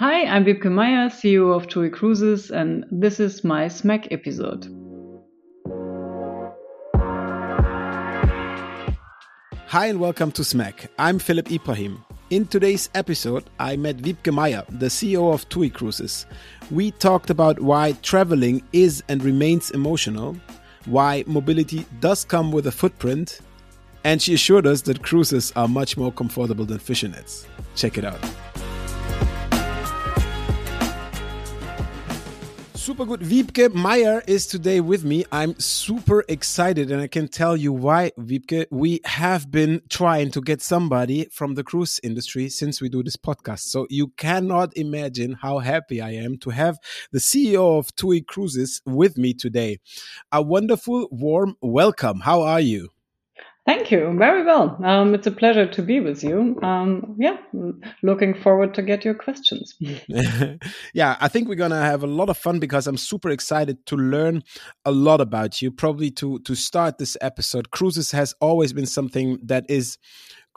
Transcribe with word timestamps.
Hi, 0.00 0.24
I'm 0.24 0.46
Wybcke 0.46 0.72
Meier, 0.72 1.10
CEO 1.10 1.54
of 1.54 1.68
TUI 1.68 1.90
Cruises, 1.90 2.50
and 2.50 2.86
this 2.90 3.20
is 3.20 3.44
my 3.44 3.66
SMAC 3.66 4.10
episode. 4.10 4.64
Hi, 9.66 9.88
and 9.88 10.00
welcome 10.00 10.32
to 10.32 10.40
SMAC. 10.40 10.88
I'm 10.98 11.18
Philip 11.18 11.52
Ibrahim. 11.52 12.02
In 12.30 12.46
today's 12.46 12.88
episode, 12.94 13.50
I 13.58 13.76
met 13.76 13.98
Wybcke 13.98 14.32
Meier, 14.32 14.64
the 14.70 14.86
CEO 14.86 15.34
of 15.34 15.46
TUI 15.50 15.68
Cruises. 15.68 16.24
We 16.70 16.92
talked 16.92 17.28
about 17.28 17.60
why 17.60 17.92
traveling 18.00 18.62
is 18.72 19.04
and 19.10 19.22
remains 19.22 19.70
emotional, 19.70 20.34
why 20.86 21.24
mobility 21.26 21.84
does 22.00 22.24
come 22.24 22.52
with 22.52 22.66
a 22.66 22.72
footprint, 22.72 23.40
and 24.04 24.22
she 24.22 24.32
assured 24.32 24.66
us 24.66 24.80
that 24.80 25.02
cruises 25.02 25.52
are 25.56 25.68
much 25.68 25.98
more 25.98 26.10
comfortable 26.10 26.64
than 26.64 26.78
fishing 26.78 27.10
nets. 27.10 27.46
Check 27.74 27.98
it 27.98 28.06
out. 28.06 28.18
Super 32.80 33.04
good. 33.04 33.20
Wybcke 33.20 33.74
Meier 33.74 34.22
is 34.26 34.46
today 34.46 34.80
with 34.80 35.04
me. 35.04 35.26
I'm 35.30 35.54
super 35.60 36.24
excited, 36.28 36.90
and 36.90 37.02
I 37.02 37.08
can 37.08 37.28
tell 37.28 37.54
you 37.54 37.74
why, 37.74 38.10
Wybcke. 38.18 38.68
We 38.70 39.02
have 39.04 39.50
been 39.50 39.82
trying 39.90 40.30
to 40.30 40.40
get 40.40 40.62
somebody 40.62 41.26
from 41.26 41.56
the 41.56 41.62
cruise 41.62 42.00
industry 42.02 42.48
since 42.48 42.80
we 42.80 42.88
do 42.88 43.02
this 43.02 43.18
podcast. 43.18 43.64
So 43.64 43.86
you 43.90 44.08
cannot 44.16 44.74
imagine 44.78 45.34
how 45.34 45.58
happy 45.58 46.00
I 46.00 46.12
am 46.12 46.38
to 46.38 46.50
have 46.50 46.78
the 47.12 47.18
CEO 47.18 47.78
of 47.78 47.94
TUI 47.96 48.22
Cruises 48.22 48.80
with 48.86 49.18
me 49.18 49.34
today. 49.34 49.78
A 50.32 50.40
wonderful, 50.40 51.06
warm 51.10 51.56
welcome. 51.60 52.20
How 52.20 52.40
are 52.40 52.62
you? 52.62 52.88
Thank 53.70 53.92
you. 53.92 54.12
Very 54.18 54.42
well. 54.44 54.76
Um, 54.84 55.14
it's 55.14 55.28
a 55.28 55.30
pleasure 55.30 55.64
to 55.64 55.80
be 55.80 56.00
with 56.00 56.24
you. 56.24 56.58
Um, 56.60 57.14
yeah, 57.16 57.36
looking 58.02 58.34
forward 58.34 58.74
to 58.74 58.82
get 58.82 59.04
your 59.04 59.14
questions. 59.14 59.76
yeah, 60.92 61.16
I 61.20 61.28
think 61.28 61.48
we're 61.48 61.54
gonna 61.54 61.80
have 61.80 62.02
a 62.02 62.08
lot 62.08 62.28
of 62.28 62.36
fun 62.36 62.58
because 62.58 62.88
I'm 62.88 62.96
super 62.96 63.30
excited 63.30 63.86
to 63.86 63.96
learn 63.96 64.42
a 64.84 64.90
lot 64.90 65.20
about 65.20 65.62
you. 65.62 65.70
Probably 65.70 66.10
to 66.12 66.40
to 66.40 66.56
start 66.56 66.98
this 66.98 67.16
episode, 67.20 67.70
cruises 67.70 68.10
has 68.10 68.34
always 68.40 68.72
been 68.72 68.86
something 68.86 69.38
that 69.44 69.66
is 69.68 69.98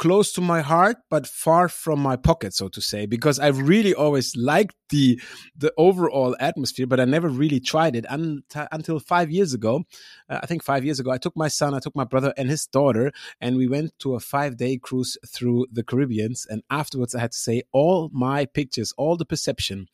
close 0.04 0.34
to 0.34 0.42
my 0.42 0.60
heart 0.60 0.98
but 1.10 1.26
far 1.26 1.70
from 1.70 1.98
my 1.98 2.18
pocket 2.18 2.54
so 2.54 2.68
to 2.68 2.82
say 2.82 3.06
because 3.06 3.40
i've 3.40 3.58
really 3.58 3.94
always 3.94 4.36
liked 4.36 4.76
the 4.90 5.18
the 5.56 5.72
overall 5.78 6.36
atmosphere 6.42 6.86
but 6.86 7.00
i 7.00 7.06
never 7.06 7.30
really 7.30 7.62
tried 7.62 7.96
it 7.96 8.06
until, 8.10 8.68
until 8.74 9.00
five 9.00 9.32
years 9.32 9.54
ago. 9.54 9.86
Uh, 10.30 10.40
i 10.44 10.46
think 10.46 10.62
five 10.62 10.84
years 10.84 11.00
ago 11.00 11.10
i 11.10 11.18
took 11.18 11.38
my 11.38 11.48
son 11.48 11.74
i 11.74 11.80
took 11.80 11.96
my 11.96 12.04
brother 12.04 12.34
and 12.36 12.50
his 12.50 12.66
daughter 12.66 13.14
and 13.40 13.56
we 13.56 13.66
went 13.66 13.98
to 13.98 14.14
a 14.14 14.20
five 14.20 14.58
day 14.58 14.78
cruise 14.78 15.18
through 15.26 15.66
the 15.72 15.86
caribbeans 15.86 16.46
and 16.50 16.64
afterwards 16.70 17.16
i 17.16 17.22
had 17.22 17.32
to 17.32 17.38
say 17.38 17.64
all 17.72 18.10
my 18.12 18.44
pictures 18.44 18.94
all 18.98 19.16
the 19.16 19.32
perception 19.34 19.88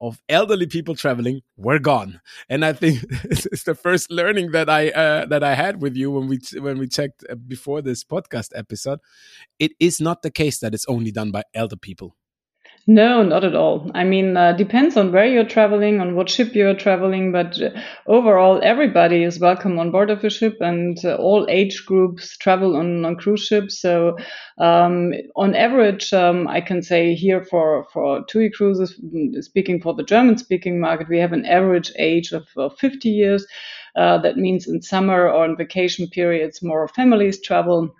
of 0.00 0.20
elderly 0.28 0.66
people 0.66 0.94
traveling 0.94 1.40
were 1.56 1.78
gone. 1.78 2.20
And 2.48 2.64
i 2.64 2.72
think 2.72 3.04
it's 3.24 3.64
the 3.64 3.74
first 3.74 4.10
learning 4.10 4.52
that 4.52 4.68
i 4.68 4.90
uh, 4.90 5.26
that 5.26 5.42
i 5.42 5.54
had 5.54 5.82
with 5.82 5.96
you 5.96 6.10
when 6.10 6.28
we 6.28 6.38
when 6.60 6.78
we 6.78 6.88
checked 6.88 7.24
uh, 7.30 7.34
before 7.34 7.82
this 7.82 8.04
podcast 8.04 8.50
episode. 8.54 9.00
It 9.58 9.72
is 9.80 10.00
not 10.00 10.22
the 10.22 10.30
case 10.30 10.58
that 10.60 10.74
it's 10.74 10.86
only 10.86 11.10
done 11.10 11.30
by 11.30 11.42
elder 11.54 11.76
people 11.76 12.16
no, 12.88 13.24
not 13.24 13.42
at 13.42 13.56
all. 13.56 13.90
I 13.94 14.04
mean, 14.04 14.36
uh, 14.36 14.52
depends 14.52 14.96
on 14.96 15.10
where 15.10 15.26
you're 15.26 15.44
traveling, 15.44 16.00
on 16.00 16.14
what 16.14 16.30
ship 16.30 16.54
you're 16.54 16.74
traveling, 16.74 17.32
but 17.32 17.60
uh, 17.60 17.70
overall, 18.06 18.60
everybody 18.62 19.24
is 19.24 19.40
welcome 19.40 19.78
on 19.80 19.90
board 19.90 20.08
of 20.08 20.22
a 20.22 20.30
ship, 20.30 20.58
and 20.60 20.96
uh, 21.04 21.16
all 21.16 21.46
age 21.48 21.84
groups 21.84 22.36
travel 22.36 22.76
on, 22.76 23.04
on 23.04 23.16
cruise 23.16 23.42
ships. 23.42 23.80
So, 23.80 24.16
um, 24.58 25.12
on 25.34 25.56
average, 25.56 26.12
um, 26.12 26.46
I 26.46 26.60
can 26.60 26.80
say 26.80 27.14
here 27.14 27.44
for 27.44 27.86
for 27.92 28.24
TUI 28.26 28.50
cruises, 28.50 28.94
mm, 29.00 29.42
speaking 29.42 29.80
for 29.80 29.92
the 29.92 30.04
German-speaking 30.04 30.78
market, 30.78 31.08
we 31.08 31.18
have 31.18 31.32
an 31.32 31.44
average 31.44 31.90
age 31.98 32.30
of, 32.30 32.46
of 32.56 32.78
50 32.78 33.08
years. 33.08 33.44
Uh, 33.96 34.18
that 34.18 34.36
means 34.36 34.68
in 34.68 34.80
summer 34.80 35.28
or 35.28 35.44
in 35.44 35.56
vacation 35.56 36.06
periods, 36.08 36.62
more 36.62 36.86
families 36.86 37.40
travel 37.40 37.92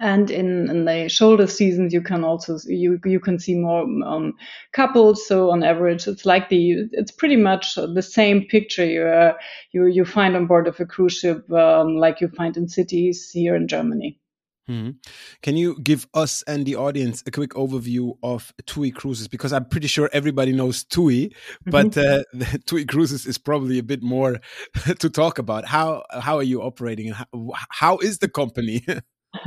and 0.00 0.30
in, 0.30 0.68
in 0.68 0.84
the 0.84 1.08
shoulder 1.08 1.46
seasons 1.46 1.92
you 1.94 2.02
can 2.02 2.22
also 2.22 2.58
you 2.66 3.00
you 3.04 3.18
can 3.18 3.38
see 3.38 3.54
more 3.54 3.82
um, 4.04 4.34
couples 4.72 5.26
so 5.26 5.50
on 5.50 5.62
average 5.62 6.06
it's 6.06 6.26
like 6.26 6.48
the 6.50 6.86
it's 6.92 7.10
pretty 7.10 7.36
much 7.36 7.74
the 7.74 8.02
same 8.02 8.44
picture 8.44 8.84
you 8.84 9.02
uh, 9.02 9.32
you 9.72 9.86
you 9.86 10.04
find 10.04 10.36
on 10.36 10.46
board 10.46 10.68
of 10.68 10.78
a 10.78 10.86
cruise 10.86 11.14
ship 11.14 11.50
um, 11.52 11.96
like 11.96 12.20
you 12.20 12.28
find 12.28 12.56
in 12.56 12.68
cities 12.68 13.30
here 13.30 13.56
in 13.56 13.66
Germany 13.66 14.18
Mm-hmm. 14.68 14.90
Can 15.42 15.56
you 15.56 15.80
give 15.80 16.06
us 16.12 16.42
and 16.42 16.66
the 16.66 16.76
audience 16.76 17.22
a 17.26 17.30
quick 17.30 17.52
overview 17.52 18.18
of 18.22 18.52
TUI 18.66 18.90
Cruises? 18.90 19.26
Because 19.26 19.52
I'm 19.52 19.64
pretty 19.64 19.86
sure 19.86 20.10
everybody 20.12 20.52
knows 20.52 20.84
TUI, 20.84 21.28
mm-hmm. 21.28 21.70
but 21.70 21.96
uh, 21.96 22.22
TUI 22.66 22.84
Cruises 22.84 23.24
is 23.24 23.38
probably 23.38 23.78
a 23.78 23.82
bit 23.82 24.02
more 24.02 24.40
to 24.98 25.08
talk 25.08 25.38
about. 25.38 25.64
How 25.64 26.02
how 26.10 26.36
are 26.36 26.42
you 26.42 26.60
operating 26.60 27.06
and 27.08 27.16
how, 27.16 27.52
how 27.70 27.98
is 27.98 28.18
the 28.18 28.28
company? 28.28 28.84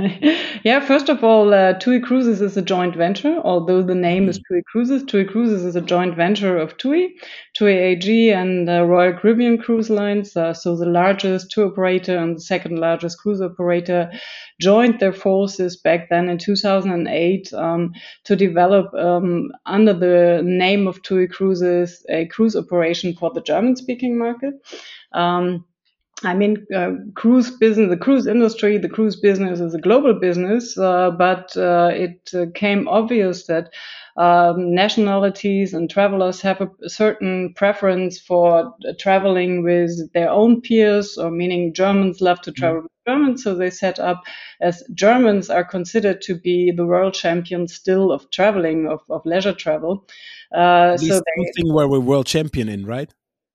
yeah, 0.64 0.80
first 0.80 1.09
of 1.09 1.24
all, 1.24 1.53
uh, 1.53 1.74
TUI 1.74 2.02
Cruises 2.02 2.40
is 2.40 2.56
a 2.56 2.62
joint 2.62 2.96
venture, 2.96 3.40
although 3.44 3.81
the 3.81 3.96
name 3.96 4.30
is 4.30 4.38
mm. 4.38 4.44
TUI 4.47 4.64
Cruises. 4.72 5.03
TUI 5.03 5.25
Cruises 5.25 5.66
is 5.66 5.75
a 5.75 5.81
joint 5.81 6.16
venture 6.16 6.56
of 6.56 6.78
TUI, 6.78 7.16
TUI 7.56 7.74
AG, 7.74 8.31
and 8.31 8.70
uh, 8.70 8.84
Royal 8.84 9.14
Caribbean 9.14 9.58
Cruise 9.58 9.90
Lines. 9.90 10.38
Uh, 10.38 10.53
so 10.53 10.75
the 10.75 10.86
largest 10.86 11.50
tour 11.50 11.68
operator 11.68 12.16
and 12.16 12.36
the 12.36 12.41
second 12.41 12.78
largest 12.78 13.18
cruise 13.20 13.41
operator 13.41 14.12
joined 14.59 15.00
their 15.00 15.14
forces 15.14 15.78
back 15.78 16.09
then 16.09 16.30
in 16.30 16.38
2008 16.38 17.52
um, 17.53 17.91
to 18.25 18.36
develop 18.36 18.94
um, 18.94 19.50
under 19.66 19.94
the 19.94 20.44
name 20.46 20.88
of 20.88 21.02
TUI 21.02 21.28
Cruises 21.28 22.06
a 22.09 22.28
cruise 22.28 22.56
operation 22.56 23.16
for 23.16 23.31
the 23.34 23.41
German-speaking 23.41 24.16
market. 24.16 24.53
Um, 25.14 25.66
I 26.24 26.36
mean, 26.36 26.68
uh, 26.76 26.92
cruise 27.16 27.50
business, 27.50 27.90
the 27.90 27.98
cruise 27.98 28.28
industry, 28.28 28.78
the 28.78 28.90
cruise 28.90 29.16
business 29.16 29.59
is 29.59 29.74
a 29.74 29.80
global 29.80 30.14
business, 30.14 30.78
uh, 30.78 31.12
but 31.12 31.56
uh, 31.58 31.90
it 31.94 32.30
uh, 32.36 32.46
came 32.54 32.88
obvious 32.88 33.48
that 33.48 33.74
um, 34.18 34.76
nationalities 34.76 35.74
and 35.74 35.90
travelers 35.90 36.42
have 36.42 36.62
a, 36.62 36.90
certain 36.90 37.54
preference 37.56 38.20
for 38.20 38.74
traveling 39.00 39.64
with 39.64 40.12
their 40.14 40.30
own 40.30 40.62
peers, 40.62 41.18
or 41.18 41.32
meaning 41.32 41.74
Germans 41.74 42.22
love 42.22 42.42
to 42.42 42.52
travel 42.52 42.82
mm. 42.82 42.84
with 42.84 42.92
Germans, 43.08 43.44
so 43.44 43.56
they 43.56 43.72
set 43.72 44.00
up 44.00 44.22
as 44.59 44.84
Germans 44.94 45.50
are 45.50 45.64
considered 45.64 46.22
to 46.22 46.36
be 46.36 46.72
the 46.72 46.86
world 46.86 47.16
champions 47.16 47.74
still 47.74 48.12
of 48.12 48.30
traveling, 48.30 48.88
of, 48.88 49.00
of 49.09 49.26
leisure 49.26 49.53
travel. 49.53 50.08
Uh, 50.53 50.98
so 50.98 51.06
they, 51.06 51.44
something 51.46 51.74
where 51.74 51.88
we're 51.88 52.00
world 52.00 52.28
champion 52.28 52.70
in, 52.70 52.86
right? 52.86 53.12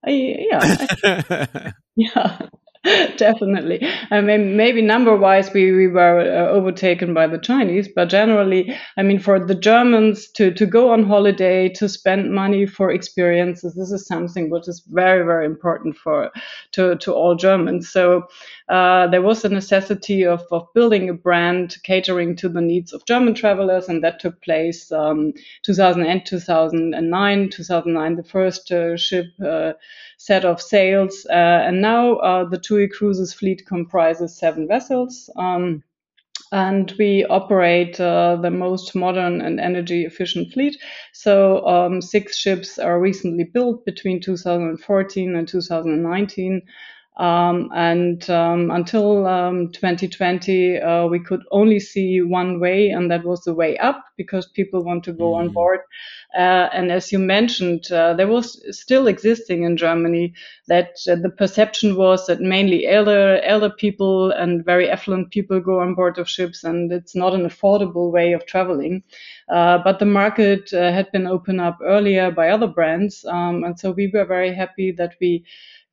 Yeah. 0.06 1.72
yeah. 1.96 2.38
Definitely. 3.16 3.80
I 4.10 4.20
mean, 4.20 4.56
maybe 4.56 4.80
number 4.80 5.16
wise, 5.16 5.52
we, 5.52 5.72
we 5.72 5.88
were 5.88 6.20
uh, 6.20 6.50
overtaken 6.50 7.14
by 7.14 7.26
the 7.26 7.38
Chinese, 7.38 7.88
but 7.88 8.08
generally, 8.08 8.76
I 8.96 9.02
mean, 9.02 9.18
for 9.18 9.44
the 9.44 9.54
Germans 9.56 10.28
to, 10.32 10.52
to 10.54 10.66
go 10.66 10.92
on 10.92 11.04
holiday, 11.04 11.68
to 11.70 11.88
spend 11.88 12.32
money 12.32 12.64
for 12.66 12.92
experiences, 12.92 13.74
this 13.74 13.90
is 13.90 14.06
something 14.06 14.50
which 14.50 14.68
is 14.68 14.84
very, 14.88 15.24
very 15.24 15.46
important 15.46 15.96
for 15.96 16.30
to, 16.72 16.96
to 16.96 17.12
all 17.12 17.34
Germans. 17.34 17.90
So 17.90 18.28
uh, 18.68 19.08
there 19.08 19.22
was 19.22 19.44
a 19.44 19.48
necessity 19.48 20.24
of, 20.24 20.42
of 20.52 20.68
building 20.74 21.08
a 21.08 21.14
brand 21.14 21.76
catering 21.82 22.36
to 22.36 22.48
the 22.48 22.60
needs 22.60 22.92
of 22.92 23.04
German 23.06 23.34
travelers, 23.34 23.88
and 23.88 24.04
that 24.04 24.20
took 24.20 24.40
place 24.42 24.92
um, 24.92 25.32
2008, 25.62 26.24
2009. 26.24 27.50
2009, 27.50 28.16
the 28.16 28.22
first 28.22 28.70
uh, 28.70 28.96
ship. 28.96 29.26
Set 30.16 30.44
of 30.44 30.60
sails. 30.60 31.26
Uh, 31.28 31.62
and 31.66 31.80
now 31.80 32.16
uh, 32.16 32.44
the 32.48 32.58
TUI 32.58 32.88
Cruises 32.88 33.32
fleet 33.32 33.66
comprises 33.66 34.36
seven 34.36 34.66
vessels. 34.66 35.30
Um, 35.36 35.82
and 36.52 36.92
we 36.98 37.24
operate 37.26 38.00
uh, 38.00 38.36
the 38.36 38.50
most 38.50 38.94
modern 38.94 39.40
and 39.40 39.58
energy 39.58 40.04
efficient 40.04 40.52
fleet. 40.52 40.76
So, 41.12 41.66
um, 41.66 42.00
six 42.00 42.36
ships 42.36 42.78
are 42.78 43.00
recently 43.00 43.44
built 43.44 43.84
between 43.84 44.20
2014 44.20 45.36
and 45.36 45.48
2019. 45.48 46.62
Um, 47.16 47.70
and 47.74 48.28
um, 48.28 48.70
until 48.70 49.26
um, 49.26 49.72
2020, 49.72 50.78
uh, 50.78 51.06
we 51.06 51.18
could 51.18 51.42
only 51.50 51.80
see 51.80 52.20
one 52.20 52.60
way, 52.60 52.90
and 52.90 53.10
that 53.10 53.24
was 53.24 53.42
the 53.44 53.54
way 53.54 53.78
up 53.78 54.04
because 54.18 54.46
people 54.46 54.84
want 54.84 55.04
to 55.04 55.14
go 55.14 55.32
mm. 55.32 55.36
on 55.36 55.48
board. 55.48 55.80
Uh, 56.36 56.68
and 56.74 56.92
as 56.92 57.10
you 57.12 57.18
mentioned, 57.18 57.90
uh, 57.90 58.12
there 58.12 58.26
was 58.26 58.62
still 58.76 59.06
existing 59.06 59.62
in 59.62 59.78
Germany 59.78 60.34
that 60.68 60.90
uh, 61.08 61.14
the 61.14 61.30
perception 61.30 61.96
was 61.96 62.26
that 62.26 62.40
mainly 62.40 62.86
elder 62.86 63.40
elder 63.42 63.70
people 63.70 64.30
and 64.32 64.62
very 64.62 64.90
affluent 64.90 65.30
people 65.30 65.58
go 65.58 65.80
on 65.80 65.94
board 65.94 66.18
of 66.18 66.28
ships, 66.28 66.64
and 66.64 66.92
it's 66.92 67.16
not 67.16 67.32
an 67.32 67.48
affordable 67.48 68.12
way 68.12 68.34
of 68.34 68.44
traveling. 68.44 69.02
Uh, 69.48 69.78
but 69.78 69.98
the 69.98 70.04
market 70.04 70.70
uh, 70.74 70.92
had 70.92 71.10
been 71.12 71.26
opened 71.26 71.62
up 71.62 71.78
earlier 71.82 72.30
by 72.30 72.50
other 72.50 72.66
brands, 72.66 73.24
um, 73.24 73.64
and 73.64 73.80
so 73.80 73.90
we 73.92 74.10
were 74.12 74.26
very 74.26 74.54
happy 74.54 74.92
that 74.92 75.14
we 75.18 75.42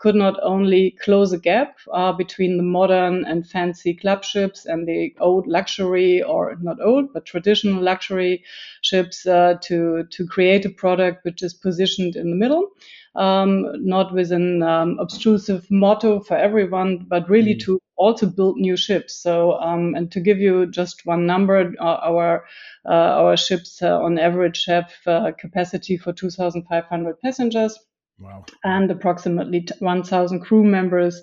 could 0.03 0.15
not 0.15 0.37
only 0.43 0.91
close 1.03 1.31
a 1.33 1.39
gap 1.39 1.77
uh, 1.93 2.11
between 2.11 2.57
the 2.57 2.69
modern 2.77 3.23
and 3.25 3.49
fancy 3.49 3.93
club 3.93 4.23
ships 4.23 4.65
and 4.65 4.87
the 4.87 5.15
old 5.19 5.47
luxury, 5.47 6.21
or 6.21 6.57
not 6.61 6.81
old, 6.81 7.13
but 7.13 7.25
traditional 7.25 7.81
luxury 7.81 8.43
ships 8.81 9.25
uh, 9.25 9.53
to 9.61 10.03
to 10.15 10.27
create 10.27 10.65
a 10.65 10.75
product 10.83 11.23
which 11.25 11.41
is 11.41 11.53
positioned 11.53 12.17
in 12.17 12.29
the 12.29 12.41
middle 12.43 12.67
um, 13.15 13.71
not 13.85 14.13
with 14.13 14.31
an 14.31 14.63
um, 14.63 14.97
obtrusive 14.99 15.69
motto 15.69 16.19
for 16.19 16.35
everyone, 16.35 17.05
but 17.07 17.29
really 17.29 17.55
mm. 17.55 17.61
to 17.61 17.79
also 17.95 18.25
build 18.25 18.57
new 18.57 18.75
ships. 18.75 19.15
So, 19.15 19.53
um, 19.59 19.93
and 19.95 20.11
to 20.11 20.19
give 20.19 20.39
you 20.39 20.65
just 20.65 21.05
one 21.05 21.25
number, 21.25 21.73
uh, 21.79 21.83
our 21.83 22.45
uh, 22.85 23.21
our 23.21 23.37
ships 23.37 23.81
uh, 23.81 23.99
on 23.99 24.17
average 24.17 24.65
have 24.65 24.91
uh, 25.05 25.31
capacity 25.37 25.97
for 25.97 26.11
2,500 26.11 27.19
passengers. 27.21 27.77
Wow. 28.19 28.45
And 28.63 28.89
approximately 28.91 29.67
1,000 29.79 30.39
crew 30.39 30.63
members 30.63 31.21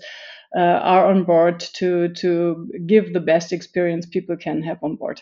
uh, 0.56 0.60
are 0.60 1.06
on 1.06 1.24
board 1.24 1.60
to 1.60 2.08
to 2.14 2.68
give 2.86 3.12
the 3.12 3.20
best 3.20 3.52
experience 3.52 4.06
people 4.06 4.36
can 4.36 4.62
have 4.62 4.82
on 4.82 4.96
board 4.96 5.20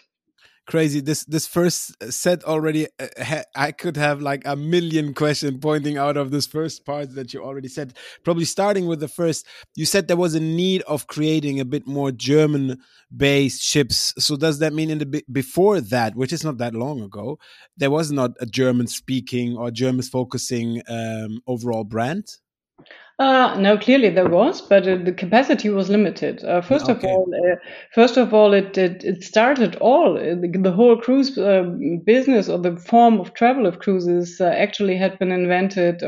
crazy. 0.69 1.01
This 1.01 1.25
this 1.25 1.47
first 1.47 1.97
set 2.13 2.45
already 2.45 2.87
uh, 3.01 3.43
i 3.57 3.73
could 3.73 3.97
have 3.97 4.21
like 4.21 4.43
a 4.45 4.55
million 4.55 5.15
questions 5.15 5.59
pointing 5.61 5.97
out 5.97 6.17
of 6.17 6.31
this 6.31 6.47
first 6.47 6.85
part 6.85 7.15
that 7.15 7.33
you 7.33 7.43
already 7.43 7.69
said. 7.69 7.97
Probably 8.23 8.45
starting 8.45 8.87
with 8.87 9.01
the 9.01 9.09
first 9.09 9.47
you 9.75 9.87
said 9.87 10.07
there 10.07 10.17
was 10.17 10.35
a 10.35 10.41
need 10.41 10.83
of 10.83 11.07
creating 11.07 11.59
a 11.59 11.65
bit 11.65 11.87
more 11.87 12.13
german 12.13 12.79
based 13.15 13.63
ships. 13.63 14.13
So 14.19 14.37
does 14.37 14.59
that 14.59 14.75
mean 14.75 14.91
in 14.91 14.99
the 14.99 15.25
before 15.33 15.81
that 15.81 16.15
which 16.15 16.33
is 16.33 16.45
not 16.45 16.59
that 16.59 16.75
long 16.75 17.01
ago 17.01 17.39
there 17.77 17.91
was 17.91 18.13
not 18.13 18.33
a 18.39 18.47
german 18.47 18.87
speaking 18.87 19.57
or 19.57 19.71
german 19.71 20.03
focusing 20.03 20.83
um, 20.89 21.41
overall 21.47 21.85
brand 21.85 22.27
uh, 23.19 23.57
no, 23.59 23.77
clearly 23.77 24.11
there 24.11 24.29
was, 24.29 24.61
but 24.61 24.87
uh, 24.87 24.97
the 24.97 25.13
capacity 25.13 25.69
was 25.71 25.89
limited. 25.89 26.45
Uh, 26.45 26.61
first 26.61 26.89
okay. 26.89 27.09
of 27.09 27.13
all, 27.13 27.29
uh, 27.35 27.57
first 27.93 28.17
of 28.17 28.33
all, 28.33 28.53
it 28.53 28.79
it, 28.79 29.03
it 29.03 29.25
started 29.25 29.75
all 29.77 30.17
uh, 30.17 30.37
the, 30.37 30.57
the, 30.63 30.71
whole 30.71 30.97
cruise 30.97 31.37
uh, 31.37 31.65
business 32.05 32.49
or 32.49 32.59
the 32.59 32.77
form 32.77 33.19
of 33.19 33.35
travel 33.35 33.67
of 33.67 33.81
cruises 33.81 34.41
actually 34.41 34.97
had 34.97 35.19
been 35.19 35.33
invented 35.33 36.01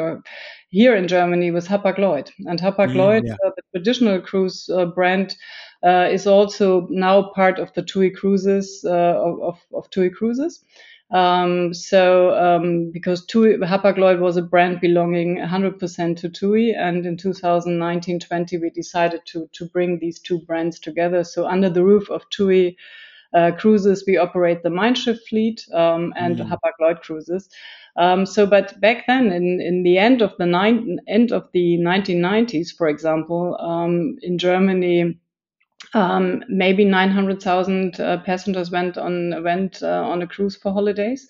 here 0.68 0.94
in 0.94 1.08
Germany 1.08 1.50
with 1.50 1.66
Hapag-Lloyd, 1.66 2.30
and 2.46 2.60
Hapag-Lloyd, 2.60 3.24
mm, 3.24 3.26
yeah. 3.26 3.36
the 3.42 3.62
traditional 3.74 4.20
cruise 4.20 4.70
brand. 4.94 5.34
is 5.82 6.26
also 6.28 6.86
now 6.90 7.32
part 7.34 7.58
of 7.58 7.72
the 7.72 7.82
TUI 7.82 8.10
cruises 8.10 8.84
of, 8.84 9.42
of, 9.42 9.58
of 9.74 9.90
TUI 9.90 10.10
cruises. 10.10 10.64
Um, 11.10 11.74
so 11.74 12.34
um, 12.38 12.90
because 12.92 13.26
TUI, 13.26 13.56
Hapag-Lloyd 13.56 14.20
was 14.20 14.36
a 14.36 14.42
brand 14.42 14.80
belonging 14.80 15.38
100% 15.38 16.16
to 16.18 16.28
TUI, 16.28 16.72
and 16.72 17.04
in 17.04 17.16
2019-20 17.16 18.60
we 18.60 18.70
decided 18.70 19.22
to 19.26 19.48
to 19.52 19.64
bring 19.66 19.98
these 19.98 20.20
two 20.20 20.38
brands 20.40 20.78
together. 20.78 21.24
So 21.24 21.46
under 21.46 21.68
the 21.68 21.82
roof 21.82 22.08
of 22.10 22.22
TUI 22.30 22.76
uh, 23.34 23.52
Cruises, 23.58 24.04
we 24.06 24.16
operate 24.16 24.62
the 24.62 24.70
Mein 24.70 24.94
Schiff 24.94 25.18
fleet 25.28 25.64
um, 25.72 26.12
and 26.16 26.38
mm. 26.38 26.48
Hapag-Lloyd 26.48 27.00
Cruises. 27.00 27.48
Um, 27.96 28.24
so, 28.24 28.46
but 28.46 28.80
back 28.80 29.06
then, 29.06 29.32
in, 29.32 29.60
in 29.60 29.82
the 29.82 29.98
end 29.98 30.22
of 30.22 30.36
the 30.38 30.46
nine, 30.46 31.00
end 31.08 31.32
of 31.32 31.48
the 31.52 31.76
1990s, 31.78 32.74
for 32.76 32.88
example, 32.88 33.56
um, 33.60 34.16
in 34.22 34.38
Germany, 34.38 35.18
um, 35.94 36.42
maybe 36.48 36.84
900,000 36.84 38.00
uh, 38.00 38.18
passengers 38.22 38.70
went 38.70 38.96
on 38.98 39.42
went 39.42 39.82
uh, 39.82 40.02
on 40.04 40.22
a 40.22 40.26
cruise 40.26 40.56
for 40.56 40.72
holidays. 40.72 41.28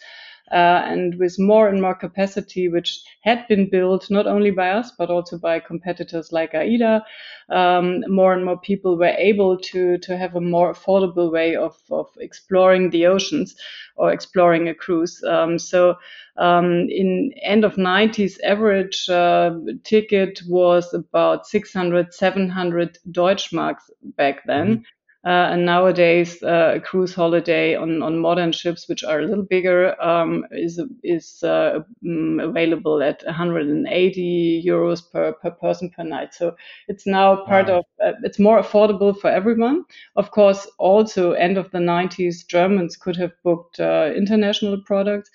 Uh, 0.51 0.83
and 0.85 1.15
with 1.19 1.39
more 1.39 1.69
and 1.69 1.81
more 1.81 1.95
capacity, 1.95 2.69
which 2.69 3.03
had 3.23 3.47
been 3.49 3.71
built 3.71 4.11
not 4.11 4.27
only 4.27 4.51
by 4.51 4.71
us 4.71 4.93
but 4.99 5.11
also 5.11 5.39
by 5.39 5.61
competitors 5.61 6.33
like 6.33 6.55
AIDA, 6.55 7.05
um, 7.51 8.03
more 8.09 8.33
and 8.33 8.45
more 8.45 8.59
people 8.59 8.97
were 8.97 9.15
able 9.19 9.57
to 9.59 9.99
to 9.99 10.17
have 10.17 10.35
a 10.35 10.41
more 10.41 10.73
affordable 10.73 11.31
way 11.31 11.55
of 11.57 11.77
of 11.91 12.09
exploring 12.19 12.91
the 12.91 13.07
oceans 13.07 13.55
or 13.97 14.13
exploring 14.13 14.69
a 14.69 14.75
cruise. 14.75 15.23
Um, 15.25 15.59
so 15.59 15.97
um, 16.37 16.89
in 16.89 17.33
end 17.43 17.65
of 17.65 17.75
90s, 17.75 18.41
average 18.43 19.09
uh, 19.11 19.53
ticket 19.85 20.41
was 20.49 20.95
about 20.95 21.47
600, 21.47 22.15
700 22.15 22.99
Deutschmarks 23.11 23.91
back 24.17 24.45
then. 24.47 24.67
Mm-hmm. 24.67 24.83
Uh, 25.23 25.53
and 25.53 25.67
nowadays, 25.67 26.43
uh, 26.43 26.73
a 26.77 26.81
cruise 26.81 27.15
holiday 27.15 27.75
on, 27.75 28.03
on 28.03 28.19
modern 28.19 28.53
ships, 28.53 28.89
which 28.89 29.05
are 29.05 29.21
a 29.21 29.27
little 29.27 29.45
bigger, 29.45 30.01
um, 30.03 30.47
is 30.51 30.81
is 31.05 31.43
uh, 31.43 31.81
mm, 32.03 32.43
available 32.43 33.03
at 33.03 33.23
180 33.27 34.63
euros 34.67 35.03
per, 35.13 35.33
per 35.35 35.51
person 35.51 35.91
per 35.91 36.05
night. 36.05 36.33
So 36.33 36.57
it's 36.89 37.07
now 37.07 37.45
part 37.45 37.69
wow. 37.69 37.81
of 37.81 37.85
uh, 38.03 38.13
it's 38.23 38.39
more 38.39 38.59
affordable 38.63 39.15
for 39.15 39.29
everyone. 39.29 39.85
Of 40.17 40.31
course, 40.31 40.67
also 40.79 41.33
end 41.33 41.59
of 41.59 41.71
the 41.71 41.81
90s, 41.81 42.43
Germans 42.47 42.97
could 42.97 43.17
have 43.17 43.33
booked 43.45 43.79
uh, 43.79 44.13
international 44.17 44.81
products 44.87 45.31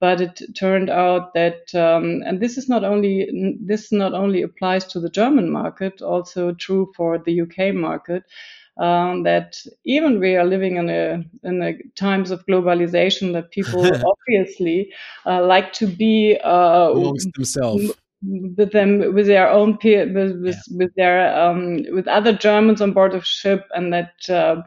but 0.00 0.20
it 0.20 0.40
turned 0.56 0.90
out 0.90 1.34
that 1.34 1.74
um, 1.74 2.22
and 2.24 2.40
this 2.40 2.56
is 2.56 2.68
not 2.68 2.84
only 2.84 3.56
this 3.60 3.90
not 3.92 4.14
only 4.14 4.42
applies 4.42 4.84
to 4.86 5.00
the 5.00 5.10
German 5.10 5.50
market, 5.50 6.02
also 6.02 6.52
true 6.52 6.92
for 6.96 7.18
the 7.18 7.40
UK 7.42 7.74
market. 7.74 8.24
Um, 8.76 9.24
that 9.24 9.60
even 9.84 10.20
we 10.20 10.36
are 10.36 10.44
living 10.44 10.76
in 10.76 10.88
a 10.88 11.24
in 11.42 11.60
a 11.62 11.76
times 11.96 12.30
of 12.30 12.46
globalization 12.46 13.32
that 13.32 13.50
people 13.50 13.84
obviously 14.28 14.92
uh, 15.26 15.44
like 15.44 15.72
to 15.74 15.88
be 15.88 16.38
uh, 16.44 16.90
amongst 16.92 17.32
themselves 17.34 17.92
with 18.22 18.72
them 18.72 19.14
with 19.14 19.26
their 19.26 19.50
own 19.50 19.78
peer 19.78 20.06
with 20.06 20.40
with, 20.42 20.54
yeah. 20.54 20.76
with 20.76 20.94
their 20.94 21.36
um, 21.36 21.84
with 21.92 22.06
other 22.06 22.32
Germans 22.32 22.80
on 22.80 22.92
board 22.92 23.14
of 23.14 23.26
ship 23.26 23.66
and 23.74 23.92
that 23.92 24.12
uh, 24.28 24.62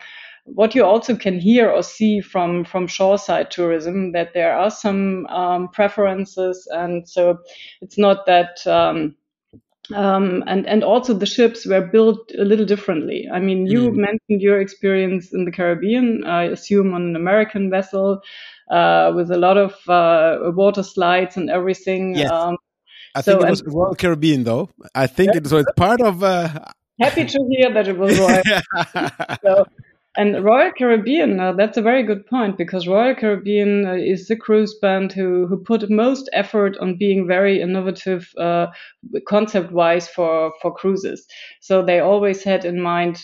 what 0.46 0.76
you 0.76 0.84
also 0.84 1.16
can 1.16 1.40
hear 1.40 1.70
or 1.70 1.84
see 1.84 2.22
from 2.22 2.66
from 2.66 2.88
shoreside 2.88 3.52
tourism 3.52 4.12
that 4.14 4.34
there 4.34 4.58
are 4.58 4.72
some 4.72 5.26
um, 5.28 5.70
preferences, 5.70 6.68
and 6.72 7.08
so 7.08 7.40
it's 7.82 7.98
not 7.98 8.26
that. 8.26 8.66
Um, 8.66 9.16
um, 9.96 10.44
and 10.48 10.66
and 10.68 10.84
also 10.84 11.14
the 11.14 11.26
ships 11.26 11.66
were 11.66 11.82
built 11.82 12.32
a 12.38 12.46
little 12.46 12.66
differently. 12.66 13.28
I 13.32 13.40
mean, 13.40 13.68
you 13.68 13.92
mm. 13.92 13.96
mentioned 13.96 14.42
your 14.42 14.62
experience 14.62 15.34
in 15.34 15.44
the 15.44 15.52
Caribbean. 15.52 16.24
I 16.24 16.44
assume 16.44 16.94
on 16.94 17.02
an 17.02 17.16
American 17.16 17.70
vessel 17.70 18.22
uh, 18.70 19.12
with 19.16 19.32
a 19.32 19.38
lot 19.38 19.58
of 19.58 19.74
uh, 19.90 20.52
water 20.54 20.84
slides 20.84 21.36
and 21.36 21.50
everything. 21.50 22.16
Yes. 22.16 22.32
Um, 22.32 22.58
I 23.14 23.22
so, 23.22 23.34
think 23.34 23.44
it 23.44 23.50
was 23.50 23.64
Royal 23.66 23.96
Caribbean, 23.96 24.44
though. 24.46 24.70
I 24.96 25.08
think 25.08 25.34
yeah. 25.34 25.40
it 25.40 25.52
was 25.52 25.66
part 25.76 26.00
of. 26.00 26.24
Uh, 26.24 26.48
Happy 27.00 27.26
to 27.26 27.48
hear 27.50 27.74
that 27.74 27.88
it 27.88 27.98
was 27.98 28.18
Royal. 28.20 28.42
so 29.44 29.66
and 30.18 30.44
Royal 30.44 30.72
Caribbean, 30.78 31.40
uh, 31.40 31.54
that's 31.54 31.78
a 31.78 31.82
very 31.82 32.04
good 32.04 32.26
point 32.28 32.58
because 32.58 32.88
Royal 32.88 33.16
Caribbean 33.16 33.86
uh, 33.86 33.94
is 33.94 34.28
the 34.28 34.36
cruise 34.36 34.76
band 34.82 35.14
who, 35.14 35.48
who 35.48 35.58
put 35.58 35.90
most 35.90 36.30
effort 36.34 36.78
on 36.80 36.98
being 36.98 37.26
very 37.26 37.62
innovative 37.62 38.28
uh, 38.38 38.68
concept 39.26 39.72
wise 39.72 40.10
for, 40.10 40.52
for 40.62 40.74
cruises. 40.74 41.26
So 41.62 41.82
they 41.82 42.00
always 42.00 42.44
had 42.44 42.66
in 42.66 42.82
mind 42.82 43.24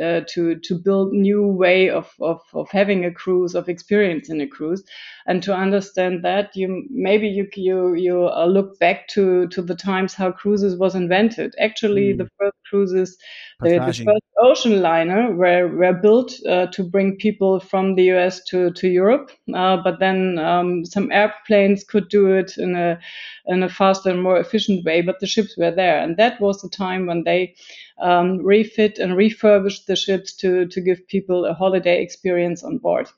uh, 0.00 0.20
to, 0.28 0.56
to 0.62 0.78
build 0.78 1.12
new 1.12 1.46
way 1.48 1.90
of, 1.90 2.12
of, 2.20 2.40
of 2.54 2.70
having 2.70 3.04
a 3.04 3.12
cruise, 3.12 3.56
of 3.56 3.68
experiencing 3.68 4.40
a 4.40 4.46
cruise. 4.46 4.84
And 5.30 5.44
to 5.44 5.54
understand 5.54 6.24
that, 6.24 6.56
you 6.56 6.88
maybe 6.90 7.28
you 7.28 7.46
you 7.54 7.94
you 7.94 8.28
uh, 8.28 8.46
look 8.46 8.80
back 8.80 9.06
to 9.08 9.46
to 9.48 9.62
the 9.62 9.76
times 9.76 10.12
how 10.12 10.32
cruises 10.32 10.76
was 10.76 10.96
invented. 10.96 11.54
Actually, 11.60 12.14
mm. 12.14 12.18
the 12.18 12.28
first 12.36 12.56
cruises, 12.68 13.16
the, 13.60 13.78
the, 13.78 14.04
first 14.04 14.24
ocean 14.42 14.82
liner, 14.82 15.32
were 15.32 15.68
were 15.68 15.92
built 15.92 16.19
uh, 16.48 16.66
to 16.66 16.82
bring 16.82 17.16
people 17.16 17.60
from 17.60 17.94
the 17.94 18.04
U.S. 18.04 18.42
to 18.44 18.70
to 18.72 18.88
Europe. 18.88 19.30
Uh, 19.54 19.76
but 19.76 19.98
then 19.98 20.38
um, 20.38 20.84
some 20.84 21.10
airplanes 21.12 21.84
could 21.84 22.08
do 22.08 22.32
it 22.32 22.58
in 22.58 22.74
a 22.74 22.98
in 23.46 23.62
a 23.62 23.68
faster 23.68 24.10
and 24.10 24.22
more 24.22 24.38
efficient 24.38 24.84
way. 24.84 25.02
But 25.02 25.20
the 25.20 25.26
ships 25.26 25.56
were 25.56 25.70
there, 25.70 26.00
and 26.02 26.16
that 26.16 26.40
was 26.40 26.60
the 26.60 26.68
time 26.68 27.06
when 27.06 27.24
they 27.24 27.54
um, 28.00 28.38
refit 28.38 28.98
and 28.98 29.16
refurbished 29.16 29.86
the 29.86 29.96
ships 29.96 30.34
to 30.36 30.66
to 30.66 30.80
give 30.80 31.06
people 31.08 31.44
a 31.44 31.54
holiday 31.54 32.02
experience 32.02 32.62
on 32.64 32.78
board. 32.78 33.08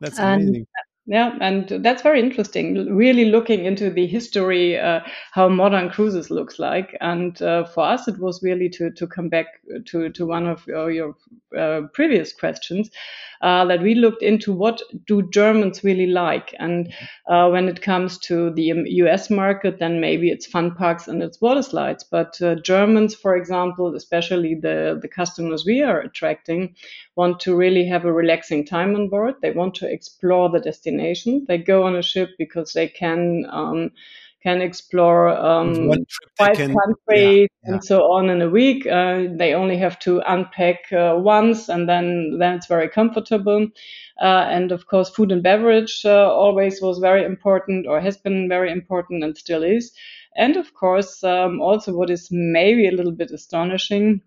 That's 0.00 0.18
amazing. 0.18 0.56
And 0.56 0.66
yeah, 1.06 1.36
and 1.40 1.68
that's 1.84 2.02
very 2.02 2.18
interesting. 2.20 2.94
Really 2.96 3.26
looking 3.26 3.66
into 3.66 3.90
the 3.90 4.06
history, 4.06 4.78
uh, 4.78 5.00
how 5.32 5.50
modern 5.50 5.90
cruises 5.90 6.30
looks 6.30 6.58
like, 6.58 6.96
and 7.02 7.40
uh, 7.42 7.64
for 7.64 7.84
us, 7.84 8.08
it 8.08 8.18
was 8.18 8.42
really 8.42 8.70
to 8.70 8.90
to 8.92 9.06
come 9.06 9.28
back 9.28 9.46
to 9.86 10.08
to 10.08 10.26
one 10.26 10.46
of 10.46 10.66
your, 10.66 10.90
your 10.90 11.14
uh, 11.58 11.82
previous 11.92 12.32
questions 12.32 12.90
uh, 13.44 13.66
that 13.66 13.82
we 13.82 13.94
looked 13.94 14.22
into 14.22 14.54
what 14.54 14.80
do 15.06 15.28
Germans 15.30 15.84
really 15.84 16.06
like, 16.06 16.54
and 16.58 16.90
uh, 17.28 17.50
when 17.50 17.68
it 17.68 17.82
comes 17.82 18.16
to 18.20 18.50
the 18.54 18.72
U.S. 18.86 19.28
market, 19.28 19.78
then 19.78 20.00
maybe 20.00 20.30
it's 20.30 20.46
fun 20.46 20.74
parks 20.74 21.08
and 21.08 21.22
it's 21.22 21.42
water 21.42 21.60
slides. 21.62 22.04
But 22.04 22.40
uh, 22.40 22.54
Germans, 22.54 23.14
for 23.14 23.36
example, 23.36 23.94
especially 23.94 24.54
the 24.54 24.98
the 25.00 25.08
customers 25.08 25.66
we 25.66 25.82
are 25.82 26.00
attracting, 26.00 26.74
want 27.16 27.38
to 27.40 27.54
really 27.54 27.86
have 27.86 28.06
a 28.06 28.12
relaxing 28.12 28.64
time 28.64 28.94
on 28.94 29.10
board. 29.10 29.34
They 29.42 29.50
want 29.50 29.74
to 29.76 29.92
explore 29.92 30.48
the 30.48 30.60
destination. 30.60 31.44
They 31.46 31.58
go 31.58 31.82
on 31.82 31.96
a 31.96 32.02
ship 32.02 32.30
because 32.38 32.72
they 32.72 32.88
can. 32.88 33.44
Um, 33.50 33.90
can 34.44 34.60
explore 34.60 35.28
um, 35.28 35.90
five 36.36 36.56
can, 36.56 36.74
countries 36.74 36.98
yeah, 37.08 37.68
yeah. 37.68 37.72
and 37.72 37.84
so 37.84 38.02
on 38.12 38.28
in 38.28 38.42
a 38.42 38.48
week. 38.48 38.86
Uh, 38.86 39.24
they 39.36 39.54
only 39.54 39.76
have 39.78 39.98
to 40.00 40.20
unpack 40.26 40.92
uh, 40.92 41.14
once, 41.16 41.68
and 41.68 41.88
then 41.88 42.36
then 42.38 42.54
it's 42.54 42.66
very 42.66 42.88
comfortable. 42.88 43.66
Uh, 44.20 44.46
and 44.50 44.70
of 44.70 44.86
course, 44.86 45.10
food 45.10 45.32
and 45.32 45.42
beverage 45.42 46.02
uh, 46.04 46.30
always 46.30 46.80
was 46.82 46.98
very 46.98 47.24
important, 47.24 47.86
or 47.86 48.00
has 48.00 48.16
been 48.18 48.48
very 48.48 48.70
important, 48.70 49.24
and 49.24 49.36
still 49.36 49.62
is. 49.62 49.92
And 50.36 50.56
of 50.56 50.74
course, 50.74 51.24
um, 51.24 51.60
also 51.60 51.94
what 51.94 52.10
is 52.10 52.28
maybe 52.30 52.86
a 52.86 52.92
little 52.92 53.12
bit 53.12 53.30
astonishing 53.30 54.20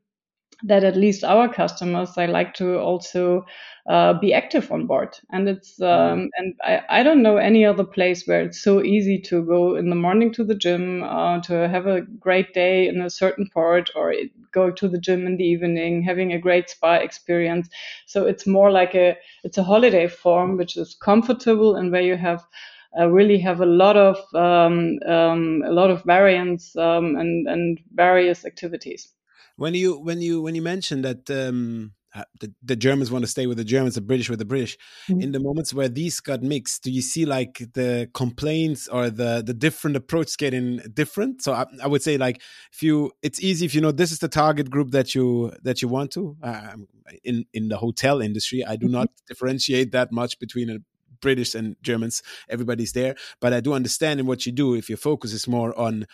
that 0.64 0.84
at 0.84 0.98
least 0.98 1.24
our 1.24 1.48
customers 1.48 2.14
they 2.16 2.26
like 2.26 2.54
to 2.56 2.80
also 2.80 3.46
uh, 3.88 4.14
be 4.20 4.34
active 4.34 4.72
on 4.72 4.86
board. 4.88 5.18
And 5.32 5.48
it's 5.48 5.80
mm-hmm. 5.80 6.14
um, 6.14 6.30
and 6.38 6.56
I, 6.64 6.82
I 6.90 7.04
don't 7.04 7.22
know 7.22 7.38
any 7.38 7.66
other 7.66 7.84
place 7.84 8.26
where 8.26 8.42
it's 8.42 8.62
so 8.62 8.84
easy 8.84 9.20
to 9.22 9.44
go 9.44 9.76
in 9.76 9.90
the 9.90 9.96
morning 9.96 10.34
to 10.34 10.44
the 10.44 10.56
gym 10.56 11.04
uh, 11.04 11.40
to 11.42 11.70
have 11.70 11.86
a 11.86 12.02
great 12.02 12.54
day 12.54 12.88
in 12.88 13.02
a 13.02 13.10
certain 13.10 13.50
port 13.54 13.90
or 13.96 14.14
go 14.52 14.72
to 14.72 14.88
the 14.88 15.00
gym 15.00 15.28
in 15.28 15.38
the 15.38 15.46
evening 15.46 16.02
having 16.02 16.34
a 16.34 16.40
great 16.40 16.70
spa 16.70 16.96
experience. 16.96 17.70
So 18.08 18.26
it's 18.26 18.48
more 18.48 18.72
like 18.72 18.96
a 18.96 19.16
it's 19.44 19.58
a 19.58 19.64
holiday 19.64 20.08
form 20.08 20.58
which 20.58 20.76
is 20.76 20.96
comfortable 20.96 21.76
and 21.76 21.92
where 21.92 22.02
you 22.02 22.18
have 22.18 22.44
uh, 23.00 23.08
really 23.08 23.38
have 23.38 23.62
a 23.62 23.66
lot 23.66 23.96
of 23.96 24.18
um, 24.34 24.98
um, 25.08 25.64
a 25.66 25.72
lot 25.72 25.92
of 25.92 26.04
variance 26.04 26.76
um, 26.76 27.16
and 27.16 27.48
and 27.48 27.80
various 27.94 28.44
activities 28.44 29.14
when 29.58 29.74
you 29.74 30.00
when 30.00 30.22
you 30.22 30.42
when 30.42 30.56
you 30.56 30.62
mentioned 30.62 31.04
that 31.04 31.30
um, 31.30 31.94
the, 32.40 32.54
the, 32.64 32.76
Germans 32.76 33.12
want 33.12 33.24
to 33.24 33.30
stay 33.30 33.48
with 33.48 33.58
the 33.58 33.64
Germans, 33.64 33.96
the 33.96 34.02
British 34.02 34.30
with 34.30 34.40
the 34.40 34.46
British. 34.46 34.78
Mm-hmm. 35.10 35.22
In 35.22 35.32
the 35.32 35.40
moments 35.40 35.74
where 35.74 35.90
these 35.90 36.20
got 36.20 36.42
mixed, 36.42 36.84
do 36.84 36.92
you 36.92 37.02
see 37.02 37.26
like 37.26 37.62
the 37.74 38.10
complaints 38.14 38.88
or 38.88 39.10
the 39.10 39.44
the 39.46 39.54
different 39.54 39.98
approach 39.98 40.38
getting 40.38 40.78
different? 40.94 41.44
So 41.44 41.54
I, 41.54 41.66
I 41.84 41.88
would 41.88 42.02
say 42.02 42.18
like 42.18 42.42
if 42.72 42.82
you, 42.82 43.12
it's 43.22 43.42
easy 43.42 43.66
if 43.66 43.76
you 43.76 43.82
know 43.82 43.92
this 43.92 44.12
is 44.12 44.20
the 44.20 44.28
target 44.28 44.70
group 44.70 44.92
that 44.92 45.14
you 45.14 45.52
that 45.64 45.82
you 45.82 45.88
want 45.88 46.12
to. 46.12 46.38
Uh, 46.42 46.74
in 47.24 47.46
in 47.54 47.70
the 47.70 47.78
hotel 47.78 48.22
industry, 48.22 48.66
I 48.66 48.76
do 48.76 48.86
mm-hmm. 48.86 48.96
not 48.96 49.10
differentiate 49.28 49.92
that 49.92 50.12
much 50.12 50.40
between 50.40 50.70
a 50.70 50.80
British 51.22 51.56
and 51.56 51.76
Germans, 51.82 52.24
everybody's 52.50 52.94
there. 52.94 53.16
But 53.40 53.54
I 53.54 53.60
do 53.60 53.74
understand 53.74 54.20
in 54.20 54.26
what 54.26 54.46
you 54.46 54.52
do 54.52 54.74
if 54.74 54.90
your 54.90 54.98
focus 54.98 55.34
is 55.34 55.48
more 55.48 55.78
on 55.78 56.06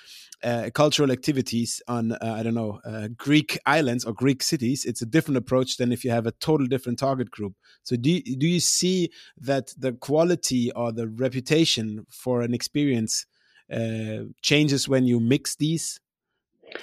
uh, 0.43 0.69
cultural 0.73 1.11
activities 1.11 1.81
on 1.87 2.11
uh, 2.11 2.17
I 2.21 2.43
don't 2.43 2.53
know 2.53 2.79
uh, 2.85 3.07
Greek 3.15 3.57
islands 3.65 4.03
or 4.03 4.13
Greek 4.13 4.43
cities. 4.43 4.85
It's 4.85 5.01
a 5.01 5.05
different 5.05 5.37
approach 5.37 5.77
than 5.77 5.91
if 5.91 6.03
you 6.03 6.11
have 6.11 6.27
a 6.27 6.31
total 6.31 6.67
different 6.67 6.99
target 6.99 7.31
group. 7.31 7.53
So 7.83 7.95
do 7.95 8.11
you, 8.11 8.21
do 8.37 8.47
you 8.47 8.59
see 8.59 9.09
that 9.37 9.73
the 9.77 9.93
quality 9.93 10.71
or 10.71 10.91
the 10.91 11.07
reputation 11.07 12.05
for 12.09 12.41
an 12.41 12.53
experience 12.53 13.25
uh, 13.71 14.25
changes 14.41 14.89
when 14.89 15.05
you 15.05 15.19
mix 15.19 15.55
these 15.55 15.99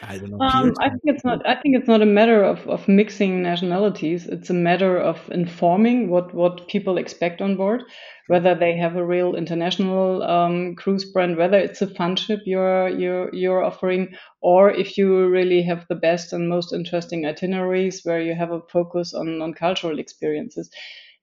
I 0.02 0.18
don't 0.18 0.30
know. 0.30 0.40
Um, 0.40 0.73
I 0.80 0.88
think 0.88 1.02
it's 1.04 1.25
not. 1.25 1.47
I 1.47 1.54
think 1.61 1.76
it's 1.76 1.88
not 1.88 2.02
a 2.02 2.06
matter 2.06 2.42
of, 2.42 2.66
of 2.68 2.88
mixing 2.88 3.42
nationalities. 3.42 4.26
It's 4.26 4.50
a 4.50 4.54
matter 4.54 4.99
of 4.99 5.18
informing 5.30 6.11
what 6.11 6.35
what 6.35 6.68
people 6.68 6.99
expect 6.99 7.40
on 7.40 7.56
board, 7.56 7.82
whether 8.28 8.54
they 8.54 8.76
have 8.76 8.97
a 8.97 9.04
real 9.04 9.35
international 9.35 10.23
um, 10.23 10.75
cruise 10.76 11.04
brand, 11.04 11.37
whether 11.37 11.59
it's 11.59 11.82
a 11.82 11.87
fun 11.87 12.16
ship 12.16 12.40
you're 12.47 12.88
you're 12.88 13.35
you're 13.35 13.64
offering, 13.64 14.14
or 14.40 14.70
if 14.70 14.97
you 14.97 15.28
really 15.28 15.62
have 15.62 15.87
the 15.88 15.94
best 15.94 16.32
and 16.32 16.49
most 16.49 16.73
interesting 16.73 17.26
itineraries 17.26 18.02
where 18.04 18.20
you 18.20 18.35
have 18.35 18.52
a 18.52 18.62
focus 18.73 19.14
on 19.14 19.42
on 19.42 19.54
cultural 19.54 19.99
experiences 19.99 20.70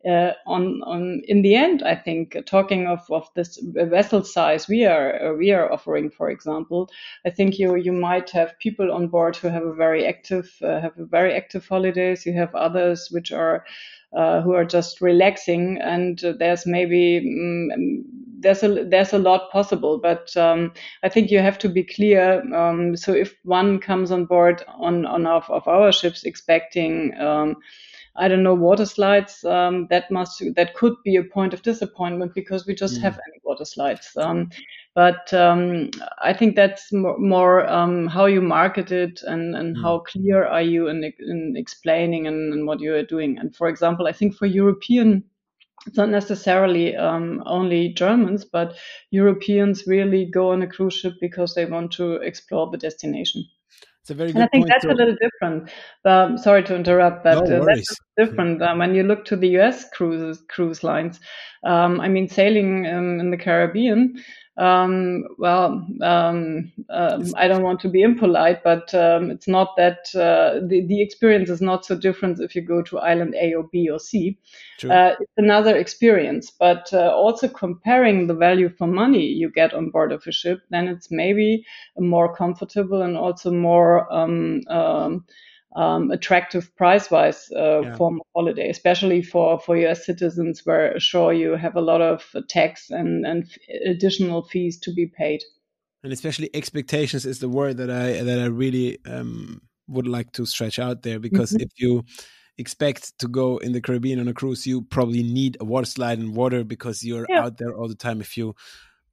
uh, 0.06 0.32
on 0.46 0.82
on 0.84 1.22
in 1.28 1.42
the 1.42 1.56
end, 1.56 1.84
I 1.84 1.96
think 1.96 2.36
uh, 2.36 2.42
talking 2.44 2.88
of, 2.88 3.00
of 3.10 3.28
this 3.36 3.60
vessel 3.64 4.24
size 4.24 4.68
we 4.68 4.86
are 4.86 5.32
uh, 5.32 5.34
we 5.34 5.52
are 5.52 5.72
offering, 5.72 6.12
for 6.12 6.30
example, 6.30 6.90
I 7.26 7.30
think 7.30 7.58
you 7.58 7.76
you 7.76 7.92
might 7.92 8.30
have 8.32 8.60
people 8.60 8.92
on 8.92 9.08
board 9.08 9.36
who 9.36 9.48
have 9.50 9.64
a 9.64 9.74
very 9.74 10.06
active 10.06 10.50
uh, 10.62 10.82
have 10.82 10.94
very 10.98 11.34
active 11.34 11.68
holidays. 11.68 12.26
You 12.26 12.34
have 12.34 12.54
others 12.54 13.10
which 13.12 13.32
are 13.32 13.66
uh, 14.16 14.42
who 14.42 14.54
are 14.54 14.66
just 14.66 15.02
relaxing, 15.02 15.80
and 15.82 16.24
uh, 16.24 16.34
there's 16.38 16.66
maybe 16.66 17.18
um, 17.18 18.04
there's 18.40 18.64
a 18.64 18.86
there's 18.86 19.14
a 19.14 19.20
lot 19.20 19.52
possible, 19.52 20.00
but 20.00 20.36
um, 20.38 20.74
I 21.04 21.10
think 21.10 21.32
you 21.32 21.40
have 21.40 21.58
to 21.60 21.70
be 21.70 21.84
clear. 21.84 22.42
Um, 22.54 22.96
so 22.96 23.14
if 23.14 23.36
one 23.44 23.80
comes 23.80 24.12
on 24.12 24.26
board 24.26 24.64
on 24.80 25.06
on 25.06 25.26
of, 25.26 25.50
of 25.50 25.68
our 25.68 25.92
ships 25.92 26.24
expecting 26.24 27.20
um, 27.20 27.56
I 28.18 28.28
don't 28.28 28.44
know, 28.44 28.56
water 28.56 28.86
slides, 28.86 29.44
um, 29.44 29.88
that 29.90 30.10
must 30.10 30.44
that 30.56 30.74
could 30.74 30.96
be 31.04 31.16
a 31.18 31.24
point 31.24 31.54
of 31.54 31.62
disappointment 31.62 32.34
because 32.34 32.66
we 32.66 32.74
just 32.74 32.98
mm. 32.98 33.02
have 33.02 33.14
any 33.14 33.40
water 33.44 33.66
slides. 33.66 34.12
Um, 34.18 34.50
but 34.96 35.32
um, 35.34 35.92
I 36.24 36.34
think 36.34 36.56
that's 36.56 36.92
more, 36.92 37.20
more 37.20 37.68
um, 37.70 38.08
how 38.08 38.26
you 38.26 38.42
market 38.42 38.92
it 38.92 39.22
and, 39.24 39.56
and 39.56 39.78
mm. 39.78 39.82
how 39.82 40.00
clear 40.00 40.46
are 40.46 40.64
you 40.64 40.88
in, 40.88 41.04
in 41.20 41.54
explaining 41.56 42.26
and, 42.26 42.54
and, 42.54 42.66
what 42.66 42.80
you 42.80 42.96
are 42.96 43.04
doing. 43.04 43.38
And 43.38 43.56
for 43.56 43.68
example, 43.68 44.08
I 44.08 44.12
think 44.12 44.36
for 44.36 44.48
European 44.48 45.24
it's 45.86 45.98
not 45.98 46.10
necessarily 46.10 46.96
um, 46.96 47.44
only 47.46 47.90
Germans, 47.90 48.44
but 48.44 48.76
Europeans 49.12 49.86
really 49.86 50.26
go 50.26 50.52
on 50.52 50.64
a 50.64 50.68
cruise 50.68 50.96
ship 50.96 51.14
because 51.22 51.54
they 51.54 51.66
want 51.66 51.92
to 51.94 52.14
explore 52.16 52.70
the 52.72 52.78
destination. 52.78 53.46
It's 54.08 54.12
a 54.12 54.16
very 54.16 54.30
good 54.30 54.38
and 54.38 54.46
I 54.46 54.48
think 54.48 54.68
that's 54.68 54.86
to... 54.86 54.92
a 54.92 54.96
little 54.96 55.18
different. 55.20 55.70
Um, 56.06 56.38
sorry 56.38 56.64
to 56.64 56.76
interrupt, 56.76 57.26
but 57.26 57.46
no 57.46 57.62
uh, 57.62 57.66
that's 57.66 57.94
different. 58.16 58.62
Um, 58.62 58.80
when 58.80 58.96
you 58.96 59.04
look 59.04 59.26
to 59.26 59.36
the 59.36 59.50
U.S. 59.60 59.90
cruises, 59.90 60.46
cruise 60.48 60.82
lines, 60.82 61.20
um, 61.66 62.00
I 62.00 62.08
mean, 62.08 62.30
sailing 62.30 62.88
um, 62.88 63.20
in 63.20 63.32
the 63.32 63.38
Caribbean, 63.38 64.16
um, 64.58 65.26
well, 65.38 65.86
um, 66.02 66.72
um, 66.90 67.34
I 67.36 67.48
don't 67.48 67.64
want 67.64 67.80
to 67.82 67.90
be 67.90 68.02
impolite, 68.02 68.64
but 68.64 68.94
um, 68.94 69.30
it's 69.30 69.48
not 69.48 69.76
that 69.78 70.00
uh, 70.16 70.66
the, 70.68 70.84
the 70.88 71.02
experience 71.02 71.50
is 71.50 71.62
not 71.62 71.86
so 71.86 71.96
different 71.96 72.40
if 72.40 72.56
you 72.56 72.62
go 72.62 72.82
to 72.84 73.00
island 73.00 73.36
A 73.40 73.54
or 73.54 73.64
B 73.72 73.90
or 73.90 74.00
C. 74.00 74.38
Uh, 74.92 75.12
it's 75.20 75.32
another 75.38 75.78
experience, 75.78 76.52
but 76.52 76.90
uh, 76.92 77.12
also 77.14 77.48
comparing 77.48 78.28
the 78.28 78.34
value 78.34 78.70
for 78.70 78.88
money 78.88 79.26
you 79.26 79.52
get 79.52 79.74
on 79.74 79.92
board 79.92 80.12
of 80.12 80.26
a 80.26 80.32
ship, 80.32 80.62
then 80.72 80.88
it's 80.88 81.12
maybe 81.12 81.64
more 82.00 82.36
comfortable 82.36 83.04
and 83.04 83.16
also 83.16 83.52
more 83.52 84.12
um, 85.78 86.10
attractive 86.10 86.76
price-wise 86.76 87.50
uh, 87.56 87.82
yeah. 87.82 87.96
form 87.96 88.20
of 88.20 88.28
holiday, 88.36 88.70
especially 88.70 89.22
for 89.22 89.60
for 89.60 89.78
U.S. 89.78 90.06
citizens, 90.06 90.62
where 90.66 91.00
sure 91.00 91.32
you 91.32 91.56
have 91.56 91.76
a 91.76 91.82
lot 91.82 92.02
of 92.02 92.26
tax 92.50 92.90
and 92.90 93.26
and 93.26 93.46
additional 93.86 94.42
fees 94.42 94.80
to 94.82 94.94
be 94.94 95.06
paid. 95.06 95.42
And 96.04 96.12
especially 96.12 96.50
expectations 96.54 97.26
is 97.26 97.40
the 97.40 97.50
word 97.50 97.78
that 97.78 97.92
I 97.92 98.24
that 98.24 98.40
I 98.40 98.46
really 98.46 98.98
um, 99.06 99.62
would 99.88 100.08
like 100.08 100.32
to 100.34 100.46
stretch 100.46 100.80
out 100.80 101.04
there 101.04 101.20
because 101.20 101.54
mm 101.54 101.60
-hmm. 101.60 101.66
if 101.66 101.72
you 101.78 102.04
expect 102.58 103.18
to 103.20 103.28
go 103.28 103.58
in 103.58 103.72
the 103.72 103.82
Caribbean 103.82 104.20
on 104.20 104.28
a 104.28 104.34
cruise, 104.34 104.70
you 104.70 104.82
probably 104.82 105.24
need 105.24 105.58
a 105.60 105.66
water 105.66 105.86
slide 105.86 106.20
and 106.20 106.36
water 106.36 106.66
because 106.66 107.08
you're 107.08 107.26
yeah. 107.30 107.46
out 107.46 107.58
there 107.58 107.76
all 107.78 107.88
the 107.88 107.96
time. 108.08 108.22
If 108.22 108.36
you 108.38 108.56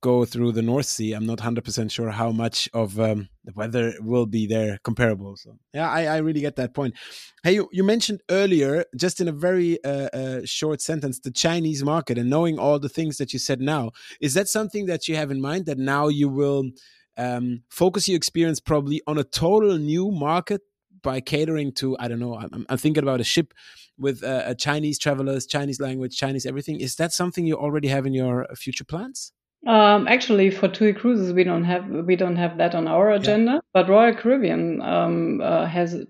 go 0.05 0.27
through 0.27 0.53
the 0.53 0.61
North 0.61 0.85
Sea, 0.85 1.15
I'm 1.15 1.25
not 1.25 1.39
100% 1.39 1.91
sure 1.91 2.11
how 2.11 2.31
much 2.31 2.69
of 2.75 3.01
um, 3.01 3.31
the 3.43 3.55
weather 3.55 3.95
will 4.01 4.27
be 4.27 4.47
there 4.47 4.79
comparable. 4.85 5.35
So, 5.37 5.57
yeah, 5.73 5.89
I, 5.89 6.03
I 6.05 6.17
really 6.19 6.43
get 6.43 6.57
that 6.57 6.75
point. 6.75 6.95
Hey, 7.43 7.55
you, 7.55 7.71
you 7.73 7.83
mentioned 7.83 8.21
earlier, 8.31 8.85
just 8.95 9.19
in 9.23 9.29
a 9.29 9.33
very 9.33 9.83
uh, 9.83 10.11
uh, 10.13 10.41
short 10.45 10.83
sentence, 10.83 11.21
the 11.21 11.31
Chinese 11.31 11.83
market 11.83 12.19
and 12.19 12.29
knowing 12.29 12.59
all 12.59 12.79
the 12.79 12.91
things 12.91 13.17
that 13.17 13.33
you 13.33 13.39
said 13.39 13.63
now. 13.63 13.93
Is 14.21 14.35
that 14.35 14.47
something 14.47 14.85
that 14.87 15.09
you 15.09 15.17
have 15.17 15.31
in 15.31 15.41
mind 15.41 15.65
that 15.65 15.79
now 15.79 16.09
you 16.09 16.29
will 16.29 16.65
um, 17.17 17.63
focus 17.71 18.07
your 18.07 18.19
experience 18.19 18.61
probably 18.61 19.01
on 19.07 19.17
a 19.17 19.25
total 19.25 19.79
new 19.79 20.11
market? 20.11 20.61
By 21.03 21.21
catering 21.21 21.73
to, 21.81 21.99
I 21.99 22.09
don't 22.09 22.19
know, 22.19 22.35
I'm, 22.39 22.65
I'm 22.71 22.79
thinking 22.79 23.03
about 23.03 23.21
a 23.21 23.25
ship 23.25 23.53
with 23.99 24.25
uh, 24.25 24.55
Chinese 24.55 24.99
travelers, 24.99 25.45
Chinese 25.45 25.79
language, 25.79 26.17
Chinese 26.17 26.47
everything. 26.47 26.81
Is 26.81 26.97
that 26.97 27.13
something 27.13 27.47
you 27.47 27.57
already 27.57 27.89
have 27.89 28.07
in 28.07 28.15
your 28.15 28.47
future 28.57 28.85
plans? 28.85 29.31
Um, 29.67 30.07
actually, 30.09 30.51
for 30.51 30.69
TUI 30.69 30.93
Cruises, 30.93 31.33
we 31.33 31.43
don't 31.43 31.65
have 31.65 31.89
we 31.89 32.17
don't 32.17 32.37
have 32.37 32.59
that 32.59 32.75
on 32.75 32.87
our 32.87 33.11
agenda. 33.11 33.53
Yeah. 33.53 33.59
But 33.73 33.89
Royal 33.89 34.15
Caribbean 34.15 34.83
um, 34.83 35.41
uh, 35.41 35.65
has 35.65 36.05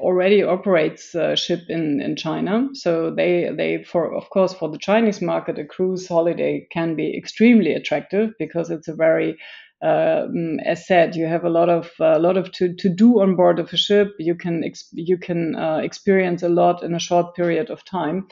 already 0.00 0.42
operates 0.42 1.14
a 1.14 1.36
ship 1.36 1.60
in, 1.68 2.00
in 2.00 2.16
China, 2.16 2.68
so 2.72 3.10
they 3.10 3.50
they 3.56 3.84
for 3.84 4.12
of 4.12 4.28
course 4.30 4.54
for 4.54 4.68
the 4.68 4.78
Chinese 4.78 5.22
market, 5.22 5.58
a 5.58 5.64
cruise 5.64 6.08
holiday 6.08 6.66
can 6.72 6.96
be 6.96 7.16
extremely 7.16 7.74
attractive 7.74 8.32
because 8.40 8.70
it's 8.70 8.88
a 8.88 8.94
very 8.94 9.36
um, 9.82 10.58
as 10.64 10.86
said, 10.86 11.14
you 11.14 11.26
have 11.26 11.44
a 11.44 11.50
lot 11.50 11.68
of 11.68 11.90
a 12.00 12.18
lot 12.18 12.36
of 12.36 12.50
to, 12.52 12.74
to 12.74 12.88
do 12.88 13.20
on 13.20 13.36
board 13.36 13.58
of 13.58 13.72
a 13.72 13.76
ship. 13.76 14.14
You 14.18 14.34
can 14.34 14.64
you 14.92 15.18
can 15.18 15.54
uh, 15.54 15.78
experience 15.82 16.42
a 16.42 16.48
lot 16.48 16.82
in 16.82 16.94
a 16.94 16.98
short 17.00 17.36
period 17.36 17.70
of 17.70 17.84
time. 17.84 18.26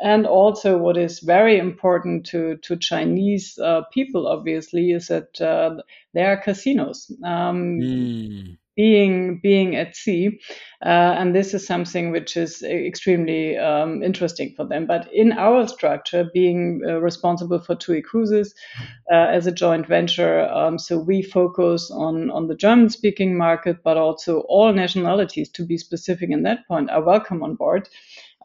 And 0.00 0.26
also, 0.26 0.78
what 0.78 0.96
is 0.96 1.20
very 1.20 1.58
important 1.58 2.26
to, 2.26 2.56
to 2.58 2.76
Chinese 2.76 3.58
uh, 3.58 3.82
people, 3.92 4.28
obviously, 4.28 4.92
is 4.92 5.08
that 5.08 5.40
uh, 5.40 5.82
there 6.14 6.32
are 6.32 6.36
casinos. 6.36 7.10
Um, 7.24 7.80
mm. 7.80 8.58
being 8.76 9.40
being 9.42 9.74
at 9.74 9.96
sea, 9.96 10.38
uh, 10.86 11.16
and 11.18 11.34
this 11.34 11.52
is 11.52 11.66
something 11.66 12.12
which 12.12 12.36
is 12.36 12.62
extremely 12.62 13.56
um, 13.58 14.04
interesting 14.04 14.54
for 14.56 14.64
them. 14.64 14.86
But 14.86 15.12
in 15.12 15.32
our 15.32 15.66
structure, 15.66 16.30
being 16.32 16.80
uh, 16.86 17.00
responsible 17.00 17.58
for 17.58 17.74
TUI 17.74 18.00
Cruises 18.00 18.54
uh, 19.10 19.16
as 19.16 19.48
a 19.48 19.52
joint 19.52 19.88
venture, 19.88 20.48
um, 20.48 20.78
so 20.78 20.96
we 20.96 21.22
focus 21.22 21.90
on 21.90 22.30
on 22.30 22.46
the 22.46 22.54
German 22.54 22.90
speaking 22.90 23.36
market, 23.36 23.82
but 23.82 23.96
also 23.96 24.42
all 24.48 24.72
nationalities. 24.72 25.50
To 25.50 25.66
be 25.66 25.76
specific 25.76 26.30
in 26.30 26.44
that 26.44 26.68
point, 26.68 26.88
are 26.88 27.02
welcome 27.02 27.42
on 27.42 27.56
board. 27.56 27.88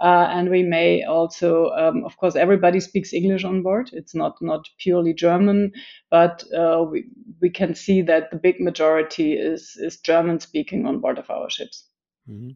Uh, 0.01 0.27
and 0.29 0.49
we 0.49 0.63
may 0.63 1.03
also, 1.03 1.69
um, 1.69 2.03
of 2.03 2.17
course, 2.17 2.35
everybody 2.35 2.79
speaks 2.79 3.13
English 3.13 3.43
on 3.43 3.61
board. 3.61 3.89
It's 3.93 4.15
not 4.15 4.41
not 4.41 4.67
purely 4.79 5.13
German, 5.13 5.71
but 6.09 6.43
uh, 6.53 6.83
we 6.89 7.05
we 7.41 7.49
can 7.49 7.75
see 7.75 8.01
that 8.01 8.31
the 8.31 8.37
big 8.37 8.59
majority 8.59 9.33
is 9.33 9.77
is 9.77 9.99
German 9.99 10.39
speaking 10.39 10.85
on 10.87 10.99
board 10.99 11.19
of 11.19 11.29
our 11.29 11.49
ships. 11.49 11.87
Mm-hmm. 12.27 12.51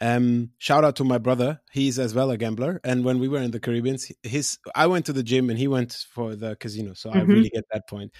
Um, 0.00 0.50
shout 0.58 0.84
out 0.84 0.96
to 0.96 1.04
my 1.04 1.18
brother. 1.18 1.60
He's 1.72 1.98
as 1.98 2.14
well 2.14 2.30
a 2.30 2.36
gambler. 2.36 2.80
And 2.84 3.04
when 3.04 3.18
we 3.18 3.28
were 3.28 3.42
in 3.42 3.50
the 3.50 3.60
Caribbean, 3.60 3.98
his 4.22 4.58
I 4.74 4.86
went 4.86 5.06
to 5.06 5.12
the 5.12 5.22
gym 5.22 5.50
and 5.50 5.58
he 5.58 5.68
went 5.68 6.06
for 6.10 6.36
the 6.36 6.56
casino. 6.56 6.94
So 6.94 7.10
mm-hmm. 7.10 7.18
I 7.18 7.22
really 7.22 7.50
get 7.50 7.64
that 7.72 7.88
point. 7.88 8.12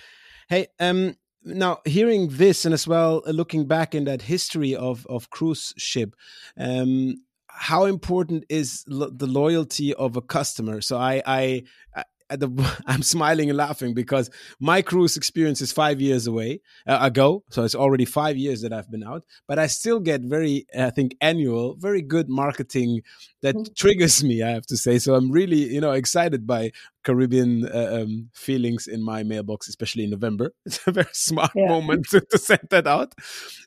Hey, 0.49 0.69
um, 0.81 1.17
now 1.45 1.79
hearing 1.85 2.29
this 2.29 2.65
and 2.65 2.75
as 2.75 2.87
well 2.87 3.23
uh, 3.27 3.31
looking 3.31 3.67
back 3.67 3.95
in 3.95 4.05
that 4.05 4.23
history 4.23 4.75
of 4.75 5.07
of 5.07 5.31
cruise 5.31 5.73
ship, 5.77 6.15
um, 6.57 7.23
how 7.59 7.85
important 7.85 8.45
is 8.49 8.85
lo 8.87 9.11
the 9.11 9.27
loyalty 9.27 9.93
of 9.95 10.17
a 10.17 10.23
customer? 10.23 10.81
So 10.81 10.97
I, 10.97 11.23
I, 11.27 11.63
I 11.97 12.05
the, 12.37 12.49
I'm 12.87 13.03
smiling 13.03 13.49
and 13.49 13.57
laughing 13.57 13.95
because 13.95 14.31
my 14.61 14.83
cruise 14.83 15.17
experience 15.17 15.61
is 15.61 15.73
five 15.73 16.01
years 16.01 16.27
away 16.27 16.61
uh, 16.87 16.99
ago, 17.01 17.45
so 17.51 17.65
it's 17.65 17.75
already 17.75 18.05
five 18.05 18.37
years 18.37 18.63
that 18.63 18.73
I've 18.73 18.91
been 18.91 19.03
out. 19.03 19.25
But 19.47 19.59
I 19.59 19.67
still 19.67 20.01
get 20.01 20.23
very, 20.23 20.67
I 20.79 20.91
think, 20.91 21.17
annual, 21.21 21.77
very 21.79 22.03
good 22.03 22.29
marketing 22.29 23.03
that 23.43 23.55
mm 23.55 23.63
-hmm. 23.63 23.75
triggers 23.75 24.23
me. 24.23 24.35
I 24.35 24.53
have 24.53 24.67
to 24.67 24.77
say, 24.77 24.99
so 24.99 25.15
I'm 25.15 25.33
really, 25.33 25.75
you 25.75 25.81
know, 25.81 25.93
excited 25.93 26.47
by 26.47 26.73
Caribbean 27.03 27.65
uh, 27.65 28.03
um, 28.03 28.31
feelings 28.35 28.87
in 28.87 29.01
my 29.03 29.25
mailbox, 29.25 29.69
especially 29.69 30.05
in 30.05 30.11
November. 30.11 30.53
It's 30.67 30.87
a 30.87 30.93
very 30.93 31.15
smart 31.15 31.53
yeah. 31.55 31.69
moment 31.69 32.11
to, 32.11 32.21
to, 32.21 32.39
send 32.39 32.69
that 32.71 32.87
out. 32.87 33.15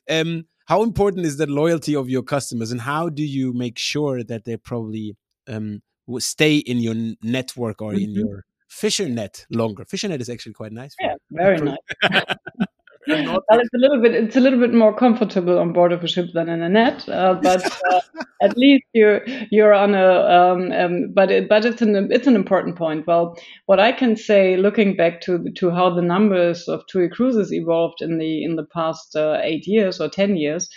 Um, 0.08 0.46
how 0.72 0.82
important 0.82 1.26
is 1.26 1.36
the 1.36 1.46
loyalty 1.46 1.94
of 1.94 2.08
your 2.08 2.22
customers 2.22 2.72
and 2.72 2.80
how 2.80 3.10
do 3.10 3.22
you 3.22 3.52
make 3.52 3.78
sure 3.78 4.24
that 4.24 4.46
they 4.46 4.56
probably 4.56 5.14
um, 5.46 5.82
stay 6.18 6.56
in 6.56 6.78
your 6.78 6.94
network 7.22 7.82
or 7.82 7.92
mm 7.92 7.96
-hmm. 7.96 8.04
in 8.04 8.10
mm-hmm. 8.10 8.20
your 8.20 8.44
fisher 8.80 9.08
net 9.20 9.34
longer 9.60 9.84
fisher 9.92 10.08
net 10.08 10.20
is 10.24 10.30
actually 10.34 10.56
quite 10.60 10.74
nice 10.82 10.94
yeah 11.04 11.16
very 11.42 11.58
nice 11.68 11.84
well, 13.06 13.42
it's 13.50 13.74
a 13.74 13.78
little 13.78 14.00
bit 14.00 14.14
it's 14.14 14.36
a 14.36 14.40
little 14.40 14.60
bit 14.60 14.72
more 14.72 14.94
comfortable 14.94 15.58
on 15.58 15.72
board 15.72 15.92
of 15.92 16.04
a 16.04 16.08
ship 16.08 16.28
than 16.34 16.48
in 16.48 16.62
a 16.62 16.68
net, 16.68 17.08
uh, 17.08 17.34
but 17.34 17.64
uh, 17.92 18.00
at 18.42 18.56
least 18.56 18.84
you're 18.92 19.22
you're 19.50 19.74
on 19.74 19.94
a 19.94 20.06
um, 20.06 20.72
um, 20.72 21.12
but 21.12 21.30
it, 21.30 21.48
but 21.48 21.64
it's 21.64 21.82
an 21.82 22.08
it's 22.12 22.26
an 22.26 22.36
important 22.36 22.76
point. 22.76 23.06
Well, 23.06 23.36
what 23.66 23.80
I 23.80 23.92
can 23.92 24.16
say, 24.16 24.56
looking 24.56 24.96
back 24.96 25.20
to 25.22 25.44
to 25.56 25.70
how 25.70 25.90
the 25.94 26.02
numbers 26.02 26.68
of 26.68 26.86
TUI 26.86 27.08
cruises 27.08 27.52
evolved 27.52 28.02
in 28.02 28.18
the 28.18 28.44
in 28.44 28.56
the 28.56 28.66
past 28.66 29.16
uh, 29.16 29.38
eight 29.42 29.66
years 29.66 30.00
or 30.00 30.08
ten 30.08 30.36
years. 30.36 30.68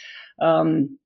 Um, 0.41 0.97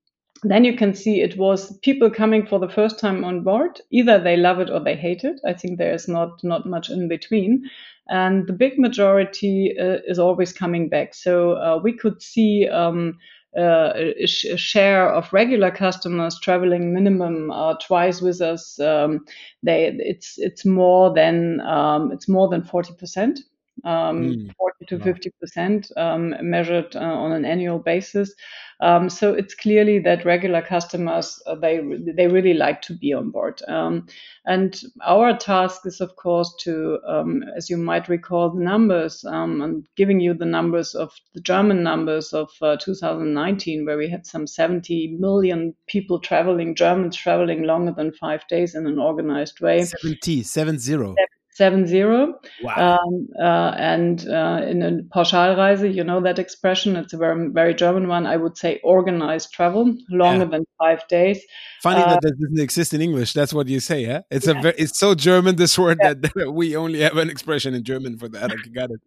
then 0.44 0.64
you 0.64 0.78
can 0.78 0.94
see 0.94 1.22
it 1.22 1.38
was 1.38 1.78
people 1.80 2.10
coming 2.10 2.46
for 2.46 2.60
the 2.60 2.70
first 2.70 2.98
time 2.98 3.26
on 3.26 3.44
board. 3.44 3.82
Either 3.92 4.20
they 4.20 4.38
love 4.38 4.60
it 4.60 4.70
or 4.70 4.80
they 4.80 4.96
hate 4.96 5.26
it. 5.26 5.38
I 5.46 5.54
think 5.54 5.78
there 5.78 5.94
is 5.94 6.08
not 6.08 6.42
not 6.44 6.66
much 6.66 6.90
in 6.90 7.10
between 7.10 7.70
and 8.10 8.48
the 8.48 8.54
big 8.54 8.78
majority 8.78 9.76
uh, 9.80 9.98
is 10.08 10.20
always 10.20 10.52
coming 10.52 10.90
back. 10.90 11.14
So 11.14 11.54
uh, 11.54 11.80
we 11.82 11.94
could 11.94 12.22
see 12.22 12.68
um, 12.68 13.18
uh, 13.58 13.94
a, 13.96 14.28
sh- 14.28 14.46
a, 14.46 14.58
share 14.58 15.12
of 15.12 15.32
regular 15.34 15.72
customers 15.72 16.40
traveling 16.40 16.94
minimum 16.94 17.52
uh, 17.52 17.76
twice 17.76 18.22
with 18.22 18.42
us. 18.42 18.80
Um, 18.80 19.26
they 19.64 19.96
it's 19.98 20.36
it's 20.38 20.66
more 20.66 21.14
than 21.14 21.60
um, 21.62 22.12
it's 22.12 22.28
more 22.28 22.48
than 22.48 22.64
forty 22.64 22.94
percent. 22.94 23.40
Um, 23.84 24.24
mm. 24.24 24.56
40 24.58 24.86
to 24.88 25.00
50 25.00 25.30
percent 25.42 25.92
um, 25.98 26.36
measured 26.42 26.96
uh, 26.96 27.00
on 27.00 27.32
an 27.32 27.46
annual 27.46 27.80
basis. 27.80 28.34
Um, 28.82 29.10
so 29.10 29.34
it's 29.34 29.56
clearly 29.56 30.00
that 30.00 30.24
regular 30.24 30.62
customers 30.62 31.42
uh, 31.46 31.56
they 31.56 31.82
they 32.00 32.28
really 32.28 32.54
like 32.54 32.82
to 32.84 32.94
be 32.94 33.14
on 33.14 33.30
board. 33.30 33.62
Um, 33.68 34.08
and 34.46 34.82
our 35.06 35.38
task 35.38 35.86
is, 35.86 36.00
of 36.00 36.16
course, 36.16 36.56
to, 36.62 37.00
um, 37.06 37.44
as 37.58 37.70
you 37.70 37.76
might 37.76 38.08
recall, 38.08 38.52
the 38.52 38.64
numbers. 38.64 39.26
Um, 39.26 39.62
I'm 39.62 39.86
giving 39.98 40.22
you 40.22 40.34
the 40.34 40.46
numbers 40.46 40.96
of 40.96 41.14
the 41.34 41.42
German 41.42 41.84
numbers 41.84 42.32
of 42.32 42.50
uh, 42.62 42.78
2019, 42.78 43.86
where 43.86 43.98
we 43.98 44.10
had 44.10 44.26
some 44.26 44.48
70 44.48 45.18
million 45.20 45.76
people 45.88 46.20
traveling, 46.20 46.74
Germans 46.74 47.18
traveling 47.18 47.64
longer 47.64 47.92
than 47.92 48.14
five 48.14 48.48
days 48.48 48.76
in 48.76 48.88
an 48.88 48.98
organized 48.98 49.60
way. 49.60 49.84
70, 49.84 50.44
seven 50.44 50.80
zero 50.80 51.16
seven 51.60 51.86
zero. 51.96 52.20
Wow. 52.64 52.78
Um, 52.86 53.28
uh, 53.50 53.72
and 53.92 54.18
uh, 54.40 54.60
in 54.72 54.78
a 54.82 54.92
Pauschalreise, 55.14 55.94
you 55.98 56.04
know 56.10 56.20
that 56.28 56.40
expression. 56.40 56.96
It's 57.02 57.14
a 57.18 57.20
very 57.26 57.50
very 57.60 57.74
German 57.84 58.08
one. 58.16 58.26
I 58.34 58.38
would 58.44 58.58
say 58.64 58.80
organized 58.96 59.48
travel, 59.58 59.86
longer 60.24 60.46
yeah. 60.46 60.54
than 60.54 60.64
five 60.84 61.02
days. 61.08 61.40
Funny 61.84 62.02
uh, 62.02 62.10
that 62.12 62.22
that 62.22 62.36
doesn't 62.40 62.64
exist 62.68 62.94
in 62.94 63.02
English. 63.02 63.34
That's 63.34 63.54
what 63.54 63.68
you 63.68 63.80
say, 63.80 64.00
yeah? 64.10 64.22
It's 64.32 64.48
yeah. 64.48 64.58
a 64.58 64.62
very, 64.64 64.76
it's 64.84 64.98
so 65.04 65.16
German 65.30 65.56
this 65.64 65.78
word 65.78 65.98
yeah. 66.02 66.14
that 66.14 66.54
we 66.60 66.76
only 66.84 67.00
have 67.02 67.18
an 67.18 67.30
expression 67.30 67.74
in 67.74 67.84
German 67.84 68.18
for 68.18 68.30
that. 68.30 68.52
I 68.52 68.56
got 68.74 68.90
it. 68.96 69.02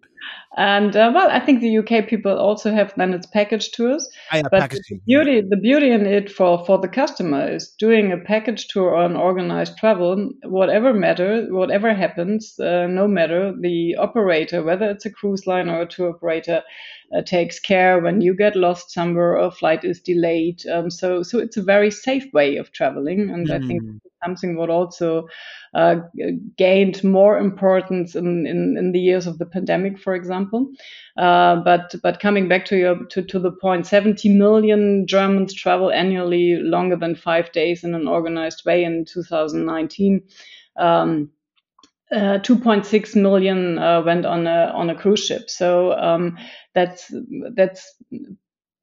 And 0.57 0.95
uh, 0.95 1.11
well, 1.15 1.31
I 1.31 1.41
think 1.41 1.61
the 1.61 1.79
UK 1.79 2.07
people 2.07 2.37
also 2.37 2.73
have 2.73 2.93
then 2.97 3.15
its 3.15 3.27
package 3.27 3.73
tours. 3.73 4.07
Ah, 4.31 4.43
but 4.51 4.71
the 4.71 5.01
beauty, 5.07 5.41
the 5.41 5.57
beauty 5.57 5.91
in 5.91 6.05
it 6.05 6.31
for 6.31 6.65
for 6.67 6.79
the 6.79 6.89
customer 6.89 7.51
is 7.51 7.75
doing 7.79 8.13
a 8.13 8.19
package 8.19 8.69
tour 8.69 8.91
or 8.91 9.05
an 9.05 9.17
organized 9.17 9.79
travel. 9.79 10.31
Whatever 10.45 10.93
matter, 10.93 11.47
whatever 11.51 11.95
happens, 11.95 12.59
uh, 12.61 12.87
no 12.87 13.09
matter 13.09 13.55
the 13.59 13.97
operator, 13.97 14.63
whether 14.63 14.91
it's 14.91 15.07
a 15.07 15.11
cruise 15.11 15.47
line 15.47 15.71
or 15.71 15.83
a 15.83 15.87
tour 15.87 16.11
operator, 16.11 16.63
uh, 17.17 17.23
takes 17.23 17.59
care 17.59 18.01
when 18.01 18.21
you 18.21 18.35
get 18.35 18.57
lost 18.57 18.91
somewhere 18.91 19.39
or 19.39 19.47
a 19.47 19.51
flight 19.51 19.85
is 19.85 20.01
delayed. 20.01 20.63
Um, 20.67 20.91
so, 20.91 21.23
so 21.23 21.39
it's 21.39 21.57
a 21.57 21.63
very 21.63 21.91
safe 21.91 22.33
way 22.33 22.57
of 22.57 22.73
traveling, 22.73 23.31
and 23.31 23.49
mm. 23.49 23.55
I 23.55 23.67
think 23.67 23.83
mm. 23.83 24.01
Something 24.23 24.57
what 24.57 24.71
also 24.71 25.27
uh, 25.75 25.97
gained 26.57 27.03
more 27.03 27.39
importance 27.39 28.15
in, 28.15 28.47
in, 28.47 28.77
in, 28.77 28.93
the 28.93 29.01
years 29.01 29.27
of 29.27 29.39
the 29.39 29.47
pandemic, 29.47 29.99
for 29.99 30.15
example. 30.15 30.71
Uh, 31.17 31.57
but 31.57 31.95
but 32.03 32.21
coming 32.21 32.49
back 32.49 32.65
to 32.67 32.77
your 32.77 33.05
to, 33.07 33.23
to 33.23 33.39
the 33.39 33.53
point, 33.53 33.87
70 33.87 34.29
million 34.31 35.07
Germans 35.07 35.55
travel 35.55 35.91
annually 35.91 36.57
longer 36.57 36.97
than 36.97 37.15
five 37.15 37.53
days 37.53 37.85
in 37.85 37.95
an 37.95 38.09
organized 38.09 38.65
way 38.65 38.85
in 38.85 39.05
2019. 39.05 40.23
Um, 40.77 41.31
uh, 42.13 42.39
2.6 42.41 43.17
million 43.17 43.79
uh, 43.79 44.03
went 44.03 44.27
on 44.27 44.47
a 44.47 44.71
on 44.75 44.91
a 44.91 44.95
cruise 44.95 45.25
ship. 45.25 45.49
So 45.49 45.93
um, 45.95 46.37
that's 46.75 47.11
that's 47.55 47.95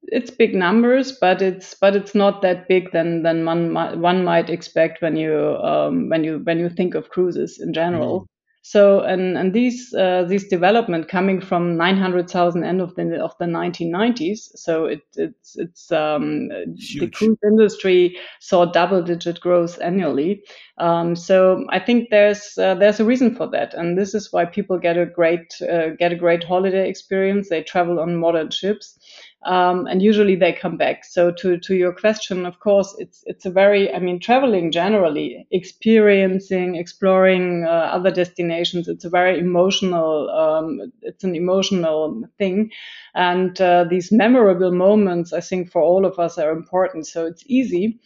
it's 0.04 0.30
big 0.30 0.54
numbers, 0.54 1.12
but 1.12 1.42
it's 1.42 1.74
but 1.74 1.94
it's 1.94 2.14
not 2.14 2.42
that 2.42 2.68
big 2.68 2.92
than 2.92 3.22
than 3.22 3.44
one 3.44 3.74
one 4.00 4.24
might 4.24 4.50
expect 4.50 5.02
when 5.02 5.16
you 5.16 5.56
um, 5.62 6.08
when 6.08 6.24
you 6.24 6.40
when 6.44 6.58
you 6.58 6.68
think 6.68 6.94
of 6.94 7.10
cruises 7.10 7.60
in 7.60 7.72
general. 7.72 8.22
Mm. 8.22 8.26
So 8.62 9.00
and 9.00 9.38
and 9.38 9.54
these 9.54 9.92
uh, 9.94 10.24
these 10.28 10.46
development 10.48 11.08
coming 11.08 11.40
from 11.40 11.78
900,000 11.78 12.62
end 12.62 12.82
of 12.82 12.94
the 12.94 13.18
of 13.22 13.34
the 13.38 13.46
1990s. 13.46 14.50
So 14.54 14.84
it 14.84 15.00
it's 15.16 15.56
it's 15.56 15.90
um, 15.90 16.48
the 16.48 17.10
cruise 17.12 17.38
industry 17.42 18.18
saw 18.40 18.66
double 18.66 19.02
digit 19.02 19.40
growth 19.40 19.78
annually. 19.80 20.42
Um, 20.76 21.16
so 21.16 21.64
I 21.70 21.78
think 21.78 22.10
there's 22.10 22.58
uh, 22.58 22.74
there's 22.74 23.00
a 23.00 23.04
reason 23.04 23.34
for 23.34 23.48
that, 23.50 23.72
and 23.72 23.96
this 23.96 24.14
is 24.14 24.30
why 24.30 24.44
people 24.44 24.78
get 24.78 24.98
a 24.98 25.06
great 25.06 25.54
uh, 25.62 25.90
get 25.98 26.12
a 26.12 26.16
great 26.16 26.44
holiday 26.44 26.88
experience. 26.88 27.48
They 27.48 27.62
travel 27.62 27.98
on 27.98 28.16
modern 28.16 28.50
ships 28.50 28.98
um, 29.44 29.86
and 29.86 30.02
usually 30.02 30.36
they 30.36 30.52
come 30.52 30.76
back. 30.76 31.04
So 31.04 31.30
to 31.32 31.58
to 31.58 31.74
your 31.74 31.92
question, 31.92 32.44
of 32.44 32.60
course, 32.60 32.94
it's 32.98 33.22
it's 33.26 33.46
a 33.46 33.50
very 33.50 33.92
I 33.92 33.98
mean 33.98 34.20
traveling 34.20 34.70
generally, 34.70 35.46
experiencing, 35.50 36.76
exploring 36.76 37.64
uh, 37.66 37.70
other 37.92 38.10
destinations. 38.10 38.88
It's 38.88 39.04
a 39.04 39.10
very 39.10 39.38
emotional. 39.38 40.28
Um, 40.30 40.92
it's 41.02 41.24
an 41.24 41.34
emotional 41.34 42.22
thing, 42.38 42.70
and 43.14 43.58
uh, 43.60 43.84
these 43.88 44.12
memorable 44.12 44.72
moments 44.72 45.32
I 45.32 45.40
think 45.40 45.70
for 45.70 45.80
all 45.82 46.04
of 46.04 46.18
us 46.18 46.38
are 46.38 46.52
important. 46.52 47.06
So 47.06 47.26
it's 47.26 47.44
easy. 47.46 47.98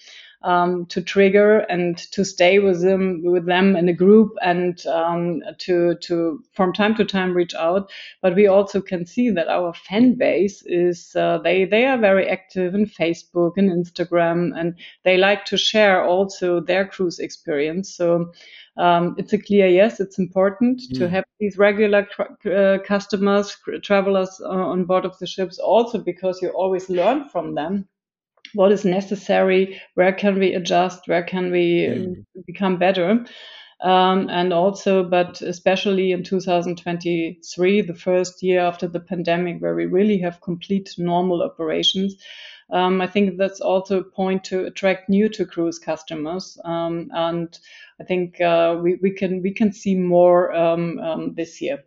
Um, 0.44 0.84
to 0.86 1.00
trigger 1.00 1.60
and 1.70 1.96
to 2.12 2.24
stay 2.24 2.58
with 2.58 2.82
them 2.82 3.22
with 3.24 3.46
them 3.46 3.76
in 3.76 3.88
a 3.88 3.92
group 3.92 4.32
and 4.42 4.86
um, 4.86 5.42
to 5.58 5.96
to 6.02 6.42
from 6.52 6.72
time 6.72 6.94
to 6.96 7.04
time 7.04 7.34
reach 7.34 7.54
out. 7.54 7.90
But 8.22 8.34
we 8.34 8.46
also 8.46 8.80
can 8.80 9.06
see 9.06 9.30
that 9.30 9.48
our 9.48 9.72
fan 9.72 10.14
base 10.14 10.62
is 10.66 11.16
uh, 11.16 11.38
they 11.38 11.64
they 11.64 11.86
are 11.86 11.98
very 11.98 12.28
active 12.28 12.74
in 12.74 12.86
Facebook 12.86 13.52
and 13.56 13.70
Instagram, 13.70 14.52
and 14.58 14.74
they 15.02 15.16
like 15.16 15.46
to 15.46 15.56
share 15.56 16.04
also 16.04 16.60
their 16.60 16.86
cruise 16.86 17.18
experience. 17.18 17.94
So. 17.94 18.32
Um, 18.76 19.14
it's 19.18 19.32
a 19.32 19.38
clear 19.38 19.68
yes. 19.68 20.00
It's 20.00 20.18
important 20.18 20.80
mm. 20.80 20.98
to 20.98 21.08
have 21.08 21.22
these 21.38 21.56
regular 21.56 22.08
uh, 22.44 22.78
customers, 22.84 23.56
travelers 23.84 24.40
uh, 24.44 24.48
on 24.48 24.84
board 24.84 25.04
of 25.04 25.16
the 25.20 25.28
ships, 25.28 25.60
also 25.60 25.98
because 25.98 26.42
you 26.42 26.48
always 26.48 26.90
learn 26.90 27.28
from 27.28 27.54
them 27.54 27.86
what 28.54 28.72
is 28.72 28.84
necessary, 28.84 29.80
where 29.94 30.12
can 30.12 30.38
we 30.38 30.54
adjust, 30.54 31.06
where 31.06 31.22
can 31.22 31.50
we 31.50 31.86
mm. 31.88 32.24
become 32.46 32.78
better. 32.78 33.24
Um, 33.80 34.30
and 34.30 34.52
also, 34.52 35.02
but 35.02 35.42
especially 35.42 36.12
in 36.12 36.22
2023, 36.22 37.80
the 37.82 37.94
first 37.94 38.42
year 38.42 38.60
after 38.60 38.88
the 38.88 39.00
pandemic, 39.00 39.60
where 39.60 39.74
we 39.74 39.86
really 39.86 40.18
have 40.18 40.40
complete 40.40 40.94
normal 40.96 41.42
operations, 41.42 42.16
um, 42.70 43.00
I 43.00 43.06
think 43.06 43.36
that's 43.36 43.60
also 43.60 44.00
a 44.00 44.04
point 44.04 44.44
to 44.44 44.64
attract 44.64 45.08
new 45.08 45.28
to 45.30 45.44
cruise 45.44 45.78
customers. 45.78 46.58
Um, 46.64 47.10
and 47.12 47.56
I 48.00 48.04
think 48.04 48.40
uh, 48.40 48.78
we, 48.82 48.98
we 49.02 49.10
can 49.10 49.42
we 49.42 49.52
can 49.52 49.72
see 49.72 49.94
more 49.94 50.52
um, 50.54 50.98
um, 50.98 51.34
this 51.34 51.60
year. 51.60 51.84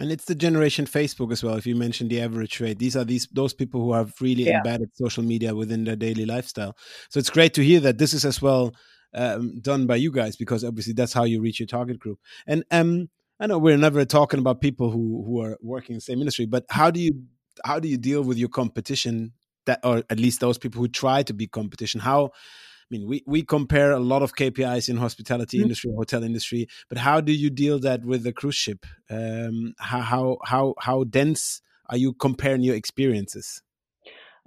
And 0.00 0.10
it's 0.10 0.24
the 0.24 0.34
generation 0.34 0.86
Facebook 0.86 1.30
as 1.30 1.44
well. 1.44 1.56
If 1.56 1.66
you 1.66 1.76
mentioned 1.76 2.10
the 2.10 2.22
average 2.22 2.58
rate, 2.58 2.78
these 2.78 2.96
are 2.96 3.04
these 3.04 3.28
those 3.32 3.52
people 3.52 3.82
who 3.82 3.92
have 3.92 4.14
really 4.20 4.44
yeah. 4.44 4.56
embedded 4.56 4.90
social 4.96 5.22
media 5.22 5.54
within 5.54 5.84
their 5.84 5.94
daily 5.96 6.24
lifestyle. 6.24 6.74
So 7.10 7.20
it's 7.20 7.28
great 7.28 7.52
to 7.54 7.62
hear 7.62 7.80
that 7.80 7.98
this 7.98 8.14
is 8.14 8.24
as 8.24 8.40
well 8.40 8.74
um, 9.14 9.60
done 9.60 9.86
by 9.86 9.96
you 9.96 10.10
guys 10.10 10.36
because 10.36 10.64
obviously 10.64 10.94
that's 10.94 11.12
how 11.12 11.24
you 11.24 11.42
reach 11.42 11.60
your 11.60 11.66
target 11.66 11.98
group. 11.98 12.18
And 12.46 12.64
um, 12.70 13.10
I 13.38 13.46
know 13.46 13.58
we're 13.58 13.76
never 13.76 14.04
talking 14.06 14.40
about 14.40 14.62
people 14.62 14.90
who 14.90 15.22
who 15.26 15.42
are 15.42 15.58
working 15.60 15.94
in 15.94 15.98
the 15.98 16.02
same 16.02 16.20
industry, 16.20 16.46
but 16.46 16.64
how 16.70 16.90
do 16.90 16.98
you 16.98 17.12
how 17.64 17.78
do 17.78 17.86
you 17.88 17.98
deal 17.98 18.22
with 18.22 18.38
your 18.38 18.48
competition 18.48 19.32
that, 19.66 19.80
or 19.84 20.02
at 20.08 20.18
least 20.18 20.40
those 20.40 20.56
people 20.56 20.80
who 20.80 20.88
try 20.88 21.22
to 21.24 21.34
be 21.34 21.46
competition? 21.46 22.00
How 22.00 22.30
mean, 22.90 23.06
we, 23.06 23.22
we 23.26 23.42
compare 23.42 23.92
a 23.92 24.00
lot 24.00 24.22
of 24.22 24.34
KPIs 24.34 24.88
in 24.88 24.96
hospitality 24.96 25.56
mm 25.56 25.60
-hmm. 25.60 25.64
industry, 25.66 25.90
hotel 25.96 26.22
industry, 26.22 26.68
but 26.88 26.98
how 26.98 27.20
do 27.20 27.32
you 27.32 27.50
deal 27.50 27.78
that 27.80 28.04
with 28.04 28.22
the 28.22 28.32
cruise 28.32 28.58
ship? 28.58 28.86
Um, 29.08 29.74
how, 29.78 30.02
how, 30.02 30.38
how, 30.44 30.74
how 30.78 31.04
dense 31.04 31.62
are 31.84 31.98
you 31.98 32.12
comparing 32.14 32.62
your 32.62 32.76
experiences? 32.76 33.62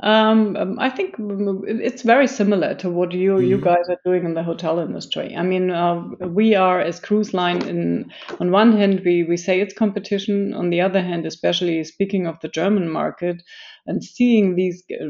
Um, 0.03 0.77
I 0.79 0.89
think 0.89 1.15
it's 1.17 2.01
very 2.01 2.27
similar 2.27 2.75
to 2.75 2.89
what 2.89 3.13
you 3.13 3.35
mm-hmm. 3.35 3.47
you 3.47 3.57
guys 3.57 3.87
are 3.87 4.01
doing 4.03 4.25
in 4.25 4.33
the 4.33 4.43
hotel 4.43 4.79
industry. 4.79 5.33
I 5.33 5.43
mean, 5.43 5.71
uh, 5.71 6.03
we 6.19 6.55
are 6.55 6.81
as 6.81 6.99
cruise 6.99 7.33
line 7.33 7.61
in 7.65 8.11
on 8.41 8.51
one 8.51 8.75
hand 8.75 9.01
we 9.05 9.23
we 9.23 9.37
say 9.37 9.61
it's 9.61 9.73
competition. 9.73 10.53
On 10.53 10.69
the 10.69 10.81
other 10.81 11.01
hand, 11.01 11.25
especially 11.25 11.81
speaking 11.85 12.27
of 12.27 12.37
the 12.41 12.49
German 12.49 12.89
market 12.89 13.43
and 13.87 14.03
seeing 14.03 14.55
these 14.55 14.83
uh, 14.91 15.05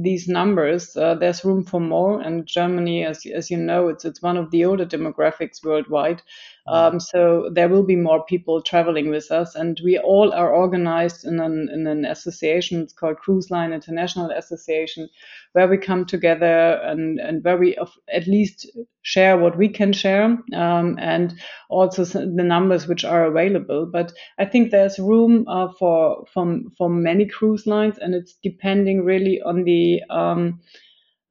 these 0.00 0.28
numbers, 0.28 0.96
uh, 0.96 1.16
there's 1.16 1.44
room 1.44 1.64
for 1.64 1.80
more. 1.80 2.20
And 2.20 2.46
Germany, 2.46 3.04
as 3.04 3.26
as 3.26 3.50
you 3.50 3.56
know, 3.56 3.88
it's 3.88 4.04
it's 4.04 4.22
one 4.22 4.36
of 4.36 4.52
the 4.52 4.64
older 4.64 4.86
demographics 4.86 5.64
worldwide. 5.64 6.22
Um, 6.70 7.00
so 7.00 7.50
there 7.52 7.68
will 7.68 7.82
be 7.82 7.96
more 7.96 8.24
people 8.24 8.62
traveling 8.62 9.10
with 9.10 9.32
us, 9.32 9.56
and 9.56 9.80
we 9.82 9.98
all 9.98 10.32
are 10.32 10.54
organized 10.54 11.24
in 11.24 11.40
an 11.40 11.68
in 11.72 11.86
an 11.88 12.04
association. 12.04 12.80
It's 12.80 12.92
called 12.92 13.16
Cruise 13.16 13.50
Line 13.50 13.72
International 13.72 14.30
Association, 14.30 15.08
where 15.52 15.66
we 15.66 15.78
come 15.78 16.04
together 16.04 16.80
and 16.84 17.18
and 17.18 17.42
where 17.42 17.56
we 17.58 17.76
at 18.12 18.28
least 18.28 18.70
share 19.02 19.36
what 19.36 19.58
we 19.58 19.68
can 19.68 19.92
share, 19.92 20.38
um, 20.54 20.96
and 21.00 21.34
also 21.68 22.04
the 22.04 22.44
numbers 22.44 22.86
which 22.86 23.04
are 23.04 23.24
available. 23.24 23.86
But 23.86 24.12
I 24.38 24.44
think 24.44 24.70
there's 24.70 25.00
room 25.00 25.46
uh, 25.48 25.72
for 25.76 26.24
from 26.32 26.72
for 26.78 26.88
many 26.88 27.26
cruise 27.26 27.66
lines, 27.66 27.98
and 27.98 28.14
it's 28.14 28.36
depending 28.44 29.04
really 29.04 29.42
on 29.42 29.64
the 29.64 30.02
um, 30.08 30.60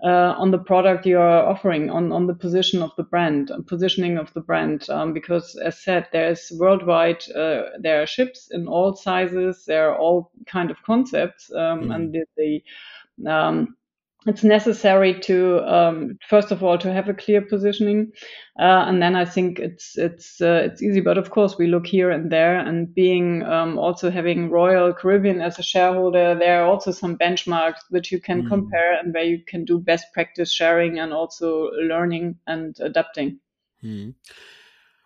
uh, 0.03 0.33
on 0.37 0.51
the 0.51 0.57
product 0.57 1.05
you 1.05 1.19
are 1.19 1.45
offering, 1.45 1.89
on, 1.89 2.11
on 2.11 2.25
the 2.25 2.33
position 2.33 2.81
of 2.81 2.91
the 2.95 3.03
brand, 3.03 3.51
positioning 3.67 4.17
of 4.17 4.33
the 4.33 4.41
brand. 4.41 4.89
Um, 4.89 5.13
because 5.13 5.55
as 5.57 5.81
said, 5.81 6.07
there's 6.11 6.51
worldwide, 6.55 7.23
uh, 7.31 7.63
there 7.79 8.01
are 8.01 8.07
ships 8.07 8.49
in 8.51 8.67
all 8.67 8.95
sizes, 8.95 9.65
there 9.65 9.89
are 9.91 9.97
all 9.97 10.31
kind 10.45 10.71
of 10.71 10.81
concepts, 10.83 11.51
um, 11.53 11.89
mm. 11.89 11.95
and 11.95 12.13
the, 12.13 12.25
the 12.37 13.29
um, 13.29 13.75
it's 14.25 14.43
necessary 14.43 15.17
to 15.21 15.59
um, 15.61 16.17
first 16.27 16.51
of 16.51 16.61
all 16.61 16.77
to 16.77 16.91
have 16.91 17.07
a 17.07 17.13
clear 17.13 17.41
positioning, 17.41 18.11
uh, 18.59 18.83
and 18.87 19.01
then 19.01 19.15
I 19.15 19.23
think 19.23 19.59
it's 19.59 19.97
it's 19.97 20.41
uh, 20.41 20.63
it's 20.65 20.81
easy. 20.81 20.99
But 20.99 21.17
of 21.17 21.29
course, 21.29 21.57
we 21.57 21.67
look 21.67 21.87
here 21.87 22.11
and 22.11 22.29
there, 22.29 22.59
and 22.59 22.93
being 22.93 23.43
um, 23.43 23.79
also 23.79 24.11
having 24.11 24.49
Royal 24.49 24.93
Caribbean 24.93 25.41
as 25.41 25.57
a 25.57 25.63
shareholder, 25.63 26.35
there 26.35 26.61
are 26.61 26.67
also 26.67 26.91
some 26.91 27.17
benchmarks 27.17 27.79
which 27.89 28.11
you 28.11 28.19
can 28.19 28.43
mm. 28.43 28.49
compare 28.49 28.99
and 28.99 29.13
where 29.13 29.23
you 29.23 29.43
can 29.45 29.63
do 29.63 29.79
best 29.79 30.07
practice 30.13 30.51
sharing 30.51 30.99
and 30.99 31.13
also 31.13 31.69
learning 31.87 32.35
and 32.45 32.77
adapting. 32.81 33.39
Mm 33.83 34.13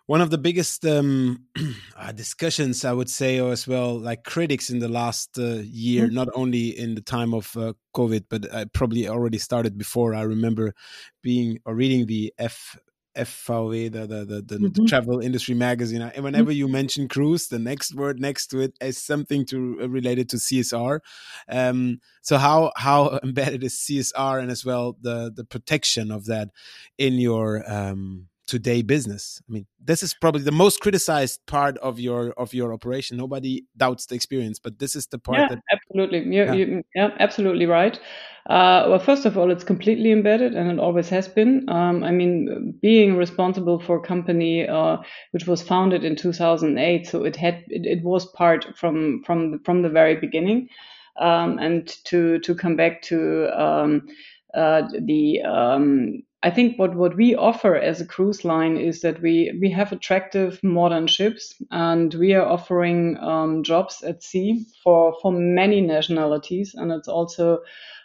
one 0.06 0.20
of 0.20 0.30
the 0.30 0.38
biggest 0.38 0.84
um, 0.84 1.46
uh, 1.96 2.12
discussions, 2.12 2.84
I 2.84 2.92
would 2.92 3.08
say, 3.08 3.40
or 3.40 3.52
as 3.52 3.66
well, 3.66 3.98
like 3.98 4.24
critics 4.24 4.68
in 4.70 4.78
the 4.78 4.88
last 4.88 5.38
uh, 5.38 5.62
year, 5.64 6.06
mm-hmm. 6.06 6.14
not 6.14 6.28
only 6.34 6.78
in 6.78 6.94
the 6.94 7.00
time 7.00 7.32
of 7.32 7.56
uh, 7.56 7.72
COVID, 7.94 8.24
but 8.28 8.52
I 8.52 8.66
probably 8.66 9.08
already 9.08 9.38
started 9.38 9.78
before. 9.78 10.14
I 10.14 10.22
remember 10.22 10.74
being 11.22 11.58
or 11.64 11.74
reading 11.74 12.06
the 12.06 12.34
F 12.38 12.76
FVW, 13.16 13.92
the 13.92 14.06
the 14.06 14.24
the, 14.24 14.42
the, 14.42 14.58
mm 14.58 14.64
-hmm. 14.64 14.74
the 14.74 14.84
travel 14.84 15.20
industry 15.20 15.54
magazine. 15.54 16.02
And 16.02 16.12
mm-hmm. 16.12 16.24
whenever 16.24 16.52
you 16.52 16.68
mention 16.68 17.08
cruise, 17.08 17.48
the 17.48 17.58
next 17.58 17.94
word 17.94 18.20
next 18.20 18.50
to 18.50 18.60
it 18.60 18.76
is 18.80 19.06
something 19.06 19.46
to 19.46 19.56
uh, 19.56 19.88
related 19.88 20.28
to 20.30 20.36
CSR. 20.38 21.00
Um, 21.48 22.00
so 22.22 22.36
how 22.38 22.72
how 22.76 23.18
embedded 23.22 23.62
is 23.62 23.86
CSR 23.86 24.40
and 24.40 24.50
as 24.50 24.64
well 24.64 24.96
the 25.00 25.32
the 25.34 25.44
protection 25.44 26.10
of 26.10 26.24
that 26.24 26.48
in 26.96 27.14
your 27.20 27.62
um, 27.72 28.28
today 28.46 28.82
business. 28.82 29.40
I 29.48 29.52
mean 29.52 29.66
this 29.82 30.02
is 30.02 30.14
probably 30.14 30.42
the 30.42 30.52
most 30.52 30.80
criticized 30.80 31.44
part 31.46 31.78
of 31.78 31.98
your 31.98 32.32
of 32.32 32.52
your 32.52 32.72
operation. 32.72 33.16
Nobody 33.16 33.64
doubts 33.76 34.06
the 34.06 34.14
experience 34.14 34.58
but 34.58 34.78
this 34.78 34.94
is 34.94 35.06
the 35.06 35.18
part 35.18 35.38
yeah, 35.38 35.48
that 35.48 35.58
absolutely. 35.72 36.20
You're, 36.34 36.46
yeah. 36.46 36.52
You, 36.52 36.84
yeah 36.94 37.10
absolutely 37.20 37.66
right. 37.66 37.98
Uh, 38.46 38.84
well 38.88 38.98
first 38.98 39.24
of 39.24 39.38
all 39.38 39.50
it's 39.50 39.64
completely 39.64 40.12
embedded 40.12 40.54
and 40.54 40.70
it 40.70 40.78
always 40.78 41.08
has 41.08 41.28
been. 41.28 41.68
Um, 41.68 42.04
i 42.04 42.10
mean 42.10 42.78
being 42.82 43.16
responsible 43.16 43.80
for 43.80 43.96
a 43.96 44.02
company 44.02 44.68
uh, 44.68 44.98
which 45.30 45.46
was 45.46 45.62
founded 45.62 46.04
in 46.04 46.16
2008 46.16 47.06
so 47.06 47.24
it 47.24 47.36
had 47.36 47.64
it, 47.68 47.86
it 47.86 48.02
was 48.02 48.26
part 48.26 48.66
from 48.76 49.22
from 49.24 49.52
the, 49.52 49.58
from 49.64 49.82
the 49.82 49.88
very 49.88 50.16
beginning. 50.16 50.68
Um, 51.16 51.58
and 51.58 51.86
to 52.06 52.40
to 52.40 52.54
come 52.56 52.74
back 52.76 53.00
to 53.02 53.48
um, 53.56 54.08
uh, 54.54 54.82
the 55.00 55.42
um, 55.42 56.22
I 56.44 56.50
think 56.50 56.78
what, 56.78 56.94
what 56.94 57.16
we 57.16 57.34
offer 57.34 57.74
as 57.74 58.02
a 58.02 58.06
cruise 58.06 58.44
line 58.44 58.76
is 58.76 59.00
that 59.00 59.22
we, 59.22 59.56
we 59.62 59.70
have 59.70 59.92
attractive 59.92 60.62
modern 60.62 61.06
ships 61.06 61.54
and 61.70 62.12
we 62.12 62.34
are 62.34 62.44
offering 62.44 63.16
um, 63.16 63.62
jobs 63.62 64.02
at 64.02 64.22
sea 64.22 64.66
for, 64.82 65.16
for 65.22 65.32
many 65.32 65.80
nationalities. 65.80 66.74
And 66.74 66.92
it's 66.92 67.08
also, 67.08 67.60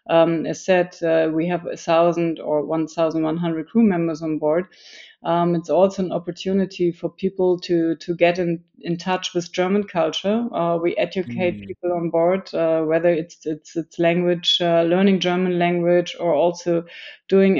um, 0.09 0.45
as 0.45 0.63
said, 0.63 0.95
uh, 1.03 1.29
we 1.33 1.49
have 1.49 1.67
a 1.67 1.75
thousand 1.75 2.39
or 2.39 2.65
1,100 2.65 3.67
crew 3.67 3.83
members 3.83 4.21
on 4.21 4.39
board. 4.39 4.67
Um, 5.21 5.53
it's 5.53 5.69
also 5.69 6.03
an 6.03 6.13
opportunity 6.13 6.93
for 6.93 7.09
people 7.09 7.59
to 7.61 7.95
to 7.97 8.15
get 8.15 8.39
in, 8.39 8.63
in 8.79 8.95
touch 8.95 9.33
with 9.33 9.51
German 9.51 9.83
culture. 9.83 10.47
Uh, 10.53 10.77
we 10.77 10.95
educate 10.95 11.59
mm. 11.59 11.67
people 11.67 11.91
on 11.91 12.09
board, 12.09 12.53
uh, 12.53 12.83
whether 12.83 13.09
it's 13.09 13.45
it's 13.45 13.75
it's 13.75 13.99
language, 13.99 14.59
uh, 14.61 14.83
learning 14.83 15.19
German 15.19 15.59
language, 15.59 16.15
or 16.17 16.33
also 16.33 16.85
doing 17.27 17.59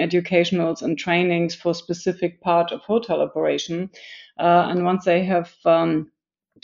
and 0.82 0.98
trainings 0.98 1.56
for 1.56 1.74
specific 1.74 2.42
part 2.42 2.72
of 2.72 2.82
hotel 2.82 3.22
operation. 3.22 3.90
Uh, 4.38 4.68
and 4.70 4.86
once 4.86 5.06
they 5.06 5.24
have 5.24 5.54
um, 5.66 6.12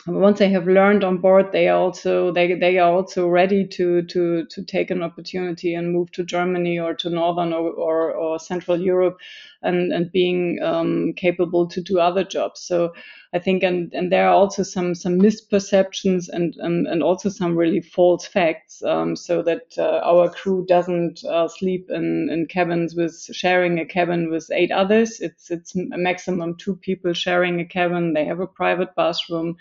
once 0.07 0.39
they 0.39 0.49
have 0.49 0.67
learned 0.67 1.03
on 1.03 1.17
board, 1.17 1.51
they 1.51 1.69
also 1.69 2.31
they 2.31 2.53
they 2.53 2.77
are 2.77 2.91
also 2.91 3.27
ready 3.27 3.65
to 3.67 4.01
to 4.03 4.45
to 4.45 4.63
take 4.63 4.91
an 4.91 5.01
opportunity 5.01 5.73
and 5.73 5.93
move 5.93 6.11
to 6.11 6.23
Germany 6.23 6.79
or 6.79 6.93
to 6.95 7.09
northern 7.09 7.53
or 7.53 7.71
or, 7.71 8.11
or 8.11 8.39
Central 8.39 8.79
Europe, 8.79 9.17
and 9.61 9.93
and 9.93 10.11
being 10.11 10.59
um, 10.61 11.13
capable 11.15 11.67
to 11.67 11.81
do 11.81 11.99
other 11.99 12.23
jobs. 12.23 12.61
So 12.61 12.93
I 13.35 13.39
think 13.39 13.63
and 13.63 13.93
and 13.93 14.09
there 14.09 14.29
are 14.29 14.33
also 14.33 14.63
some 14.63 14.95
some 14.95 15.19
misperceptions 15.19 16.29
and 16.29 16.55
and, 16.59 16.87
and 16.87 17.03
also 17.03 17.27
some 17.27 17.57
really 17.57 17.81
false 17.81 18.25
facts. 18.25 18.81
Um, 18.81 19.17
so 19.17 19.43
that 19.43 19.77
uh, 19.77 19.99
our 20.05 20.29
crew 20.29 20.65
doesn't 20.65 21.25
uh, 21.25 21.49
sleep 21.49 21.89
in 21.89 22.29
in 22.31 22.45
cabins 22.47 22.95
with 22.95 23.13
sharing 23.33 23.79
a 23.79 23.85
cabin 23.85 24.31
with 24.31 24.49
eight 24.53 24.71
others. 24.71 25.19
It's 25.19 25.51
it's 25.51 25.75
a 25.75 25.97
maximum 25.97 26.55
two 26.55 26.77
people 26.77 27.11
sharing 27.11 27.59
a 27.59 27.65
cabin. 27.65 28.13
They 28.13 28.23
have 28.23 28.39
a 28.39 28.47
private 28.47 28.95
bathroom. 28.95 29.57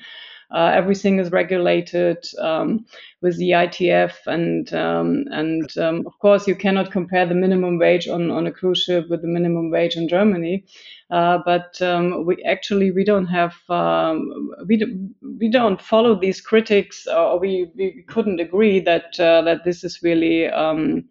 Uh, 0.50 0.70
everything 0.74 1.18
is 1.18 1.32
regulated 1.32 2.18
um, 2.38 2.84
with 3.22 3.36
the 3.38 3.50
ITF, 3.50 4.14
and 4.26 4.72
um, 4.74 5.24
and 5.30 5.76
um, 5.78 6.06
of 6.06 6.18
course 6.18 6.46
you 6.46 6.54
cannot 6.54 6.92
compare 6.92 7.26
the 7.26 7.34
minimum 7.34 7.78
wage 7.78 8.08
on, 8.08 8.30
on 8.30 8.46
a 8.46 8.52
cruise 8.52 8.82
ship 8.82 9.08
with 9.08 9.22
the 9.22 9.28
minimum 9.28 9.70
wage 9.70 9.96
in 9.96 10.08
Germany. 10.08 10.64
Uh, 11.10 11.38
but 11.44 11.80
um, 11.82 12.24
we 12.24 12.42
actually 12.44 12.90
we 12.90 13.04
don't 13.04 13.26
have 13.26 13.54
um, 13.68 14.50
we 14.66 14.76
do, 14.76 15.08
we 15.38 15.48
don't 15.48 15.80
follow 15.80 16.18
these 16.18 16.40
critics, 16.40 17.06
or 17.06 17.38
we, 17.38 17.70
we 17.76 18.04
couldn't 18.08 18.40
agree 18.40 18.80
that 18.80 19.18
uh, 19.20 19.42
that 19.42 19.64
this 19.64 19.84
is 19.84 20.02
really 20.02 20.48
um, 20.48 21.04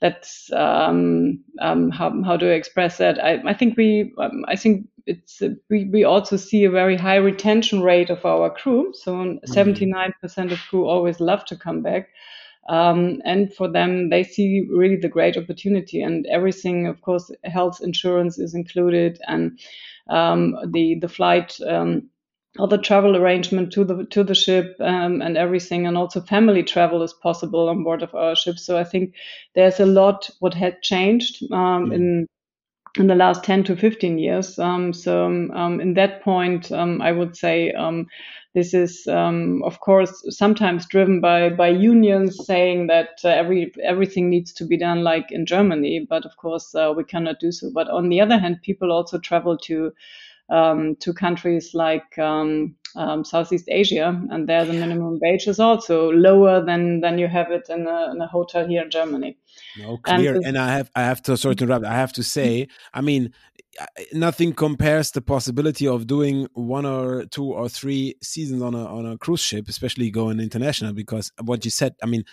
that's 0.00 0.52
um, 0.52 1.42
um, 1.60 1.90
how, 1.90 2.22
how 2.24 2.36
do 2.36 2.50
I 2.50 2.54
express 2.54 2.98
that? 2.98 3.22
I, 3.22 3.42
I 3.46 3.54
think 3.54 3.76
we 3.76 4.12
um, 4.18 4.44
I 4.48 4.56
think 4.56 4.86
it's 5.06 5.42
we, 5.68 5.84
we 5.84 6.04
also 6.04 6.36
see 6.36 6.64
a 6.64 6.70
very 6.70 6.96
high 6.96 7.16
retention 7.16 7.82
rate 7.82 8.10
of 8.10 8.24
our 8.24 8.50
crew. 8.50 8.92
So 8.94 9.12
79% 9.12 10.14
mm-hmm. 10.16 10.52
of 10.52 10.58
crew 10.70 10.88
always 10.88 11.20
love 11.20 11.44
to 11.46 11.56
come 11.56 11.82
back. 11.82 12.08
Um, 12.68 13.20
and 13.24 13.52
for 13.52 13.68
them, 13.68 14.08
they 14.08 14.24
see 14.24 14.66
really 14.70 14.96
the 14.96 15.08
great 15.08 15.36
opportunity 15.36 16.00
and 16.00 16.26
everything. 16.26 16.86
Of 16.86 17.02
course, 17.02 17.30
health 17.44 17.80
insurance 17.82 18.38
is 18.38 18.54
included, 18.54 19.18
and 19.28 19.58
um, 20.08 20.56
the 20.72 20.98
the 20.98 21.08
flight 21.08 21.58
um, 21.66 22.08
or 22.58 22.68
the 22.68 22.78
travel 22.78 23.16
arrangement 23.16 23.72
to 23.74 23.84
the 23.84 24.06
to 24.06 24.24
the 24.24 24.34
ship 24.34 24.76
um, 24.80 25.20
and 25.20 25.36
everything, 25.36 25.86
and 25.86 25.98
also 25.98 26.22
family 26.22 26.62
travel 26.62 27.02
is 27.02 27.12
possible 27.12 27.68
on 27.68 27.84
board 27.84 28.02
of 28.02 28.14
our 28.14 28.34
ship. 28.34 28.58
So 28.58 28.78
I 28.78 28.84
think 28.84 29.14
there's 29.54 29.78
a 29.78 29.86
lot 29.86 30.30
what 30.40 30.54
had 30.54 30.80
changed 30.80 31.42
um, 31.52 31.90
mm. 31.90 31.94
in 31.94 32.26
in 32.96 33.08
the 33.08 33.14
last 33.14 33.42
10 33.42 33.64
to 33.64 33.76
15 33.76 34.18
years. 34.18 34.58
Um, 34.58 34.92
so 34.92 35.26
um, 35.26 35.80
in 35.80 35.94
that 35.94 36.22
point, 36.22 36.70
um, 36.70 37.02
I 37.02 37.12
would 37.12 37.36
say 37.36 37.72
um, 37.72 38.06
this 38.54 38.72
is, 38.72 39.06
of 39.08 39.80
course, 39.80 40.24
sometimes 40.28 40.86
driven 40.86 41.20
by 41.20 41.50
by 41.50 41.68
unions 41.68 42.46
saying 42.46 42.86
that 42.86 43.18
uh, 43.24 43.28
every 43.28 43.72
everything 43.82 44.30
needs 44.30 44.52
to 44.54 44.64
be 44.64 44.78
done 44.78 45.02
like 45.02 45.32
in 45.32 45.44
Germany. 45.44 46.06
But 46.08 46.24
of 46.24 46.36
course, 46.36 46.72
uh, 46.74 46.92
we 46.96 47.02
cannot 47.04 47.40
do 47.40 47.50
so. 47.50 47.70
But 47.74 47.88
on 47.90 48.08
the 48.08 48.20
other 48.20 48.38
hand, 48.38 48.62
people 48.62 48.92
also 48.92 49.18
travel 49.18 49.58
to 49.58 49.92
um, 50.50 50.94
to 51.00 51.12
countries 51.12 51.74
like 51.74 52.16
um, 52.96 53.24
Southeast 53.24 53.66
Asia, 53.68 54.20
and 54.30 54.48
there 54.48 54.64
the 54.64 54.72
minimum 54.72 55.18
wage 55.20 55.46
is 55.46 55.58
also 55.58 56.10
lower 56.10 56.64
than 56.64 57.00
than 57.00 57.18
you 57.18 57.28
have 57.28 57.50
it 57.50 57.68
in 57.68 57.86
a, 57.86 58.10
in 58.12 58.20
a 58.20 58.26
hotel 58.26 58.66
here 58.66 58.82
in 58.82 58.90
Germany. 58.90 59.36
No, 59.78 59.98
clear. 59.98 60.36
And, 60.36 60.44
and 60.46 60.58
I 60.58 60.72
have 60.74 60.90
I 60.94 61.02
have 61.02 61.22
to 61.22 61.36
sort 61.36 61.56
of 61.56 61.62
interrupt. 61.62 61.84
I 61.84 61.94
have 61.94 62.12
to 62.14 62.22
say, 62.22 62.68
I 62.92 63.00
mean, 63.00 63.32
nothing 64.12 64.52
compares 64.52 65.10
the 65.10 65.22
possibility 65.22 65.86
of 65.86 66.06
doing 66.06 66.48
one 66.54 66.86
or 66.86 67.24
two 67.26 67.52
or 67.52 67.68
three 67.68 68.14
seasons 68.22 68.62
on 68.62 68.74
a 68.74 68.84
on 68.84 69.06
a 69.06 69.18
cruise 69.18 69.40
ship, 69.40 69.68
especially 69.68 70.10
going 70.10 70.40
international. 70.40 70.92
Because 70.92 71.32
what 71.42 71.64
you 71.64 71.70
said, 71.70 71.94
I 72.02 72.06
mean, 72.06 72.24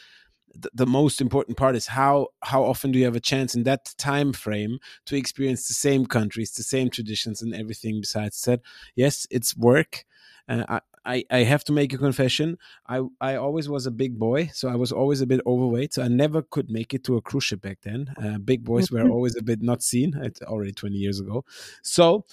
the, 0.54 0.70
the, 0.74 0.86
most 0.86 1.22
important 1.22 1.58
part 1.58 1.76
is 1.76 1.88
how 1.88 2.28
how 2.44 2.64
often 2.64 2.92
do 2.92 3.00
you 3.00 3.06
have 3.06 3.16
a 3.16 3.22
chance 3.22 3.56
in 3.56 3.64
that 3.64 3.94
time 3.98 4.34
frame 4.34 4.80
to 5.06 5.16
experience 5.16 5.68
the 5.68 5.74
same 5.74 6.06
countries 6.06 6.52
the 6.52 6.64
same 6.64 6.90
traditions 6.90 7.42
and 7.42 7.56
everything 7.56 8.02
besides 8.02 8.42
that 8.42 8.60
yes 8.96 9.26
it's 9.32 9.56
work 9.56 10.04
uh, 10.50 10.64
I, 10.68 10.82
I, 11.04 11.26
I 11.32 11.38
have 11.44 11.64
to 11.66 11.74
make 11.74 11.94
a 11.94 11.98
confession. 11.98 12.58
I, 12.88 13.02
I 13.20 13.36
always 13.36 13.68
was 13.68 13.86
a 13.86 13.92
big 13.92 14.20
boy, 14.20 14.50
so 14.54 14.70
I 14.70 14.76
was 14.76 14.92
always 14.92 15.22
a 15.22 15.26
bit 15.26 15.42
overweight. 15.46 15.94
So 15.94 16.04
I 16.04 16.08
never 16.08 16.42
could 16.42 16.70
make 16.70 16.94
it 16.94 17.04
to 17.06 17.18
a 17.18 17.22
cruise 17.22 17.46
ship 17.46 17.62
back 17.62 17.80
then. 17.82 18.14
Uh, 18.22 18.38
big 18.38 18.64
boys 18.64 18.92
were 18.92 19.10
always 19.10 19.36
a 19.36 19.42
bit 19.42 19.62
not 19.62 19.82
seen. 19.82 20.14
It's 20.22 20.42
already 20.44 20.74
20 20.74 20.96
years 20.96 21.20
ago. 21.20 21.44
So 21.82 22.26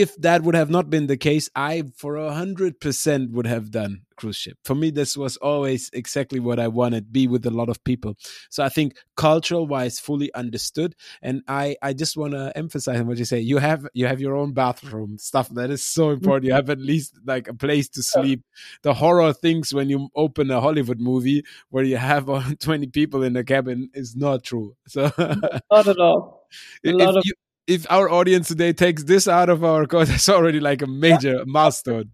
if 0.00 0.14
that 0.16 0.42
would 0.42 0.54
have 0.54 0.70
not 0.70 0.90
been 0.90 1.08
the 1.08 1.16
case, 1.16 1.50
I 1.56 1.84
for 1.96 2.16
a 2.16 2.32
hundred 2.32 2.80
percent 2.80 3.32
would 3.32 3.46
have 3.46 3.70
done 3.70 4.02
cruise 4.18 4.36
ship. 4.36 4.58
For 4.64 4.74
me, 4.74 4.90
this 4.90 5.16
was 5.16 5.36
always 5.38 5.90
exactly 5.92 6.40
what 6.40 6.58
I 6.58 6.68
wanted, 6.68 7.12
be 7.12 7.26
with 7.26 7.46
a 7.46 7.50
lot 7.50 7.68
of 7.68 7.82
people. 7.84 8.16
So 8.50 8.62
I 8.62 8.68
think 8.68 8.96
cultural 9.16 9.66
wise, 9.66 9.98
fully 9.98 10.32
understood. 10.34 10.94
And 11.22 11.42
I, 11.48 11.76
I 11.82 11.92
just 11.92 12.16
want 12.16 12.32
to 12.32 12.52
emphasize 12.56 13.02
what 13.02 13.18
you 13.18 13.24
say. 13.24 13.40
You 13.40 13.58
have 13.58 13.86
you 13.94 14.06
have 14.06 14.20
your 14.20 14.36
own 14.36 14.52
bathroom 14.52 15.18
stuff 15.18 15.48
that 15.50 15.70
is 15.70 15.84
so 15.84 16.06
mm-hmm. 16.06 16.14
important. 16.14 16.44
You 16.46 16.54
have 16.54 16.70
at 16.70 16.80
least 16.80 17.18
like 17.24 17.48
a 17.48 17.54
place 17.54 17.88
to 17.90 18.02
sleep. 18.02 18.42
The 18.82 18.94
horror 18.94 19.32
things 19.32 19.72
when 19.72 19.88
you 19.88 20.08
open 20.14 20.50
a 20.50 20.60
Hollywood 20.60 21.00
movie 21.00 21.44
where 21.70 21.84
you 21.84 21.96
have 21.96 22.26
20 22.58 22.86
people 22.88 23.22
in 23.22 23.32
the 23.32 23.44
cabin 23.44 23.90
is 23.94 24.16
not 24.16 24.44
true. 24.44 24.76
So 24.86 25.10
not 25.18 25.88
at 25.88 25.98
all. 25.98 26.46
A 26.84 26.92
lot 26.92 27.16
of 27.16 27.22
you, 27.26 27.34
if 27.68 27.86
our 27.90 28.10
audience 28.10 28.48
today 28.48 28.72
takes 28.72 29.04
this 29.04 29.28
out 29.28 29.48
of 29.48 29.62
our 29.62 29.86
code, 29.86 30.06
that's 30.08 30.28
already 30.28 30.58
like 30.58 30.82
a 30.82 30.86
major 30.86 31.44
milestone. 31.46 32.10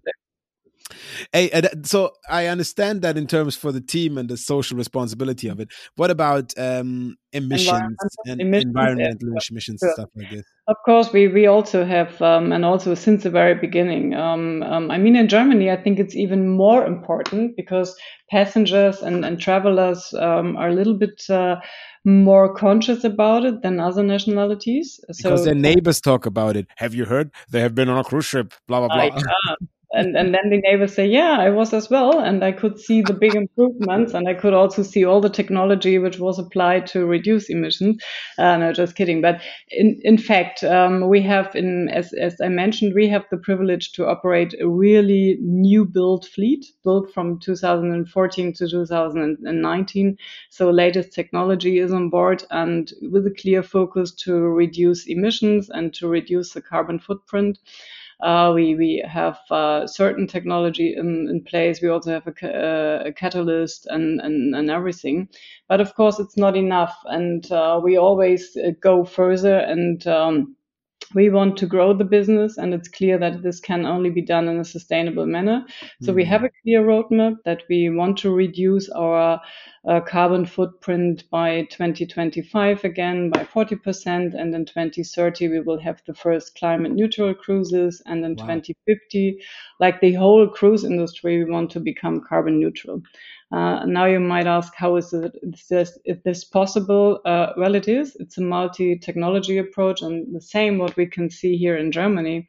Hey, 1.33 1.51
so 1.85 2.13
I 2.29 2.47
understand 2.47 3.03
that 3.03 3.17
in 3.17 3.27
terms 3.27 3.57
for 3.57 3.73
the 3.73 3.81
team 3.81 4.19
and 4.19 4.29
the 4.29 4.37
social 4.37 4.77
responsibility 4.77 5.49
of 5.49 5.59
it. 5.59 5.69
What 5.97 6.11
about 6.11 6.53
um, 6.59 7.17
emissions 7.33 7.97
and 8.27 8.41
emissions, 8.41 8.67
environmental 8.67 9.31
yeah. 9.31 9.41
emissions 9.51 9.81
sure. 9.83 9.93
stuff 9.95 10.11
like 10.15 10.31
this? 10.31 10.45
Of 10.69 10.77
course, 10.85 11.13
we 11.13 11.29
we 11.29 11.47
also 11.47 11.85
have, 11.85 12.21
um, 12.21 12.53
and 12.53 12.65
also 12.65 12.95
since 12.95 13.23
the 13.23 13.31
very 13.31 13.55
beginning. 13.55 14.15
Um, 14.15 14.63
um, 14.63 14.91
I 14.91 14.99
mean, 14.99 15.17
in 15.17 15.29
Germany, 15.29 15.71
I 15.71 15.77
think 15.77 15.99
it's 15.99 16.15
even 16.15 16.51
more 16.51 16.85
important 16.85 17.57
because 17.57 17.97
passengers 18.31 19.01
and, 19.01 19.25
and 19.25 19.41
travelers 19.41 20.13
um, 20.15 20.57
are 20.57 20.69
a 20.69 20.75
little 20.75 20.95
bit. 20.95 21.23
Uh, 21.31 21.57
more 22.05 22.55
conscious 22.55 23.05
about 23.05 23.45
it 23.45 23.63
than 23.63 23.81
other 23.81 24.03
nationalities. 24.03 25.01
So, 25.13 25.31
because 25.31 25.45
their 25.45 25.55
neighbors 25.55 26.01
talk 26.01 26.27
about 26.27 26.57
it. 26.57 26.67
Have 26.77 26.95
you 26.95 27.07
heard? 27.07 27.31
They 27.51 27.61
have 27.61 27.75
been 27.75 27.89
on 27.89 27.99
a 27.99 28.05
cruise 28.05 28.27
ship. 28.27 28.53
Blah 28.69 28.87
blah 28.87 29.11
blah 29.11 29.57
and 29.95 30.17
and 30.17 30.35
then 30.35 30.51
the 30.51 30.61
neighbors 30.61 30.95
say, 30.95 31.07
yeah, 31.07 31.37
I 31.39 31.51
was 31.51 31.73
as 31.73 31.89
well, 31.89 32.19
and 32.19 32.45
I 32.45 32.53
could 32.53 32.79
see 32.79 33.01
the 33.03 33.13
big 33.15 33.35
improvements, 33.35 34.15
and 34.15 34.29
I 34.29 34.35
could 34.35 34.53
also 34.55 34.83
see 34.83 35.05
all 35.05 35.21
the 35.21 35.29
technology 35.31 35.99
which 35.99 36.19
was 36.19 36.39
applied 36.39 36.87
to 36.89 37.07
reduce 37.07 37.49
emissions. 37.49 38.03
Uh, 38.39 38.57
no, 38.59 38.73
just 38.73 38.97
kidding. 38.97 39.21
But 39.21 39.41
in 39.71 40.01
in 40.05 40.19
fact, 40.19 40.65
um, 40.65 41.09
we 41.09 41.23
have, 41.23 41.55
in 41.55 41.89
as 41.89 42.13
as 42.13 42.41
I 42.41 42.49
mentioned, 42.49 42.95
we 42.95 43.09
have 43.09 43.25
the 43.31 43.37
privilege 43.39 43.93
to 43.93 44.07
operate 44.07 44.55
a 44.61 44.69
really 44.69 45.39
new 45.41 45.85
built 45.85 46.27
fleet, 46.27 46.67
built 46.83 47.13
from 47.13 47.39
2014 47.39 48.53
to 48.55 48.69
2019. 48.69 50.17
So 50.51 50.71
latest 50.71 51.13
technology 51.13 51.79
is 51.79 51.93
on 51.93 52.11
board, 52.11 52.45
and 52.51 52.93
with 53.03 53.27
a 53.27 53.35
clear 53.41 53.63
focus 53.63 54.13
to 54.25 54.35
reduce 54.35 55.07
emissions 55.07 55.71
and 55.71 55.95
to 55.95 56.09
reduce 56.09 56.53
the 56.53 56.63
carbon 56.63 56.99
footprint. 56.99 57.59
Uh, 58.25 58.53
we 58.55 58.75
we 58.75 59.05
have 59.07 59.39
uh, 59.51 59.87
certain 59.87 60.27
technology 60.27 60.95
in, 60.97 61.29
in 61.31 61.45
place. 61.45 61.83
We 61.83 61.89
also 61.91 62.11
have 62.13 62.27
a, 62.27 62.47
uh, 62.49 63.03
a 63.09 63.13
catalyst 63.13 63.87
and, 63.87 64.21
and 64.21 64.55
and 64.57 64.71
everything. 64.71 65.29
But 65.69 65.81
of 65.81 65.95
course, 65.95 66.19
it's 66.21 66.37
not 66.37 66.57
enough, 66.57 66.97
and 67.05 67.51
uh, 67.53 67.81
we 67.85 67.97
always 67.99 68.57
uh, 68.57 68.71
go 68.81 69.05
further 69.05 69.59
and. 69.59 70.07
Um, 70.07 70.57
we 71.15 71.31
want 71.31 71.57
to 71.59 71.67
grow 71.67 71.95
the 71.95 72.05
business 72.05 72.59
and 72.59 72.75
it's 72.75 72.89
clear 72.89 73.19
that 73.19 73.43
this 73.43 73.61
can 73.61 73.87
only 73.87 74.11
be 74.11 74.23
done 74.23 74.49
in 74.49 74.59
a 74.59 74.65
sustainable 74.65 75.27
manner. 75.27 75.65
So 76.03 76.09
mm-hmm. 76.09 76.17
we 76.17 76.25
have 76.25 76.45
a 76.45 76.51
clear 76.63 76.83
roadmap 76.83 77.37
that 77.45 77.63
we 77.69 77.91
want 77.91 78.19
to 78.19 78.35
reduce 78.35 78.89
our 78.91 79.41
uh, 79.87 80.01
carbon 80.01 80.47
footprint 80.47 81.25
by 81.31 81.63
2025 81.71 82.85
again 82.85 83.31
by 83.31 83.45
40% 83.45 84.35
and 84.35 84.55
in 84.55 84.65
2030 84.65 85.49
we 85.49 85.61
will 85.61 85.79
have 85.79 86.01
the 86.07 86.15
first 86.15 86.57
climate 86.59 86.93
neutral 86.93 87.35
cruises 87.35 88.03
and 88.07 88.25
in 88.25 88.35
wow. 88.37 88.47
2050 88.47 89.39
like 89.81 90.01
the 90.01 90.15
whole 90.15 90.49
cruise 90.49 90.85
industry 90.85 91.45
we 91.45 91.51
want 91.51 91.71
to 91.71 91.81
become 91.81 92.23
carbon 92.27 92.59
neutral. 92.59 93.03
Uh, 93.55 93.85
now 93.87 94.05
you 94.05 94.19
might 94.19 94.47
ask, 94.47 94.73
how 94.75 94.97
is, 94.97 95.13
it, 95.13 95.33
is, 95.43 95.67
this, 95.71 95.99
is 96.05 96.19
this 96.25 96.43
possible? 96.43 97.21
Uh, 97.25 97.53
well, 97.57 97.75
it 97.77 97.87
is. 97.87 98.17
It's 98.19 98.39
a 98.39 98.43
multi-technology 98.43 99.59
approach, 99.59 100.03
and 100.03 100.35
the 100.35 100.41
same 100.41 100.79
what 100.79 100.97
we 100.97 101.07
can 101.07 101.31
see 101.31 101.57
here 101.57 101.77
in 101.77 101.93
Germany. 101.93 102.49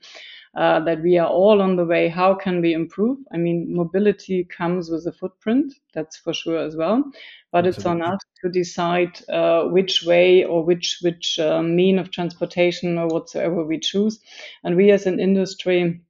Uh, 0.56 0.80
that 0.86 1.02
we 1.04 1.18
are 1.18 1.28
all 1.28 1.62
on 1.62 1.76
the 1.76 1.84
way. 1.84 2.08
How 2.08 2.34
can 2.34 2.62
we 2.62 2.74
improve? 2.74 3.18
I 3.34 3.36
mean, 3.36 3.76
mobility 3.76 4.46
comes 4.46 4.90
with 4.90 5.06
a 5.06 5.12
footprint, 5.12 5.74
that's 5.94 6.16
for 6.16 6.34
sure 6.34 6.60
as 6.60 6.78
well. 6.78 7.04
But 7.52 7.68
Absolutely. 7.68 7.70
it's 7.78 7.86
on 7.86 8.02
us 8.14 8.22
to 8.42 8.50
decide 8.50 9.20
uh, 9.28 9.66
which 9.66 10.04
way 10.04 10.46
or 10.46 10.64
which 10.64 11.00
which 11.02 11.40
uh, 11.40 11.62
mean 11.62 12.00
of 12.00 12.10
transportation 12.10 12.98
or 12.98 13.08
whatsoever 13.08 13.66
we 13.66 13.80
choose. 13.80 14.22
And 14.64 14.78
we 14.78 14.92
as 14.92 15.06
an 15.06 15.20
industry 15.20 16.05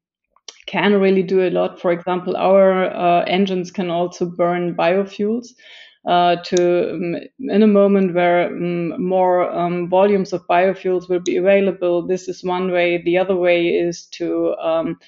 can 0.66 0.94
really 1.00 1.24
do 1.24 1.42
a 1.42 1.50
lot. 1.50 1.80
For 1.80 1.92
example, 1.92 2.36
our 2.38 2.86
uh, 2.86 3.24
engines 3.26 3.72
can 3.72 3.90
also 3.90 4.26
burn 4.26 4.76
biofuels. 4.76 5.48
Uh, 6.08 6.36
to 6.44 6.92
um, 6.94 7.16
in 7.40 7.64
a 7.64 7.68
moment 7.68 8.14
where 8.14 8.46
um, 8.46 9.02
more 9.02 9.52
um, 9.52 9.90
volumes 9.90 10.34
of 10.34 10.46
biofuels 10.46 11.10
will 11.10 11.20
be 11.20 11.38
available. 11.38 12.06
This 12.06 12.28
is 12.28 12.44
one 12.44 12.72
way. 12.72 13.02
The 13.02 13.18
other 13.18 13.36
way 13.36 13.70
is 13.70 14.06
to 14.12 14.54
um, 14.62 15.00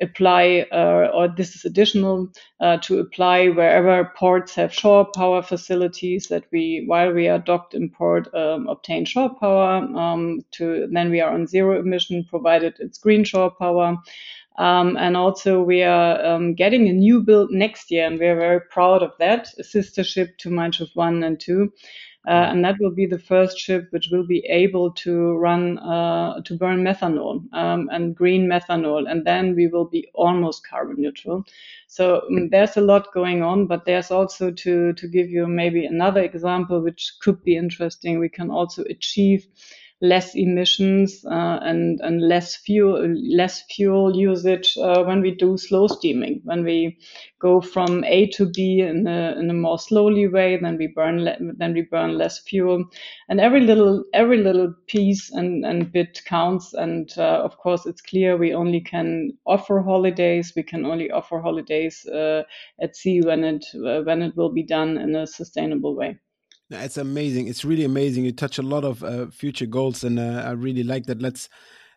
apply, 0.00 0.66
uh, 0.72 1.10
or 1.14 1.28
this 1.28 1.54
is 1.54 1.64
additional 1.64 2.32
uh, 2.60 2.78
to 2.78 2.98
apply 2.98 3.48
wherever 3.48 4.12
ports 4.16 4.54
have 4.54 4.72
shore 4.72 5.06
power 5.14 5.42
facilities 5.42 6.26
that 6.28 6.44
we, 6.50 6.84
while 6.86 7.12
we 7.12 7.28
are 7.28 7.38
docked 7.38 7.74
in 7.74 7.90
port, 7.90 8.32
um, 8.34 8.66
obtain 8.68 9.04
shore 9.04 9.30
power. 9.38 9.76
Um, 9.96 10.40
to 10.52 10.88
then 10.90 11.10
we 11.10 11.20
are 11.20 11.32
on 11.32 11.46
zero 11.46 11.78
emission, 11.78 12.24
provided 12.28 12.74
it's 12.80 12.98
green 12.98 13.24
shore 13.24 13.50
power. 13.50 13.96
Um, 14.60 14.98
and 14.98 15.16
also, 15.16 15.62
we 15.62 15.82
are 15.82 16.22
um, 16.22 16.54
getting 16.54 16.86
a 16.86 16.92
new 16.92 17.22
build 17.22 17.50
next 17.50 17.90
year, 17.90 18.06
and 18.06 18.20
we 18.20 18.26
are 18.26 18.36
very 18.36 18.60
proud 18.60 19.02
of 19.02 19.12
that. 19.18 19.48
A 19.58 19.64
sister 19.64 20.04
ship 20.04 20.36
to 20.38 20.70
Schiff 20.70 20.90
1 20.92 21.22
and 21.22 21.40
2. 21.40 21.72
Uh, 22.28 22.52
and 22.52 22.62
that 22.62 22.76
will 22.78 22.90
be 22.90 23.06
the 23.06 23.18
first 23.18 23.58
ship 23.58 23.86
which 23.92 24.08
will 24.12 24.26
be 24.26 24.44
able 24.46 24.90
to 24.90 25.38
run 25.38 25.78
uh, 25.78 26.38
to 26.42 26.54
burn 26.54 26.84
methanol 26.84 27.42
um, 27.54 27.88
and 27.90 28.14
green 28.14 28.46
methanol, 28.46 29.10
and 29.10 29.26
then 29.26 29.54
we 29.54 29.66
will 29.66 29.86
be 29.86 30.06
almost 30.12 30.68
carbon 30.68 30.96
neutral. 30.98 31.42
So 31.86 32.20
um, 32.28 32.50
there's 32.50 32.76
a 32.76 32.82
lot 32.82 33.14
going 33.14 33.42
on, 33.42 33.66
but 33.66 33.86
there's 33.86 34.10
also 34.10 34.50
to 34.50 34.92
to 34.92 35.08
give 35.08 35.30
you 35.30 35.46
maybe 35.46 35.86
another 35.86 36.20
example 36.20 36.82
which 36.82 37.14
could 37.22 37.42
be 37.42 37.56
interesting. 37.56 38.18
We 38.18 38.28
can 38.28 38.50
also 38.50 38.84
achieve 38.90 39.46
less 40.02 40.34
emissions 40.34 41.24
uh, 41.26 41.58
and 41.62 42.00
and 42.00 42.26
less 42.26 42.56
fuel 42.56 43.14
less 43.36 43.62
fuel 43.70 44.16
usage 44.16 44.76
uh, 44.78 45.04
when 45.04 45.20
we 45.20 45.30
do 45.34 45.58
slow 45.58 45.86
steaming. 45.86 46.40
When 46.44 46.64
we 46.64 46.98
go 47.38 47.60
from 47.60 48.04
A 48.04 48.26
to 48.28 48.46
B 48.50 48.80
in 48.80 49.06
a, 49.06 49.36
in 49.38 49.50
a 49.50 49.54
more 49.54 49.78
slowly 49.78 50.26
way, 50.26 50.56
then 50.56 50.78
we 50.78 50.86
burn 50.86 51.28
then 51.58 51.74
we 51.74 51.82
burn 51.82 52.16
less 52.16 52.38
fuel. 52.38 52.84
And 53.28 53.40
every 53.40 53.60
little 53.60 54.04
every 54.14 54.38
little 54.38 54.74
piece 54.86 55.30
and, 55.30 55.66
and 55.66 55.92
bit 55.92 56.22
counts. 56.24 56.72
And 56.72 57.10
uh, 57.18 57.42
of 57.44 57.58
course, 57.58 57.84
it's 57.84 58.02
clear 58.02 58.36
we 58.38 58.54
only 58.54 58.80
can 58.80 59.36
offer 59.46 59.80
holidays. 59.80 60.52
We 60.56 60.62
can 60.62 60.86
only 60.86 61.10
offer 61.10 61.40
holidays 61.40 62.06
uh, 62.06 62.44
at 62.80 62.96
sea 62.96 63.20
when 63.20 63.44
it 63.44 63.66
uh, 63.74 64.02
when 64.02 64.22
it 64.22 64.34
will 64.36 64.52
be 64.52 64.62
done 64.62 64.96
in 64.96 65.14
a 65.14 65.26
sustainable 65.26 65.94
way. 65.94 66.18
It's 66.70 66.96
amazing. 66.96 67.48
It's 67.48 67.64
really 67.64 67.84
amazing. 67.84 68.24
You 68.24 68.32
touch 68.32 68.58
a 68.58 68.62
lot 68.62 68.84
of 68.84 69.02
uh, 69.02 69.26
future 69.30 69.66
goals, 69.66 70.04
and 70.04 70.18
uh, 70.18 70.44
I 70.46 70.52
really 70.52 70.84
like 70.84 71.06
that. 71.06 71.20
Let's 71.20 71.48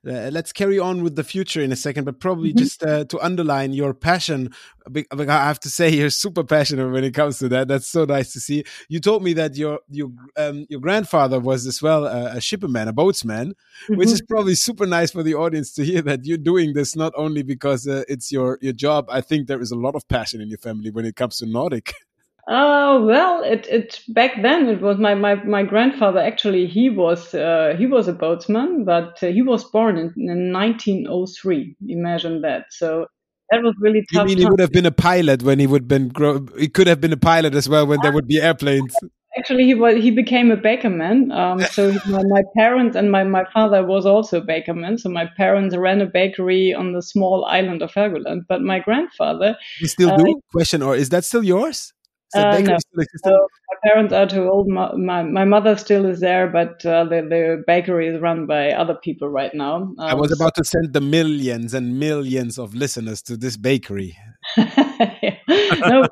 uh, 0.06 0.30
let's 0.34 0.52
carry 0.52 0.80
on 0.80 1.02
with 1.02 1.16
the 1.16 1.24
future 1.24 1.62
in 1.62 1.72
a 1.72 1.76
second, 1.76 2.04
but 2.04 2.20
probably 2.20 2.50
mm 2.50 2.56
-hmm. 2.56 2.64
just 2.64 2.84
uh, 2.84 3.04
to 3.06 3.18
underline 3.26 3.74
your 3.74 3.94
passion. 3.94 4.50
I 4.96 5.26
have 5.26 5.60
to 5.60 5.70
say 5.70 5.90
you're 5.90 6.10
super 6.10 6.44
passionate 6.44 6.92
when 6.92 7.04
it 7.04 7.16
comes 7.16 7.38
to 7.38 7.48
that. 7.50 7.68
That's 7.68 7.90
so 7.90 8.06
nice 8.06 8.34
to 8.34 8.40
see. 8.40 8.64
You 8.90 9.00
told 9.00 9.24
me 9.24 9.34
that 9.34 9.56
your 9.56 9.80
your 9.90 10.10
um, 10.36 10.66
your 10.70 10.82
grandfather 10.82 11.40
was 11.40 11.66
as 11.68 11.82
well 11.82 12.06
a, 12.06 12.38
a 12.38 12.42
shipperman, 12.42 12.88
a 12.88 12.94
boatsman, 12.94 13.48
mm 13.48 13.54
-hmm. 13.88 13.98
which 13.98 14.12
is 14.12 14.22
mm-hmm. 14.22 14.34
probably 14.34 14.56
super 14.56 14.88
nice 14.88 15.12
for 15.12 15.24
the 15.24 15.36
audience 15.36 15.74
to 15.76 15.84
hear 15.84 16.04
that 16.04 16.20
you're 16.26 16.44
doing 16.44 16.74
this 16.74 16.96
not 16.96 17.14
only 17.16 17.44
because 17.44 17.90
uh, 17.90 18.02
it's 18.08 18.32
your 18.32 18.58
your 18.62 18.76
job. 18.76 19.10
I 19.10 19.22
think 19.22 19.48
there 19.48 19.62
is 19.62 19.72
a 19.72 19.80
lot 19.86 19.96
of 19.96 20.04
passion 20.08 20.42
in 20.42 20.48
your 20.50 20.62
family 20.62 20.92
when 20.92 21.06
it 21.06 21.16
comes 21.16 21.38
to 21.38 21.46
Nordic. 21.46 21.94
Uh, 22.46 23.00
well, 23.04 23.42
it, 23.42 23.66
it 23.68 24.02
back 24.10 24.42
then 24.42 24.68
it 24.68 24.82
was 24.82 24.98
my, 24.98 25.16
my, 25.16 25.36
my 25.46 25.64
grandfather 25.64 26.20
actually 26.20 26.68
he 26.68 26.90
was 26.90 27.34
uh, 27.34 27.74
he 27.78 27.88
was 27.88 28.10
a 28.10 28.14
boatsman, 28.14 28.84
but 28.84 29.24
uh, 29.24 29.28
he 29.28 29.42
was 29.42 29.64
born 29.64 29.98
in, 29.98 30.14
in 30.18 30.52
1903. 30.52 31.78
Imagine 31.88 32.42
that. 32.42 32.66
So 32.70 33.06
that 33.50 33.64
was 33.64 33.74
really 33.80 34.06
tough. 34.14 34.24
You 34.24 34.36
mean 34.36 34.38
he 34.40 34.46
would 34.46 34.60
have 34.60 34.74
been 34.74 34.86
a 34.86 34.92
pilot 34.92 35.42
when 35.44 35.60
he 35.60 35.68
would 35.68 35.88
been 35.88 36.10
grow? 36.10 36.46
He 36.58 36.68
could 36.68 36.88
have 36.88 37.00
been 37.00 37.14
a 37.14 37.18
pilot 37.18 37.56
as 37.56 37.70
well 37.70 37.88
when 37.88 38.00
there 38.02 38.12
would 38.12 38.28
be 38.28 38.42
airplanes. 38.42 38.94
Actually, 39.38 39.64
he 39.64 39.74
was 39.74 39.96
he 39.96 40.12
became 40.12 40.52
a 40.52 40.58
bakerman. 40.58 41.34
Um, 41.34 41.60
so 41.62 41.94
my, 42.08 42.24
my, 42.26 42.44
parents 42.58 42.98
and 42.98 43.10
my, 43.10 43.24
my 43.24 43.46
father 43.54 43.86
was 43.86 44.06
also 44.06 44.42
a 44.42 44.46
bakerman. 44.46 45.00
So 45.00 45.10
my 45.10 45.28
parents 45.38 45.78
ran 45.78 46.02
a 46.02 46.06
bakery 46.06 46.74
on 46.74 46.92
the 46.92 47.02
small 47.02 47.46
island 47.46 47.82
of 47.82 47.92
Helgoland. 47.94 48.42
But 48.50 48.62
my 48.62 48.80
grandfather, 48.80 49.56
you 49.80 49.88
still 49.88 50.12
uh, 50.12 50.18
do? 50.18 50.42
Question 50.52 50.82
or 50.82 50.96
is 50.96 51.08
that 51.10 51.24
still 51.24 51.44
yours? 51.44 51.94
Uh, 52.34 52.60
no. 52.60 52.78
So 53.24 53.32
my 53.32 53.90
parents 53.90 54.14
are 54.14 54.28
too 54.28 54.50
old. 54.50 54.68
My, 54.68 54.94
my, 54.96 55.24
my, 55.24 55.46
mother 55.46 55.78
still 55.78 56.06
is 56.06 56.20
there, 56.20 56.48
but 56.48 56.86
uh, 56.86 57.04
the, 57.06 57.22
the 57.22 57.64
bakery 57.68 58.08
is 58.08 58.22
run 58.22 58.46
by 58.46 58.72
other 58.72 58.96
people 58.96 59.30
right 59.30 59.54
now. 59.54 59.76
Um, 59.76 59.96
I 60.00 60.14
was 60.14 60.32
about 60.32 60.56
to 60.56 60.64
send 60.64 60.94
the 60.94 61.02
millions 61.02 61.74
and 61.74 62.00
millions 62.00 62.58
of 62.58 62.74
listeners 62.74 63.22
to 63.24 63.38
this 63.38 63.58
bakery. 63.58 64.18
no, 64.58 64.66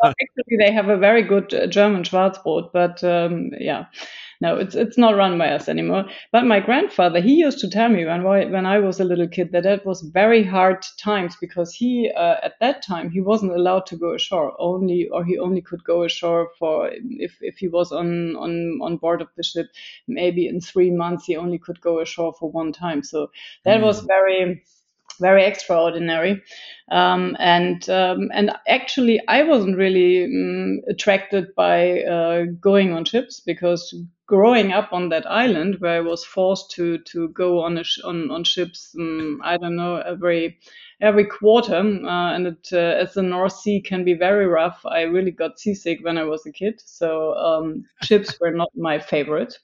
actually, 0.03 0.57
they 0.59 0.71
have 0.71 0.89
a 0.89 0.97
very 0.97 1.23
good 1.23 1.53
uh, 1.53 1.67
German 1.67 2.03
Schwarzbrot, 2.03 2.71
but 2.73 3.03
um, 3.03 3.51
yeah 3.59 3.85
no, 4.41 4.57
it's 4.57 4.73
it's 4.73 4.97
not 4.97 5.15
run 5.15 5.37
by 5.37 5.49
us 5.49 5.69
anymore. 5.69 6.05
But 6.31 6.45
my 6.45 6.59
grandfather, 6.59 7.21
he 7.21 7.35
used 7.35 7.59
to 7.59 7.69
tell 7.69 7.89
me 7.89 8.05
when 8.05 8.23
when 8.23 8.65
I 8.65 8.79
was 8.79 8.99
a 8.99 9.03
little 9.03 9.27
kid 9.27 9.51
that 9.51 9.67
it 9.67 9.85
was 9.85 10.01
very 10.01 10.43
hard 10.43 10.83
times 10.97 11.37
because 11.39 11.71
he 11.73 12.11
uh, 12.17 12.37
at 12.41 12.59
that 12.59 12.83
time 12.83 13.11
he 13.11 13.21
wasn't 13.21 13.51
allowed 13.53 13.85
to 13.87 13.95
go 13.97 14.15
ashore 14.15 14.55
only, 14.59 15.07
or 15.09 15.23
he 15.23 15.37
only 15.37 15.61
could 15.61 15.83
go 15.83 16.03
ashore 16.03 16.49
for 16.57 16.89
if 16.91 17.37
if 17.41 17.57
he 17.59 17.67
was 17.67 17.91
on 17.91 18.35
on 18.35 18.79
on 18.81 18.97
board 18.97 19.21
of 19.21 19.29
the 19.37 19.43
ship, 19.43 19.67
maybe 20.07 20.47
in 20.47 20.59
three 20.59 20.89
months 20.89 21.25
he 21.25 21.37
only 21.37 21.59
could 21.59 21.79
go 21.79 21.99
ashore 21.99 22.33
for 22.33 22.49
one 22.49 22.73
time. 22.73 23.03
So 23.03 23.29
that 23.63 23.79
mm. 23.79 23.83
was 23.83 24.01
very 24.01 24.63
very 25.21 25.45
extraordinary. 25.45 26.41
Um, 26.91 27.37
and 27.39 27.89
um, 27.89 28.29
and 28.33 28.51
actually, 28.67 29.21
I 29.27 29.43
wasn't 29.43 29.77
really 29.77 30.25
um, 30.25 30.81
attracted 30.89 31.55
by 31.55 32.01
uh, 32.03 32.43
going 32.59 32.91
on 32.93 33.05
ships 33.05 33.39
because 33.39 33.95
growing 34.27 34.71
up 34.73 34.91
on 34.93 35.09
that 35.09 35.29
island 35.29 35.77
where 35.79 35.97
I 35.97 36.01
was 36.01 36.25
forced 36.25 36.71
to 36.71 36.97
to 36.99 37.29
go 37.29 37.61
on 37.61 37.81
sh- 37.83 38.01
on 38.03 38.29
on 38.31 38.43
ships, 38.43 38.93
um, 38.99 39.39
I 39.43 39.57
don't 39.57 39.77
know 39.77 39.97
every 39.97 40.57
every 41.01 41.25
quarter, 41.25 41.77
uh, 41.77 42.33
and 42.35 42.47
it, 42.47 42.67
uh, 42.73 42.77
as 42.77 43.13
the 43.13 43.23
North 43.23 43.53
Sea 43.53 43.81
can 43.81 44.03
be 44.03 44.13
very 44.13 44.45
rough, 44.47 44.81
I 44.85 45.01
really 45.03 45.31
got 45.31 45.59
seasick 45.59 45.99
when 46.03 46.17
I 46.17 46.23
was 46.25 46.45
a 46.45 46.51
kid. 46.51 46.81
So 46.85 47.33
um, 47.35 47.85
ships 48.03 48.37
were 48.39 48.51
not 48.51 48.69
my 48.75 48.99
favorite. 48.99 49.57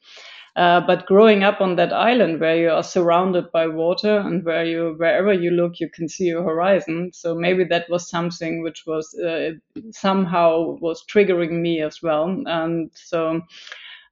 Uh, 0.58 0.82
but 0.82 1.06
growing 1.06 1.44
up 1.44 1.62
on 1.62 1.76
that 1.76 1.94
island 1.94 2.40
where 2.40 2.58
you 2.58 2.70
are 2.70 2.82
surrounded 2.84 3.46
by 3.52 3.68
water 3.68 4.18
and 4.18 4.44
where 4.44 4.66
you 4.66 4.96
wherever 4.98 5.32
you 5.32 5.52
look 5.52 5.80
you 5.80 5.88
can 5.94 6.10
see 6.10 6.24
your 6.26 6.44
horizon 6.44 7.12
so 7.14 7.36
maybe 7.36 7.64
that 7.64 7.88
was 7.92 8.10
something 8.10 8.64
which 8.64 8.84
was 8.88 9.14
uh, 9.24 9.52
somehow 9.92 10.76
was 10.82 11.06
triggering 11.06 11.62
me 11.62 11.80
as 11.80 12.02
well 12.02 12.26
and 12.48 12.90
so 12.96 13.40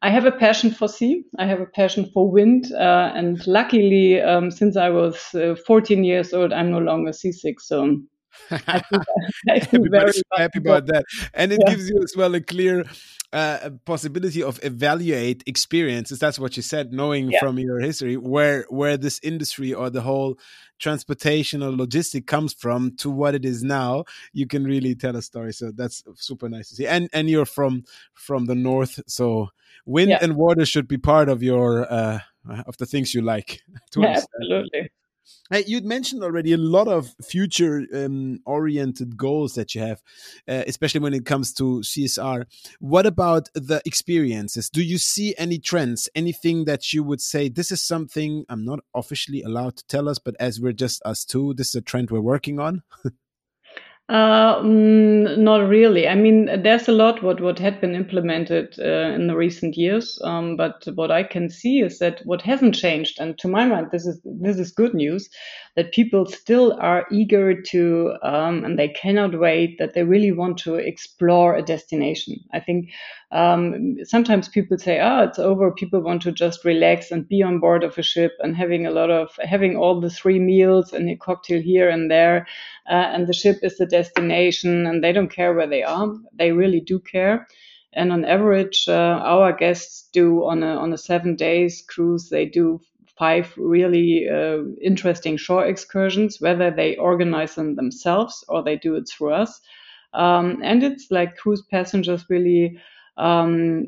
I 0.02 0.12
have 0.12 0.26
a 0.26 0.32
passion 0.32 0.70
for 0.70 0.88
sea. 0.88 1.24
I 1.40 1.48
have 1.48 1.62
a 1.62 1.66
passion 1.66 2.12
for 2.14 2.30
wind, 2.30 2.72
uh, 2.74 3.12
and 3.16 3.46
luckily, 3.48 4.22
um, 4.22 4.52
since 4.52 4.78
I 4.78 4.90
was 4.90 5.34
uh, 5.34 5.56
14 5.66 6.04
years 6.04 6.32
old, 6.32 6.54
I'm 6.54 6.70
no 6.70 6.78
longer 6.78 7.12
seasick. 7.12 7.60
So 7.60 7.98
Feel, 8.50 9.86
I 9.86 9.90
very 9.90 10.12
happy 10.36 10.60
about 10.60 10.88
that, 10.88 11.06
and 11.34 11.52
it 11.52 11.60
yeah. 11.66 11.74
gives 11.74 11.90
you 11.90 12.02
as 12.04 12.14
well 12.16 12.34
a 12.36 12.42
clear 12.42 12.86
uh, 13.34 13.72
possibility 13.86 14.42
of 14.42 14.60
evaluate 14.64 15.44
experiences. 15.46 16.20
That's 16.20 16.40
what 16.40 16.56
you 16.56 16.64
said, 16.64 16.94
knowing 16.94 17.32
yeah. 17.32 17.40
from 17.40 17.60
your 17.60 17.80
history 17.80 18.18
where 18.18 18.66
where 18.70 18.98
this 18.98 19.20
industry 19.24 19.74
or 19.74 19.90
the 19.90 20.02
whole 20.02 20.38
transportation 20.80 21.64
or 21.64 21.72
logistic 21.72 22.28
comes 22.28 22.54
from 22.54 22.96
to 22.98 23.10
what 23.10 23.36
it 23.36 23.46
is 23.46 23.64
now. 23.64 24.06
You 24.34 24.48
can 24.48 24.64
really 24.64 24.96
tell 24.96 25.16
a 25.16 25.22
story. 25.22 25.54
So 25.54 25.72
that's 25.76 26.04
super 26.16 26.50
nice 26.50 26.70
to 26.70 26.76
see. 26.76 26.88
And 26.88 27.10
and 27.14 27.30
you're 27.30 27.46
from 27.46 27.84
from 28.14 28.46
the 28.46 28.56
north, 28.56 29.00
so 29.08 29.50
wind 29.86 30.12
yeah. 30.12 30.20
and 30.22 30.36
water 30.36 30.66
should 30.66 30.88
be 30.88 30.98
part 30.98 31.30
of 31.30 31.44
your 31.44 31.92
uh, 31.92 32.20
of 32.66 32.78
the 32.78 32.86
things 32.86 33.14
you 33.14 33.22
like. 33.22 33.62
yeah, 33.98 34.22
absolutely. 34.22 34.92
Hey, 35.50 35.64
you'd 35.68 35.86
mentioned 35.86 36.24
already 36.24 36.54
a 36.54 36.58
lot 36.58 36.88
of 36.88 37.14
future 37.24 37.86
um, 37.94 38.40
oriented 38.46 39.18
goals 39.18 39.56
that 39.56 39.76
you 39.76 39.82
have, 39.82 40.02
uh, 40.48 40.64
especially 40.68 41.02
when 41.02 41.14
it 41.14 41.26
comes 41.26 41.54
to 41.54 41.82
CSR. 41.82 42.46
What 42.80 43.06
about 43.06 43.50
the 43.54 43.82
experiences? 43.86 44.70
Do 44.70 44.82
you 44.82 44.98
see 44.98 45.36
any 45.38 45.60
trends, 45.60 46.10
anything 46.16 46.66
that 46.66 46.94
you 46.94 47.04
would 47.04 47.22
say, 47.22 47.50
this 47.50 47.72
is 47.72 47.82
something 47.82 48.46
I'm 48.50 48.66
not 48.66 48.80
officially 48.96 49.44
allowed 49.44 49.78
to 49.78 49.88
tell 49.88 50.10
us, 50.10 50.20
but 50.20 50.36
as 50.40 50.60
we're 50.60 50.74
just 50.74 51.02
us 51.06 51.26
two, 51.26 51.54
this 51.54 51.70
is 51.70 51.76
a 51.76 51.82
trend 51.82 52.12
we're 52.12 52.22
working 52.22 52.60
on? 52.60 52.84
Uh, 54.08 54.62
mm, 54.62 55.36
not 55.40 55.68
really. 55.68 56.08
I 56.08 56.14
mean, 56.14 56.62
there's 56.62 56.88
a 56.88 56.92
lot 56.92 57.24
what 57.24 57.42
what 57.42 57.58
had 57.58 57.82
been 57.82 57.96
implemented 57.96 58.76
uh, 58.80 59.16
in 59.16 59.26
the 59.26 59.36
recent 59.36 59.76
years, 59.78 60.20
um, 60.24 60.56
but 60.58 60.88
what 60.94 61.10
I 61.10 61.24
can 61.24 61.50
see 61.50 61.80
is 61.82 61.98
that 61.98 62.22
what 62.24 62.44
hasn't 62.44 62.76
changed, 62.76 63.20
and 63.20 63.36
to 63.40 63.48
my 63.48 63.66
mind, 63.66 63.88
this 63.92 64.06
is 64.06 64.22
this 64.24 64.60
is 64.60 64.72
good 64.72 64.94
news, 64.94 65.28
that 65.76 65.92
people 65.92 66.28
still 66.28 66.78
are 66.80 67.08
eager 67.12 67.60
to, 67.60 68.14
um, 68.22 68.64
and 68.64 68.78
they 68.78 68.90
cannot 68.90 69.40
wait, 69.40 69.80
that 69.80 69.96
they 69.96 70.04
really 70.04 70.32
want 70.32 70.60
to 70.60 70.76
explore 70.76 71.56
a 71.56 71.64
destination. 71.64 72.36
I 72.54 72.60
think 72.60 72.92
um, 73.32 73.98
sometimes 74.04 74.48
people 74.48 74.78
say, 74.78 75.00
"Oh, 75.02 75.24
it's 75.24 75.40
over." 75.40 75.72
People 75.72 76.02
want 76.02 76.22
to 76.22 76.32
just 76.32 76.64
relax 76.64 77.10
and 77.10 77.28
be 77.28 77.42
on 77.42 77.60
board 77.60 77.84
of 77.84 77.98
a 77.98 78.04
ship 78.04 78.34
and 78.42 78.56
having 78.56 78.86
a 78.86 78.92
lot 78.92 79.10
of 79.10 79.30
having 79.40 79.76
all 79.76 80.00
the 80.00 80.12
three 80.12 80.38
meals 80.40 80.94
and 80.94 81.10
a 81.10 81.16
cocktail 81.16 81.60
here 81.60 81.90
and 81.90 82.12
there, 82.12 82.46
uh, 82.88 82.94
and 83.14 83.26
the 83.28 83.34
ship 83.34 83.58
is 83.64 83.78
the 83.78 83.86
destination, 83.98 84.88
and 84.88 85.04
they 85.04 85.14
don't 85.14 85.36
care 85.36 85.54
where 85.54 85.70
they 85.70 85.84
are. 85.84 86.08
They 86.40 86.52
really 86.52 86.82
do 86.82 87.00
care. 87.00 87.48
And 87.94 88.12
on 88.12 88.26
average, 88.26 88.86
uh, 88.88 89.18
our 89.34 89.54
guests 89.54 90.10
do 90.14 90.44
on 90.52 90.64
a 90.64 90.76
on 90.84 90.94
a 90.94 90.98
seven 90.98 91.36
days 91.36 91.84
cruise, 91.88 92.30
they 92.30 92.46
do 92.46 92.82
five 93.18 93.54
really 93.58 94.28
uh, 94.30 94.64
interesting 94.82 95.38
shore 95.38 95.66
excursions, 95.66 96.42
whether 96.42 96.72
they 96.72 96.98
organize 96.98 97.56
them 97.56 97.76
themselves 97.76 98.44
or 98.50 98.64
they 98.64 98.78
do 98.78 98.96
it 98.96 99.08
through 99.10 99.34
us. 99.34 99.62
Um, 100.14 100.62
and 100.64 100.84
it's 100.84 101.08
like 101.12 101.38
cruise 101.38 101.64
passengers 101.72 102.26
really 102.30 102.78
um, 103.18 103.88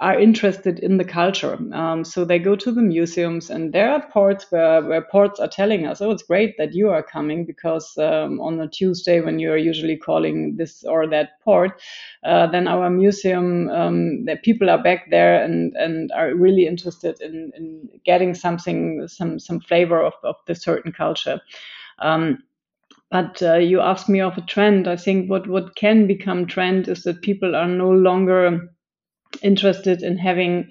are 0.00 0.18
interested 0.18 0.78
in 0.78 0.96
the 0.96 1.04
culture. 1.04 1.58
Um, 1.72 2.04
so 2.04 2.24
they 2.24 2.38
go 2.38 2.54
to 2.54 2.70
the 2.70 2.82
museums, 2.82 3.50
and 3.50 3.72
there 3.72 3.90
are 3.90 4.08
ports 4.10 4.46
where, 4.50 4.80
where 4.82 5.02
ports 5.02 5.40
are 5.40 5.48
telling 5.48 5.86
us, 5.86 6.00
"Oh, 6.00 6.12
it's 6.12 6.22
great 6.22 6.56
that 6.58 6.72
you 6.72 6.88
are 6.90 7.02
coming 7.02 7.44
because 7.44 7.98
um, 7.98 8.40
on 8.40 8.60
a 8.60 8.68
Tuesday 8.68 9.20
when 9.20 9.40
you 9.40 9.50
are 9.50 9.56
usually 9.56 9.96
calling 9.96 10.56
this 10.56 10.84
or 10.84 11.08
that 11.08 11.40
port, 11.44 11.82
uh, 12.24 12.46
then 12.46 12.68
our 12.68 12.88
museum, 12.90 13.68
um, 13.70 14.24
that 14.26 14.44
people 14.44 14.70
are 14.70 14.82
back 14.82 15.10
there 15.10 15.42
and 15.42 15.74
and 15.76 16.12
are 16.12 16.32
really 16.34 16.66
interested 16.66 17.20
in, 17.20 17.50
in 17.56 17.88
getting 18.04 18.34
something, 18.34 19.08
some 19.08 19.40
some 19.40 19.58
flavor 19.60 20.00
of, 20.00 20.14
of 20.22 20.36
the 20.46 20.54
certain 20.54 20.92
culture." 20.92 21.40
Um, 22.00 22.38
but 23.10 23.42
uh, 23.42 23.56
you 23.56 23.80
asked 23.80 24.08
me 24.08 24.20
of 24.20 24.36
a 24.36 24.42
trend. 24.42 24.86
I 24.86 24.96
think 24.96 25.30
what, 25.30 25.48
what 25.48 25.76
can 25.76 26.06
become 26.06 26.46
trend 26.46 26.88
is 26.88 27.04
that 27.04 27.22
people 27.22 27.56
are 27.56 27.68
no 27.68 27.90
longer 27.90 28.68
interested 29.42 30.02
in 30.02 30.18
having 30.18 30.70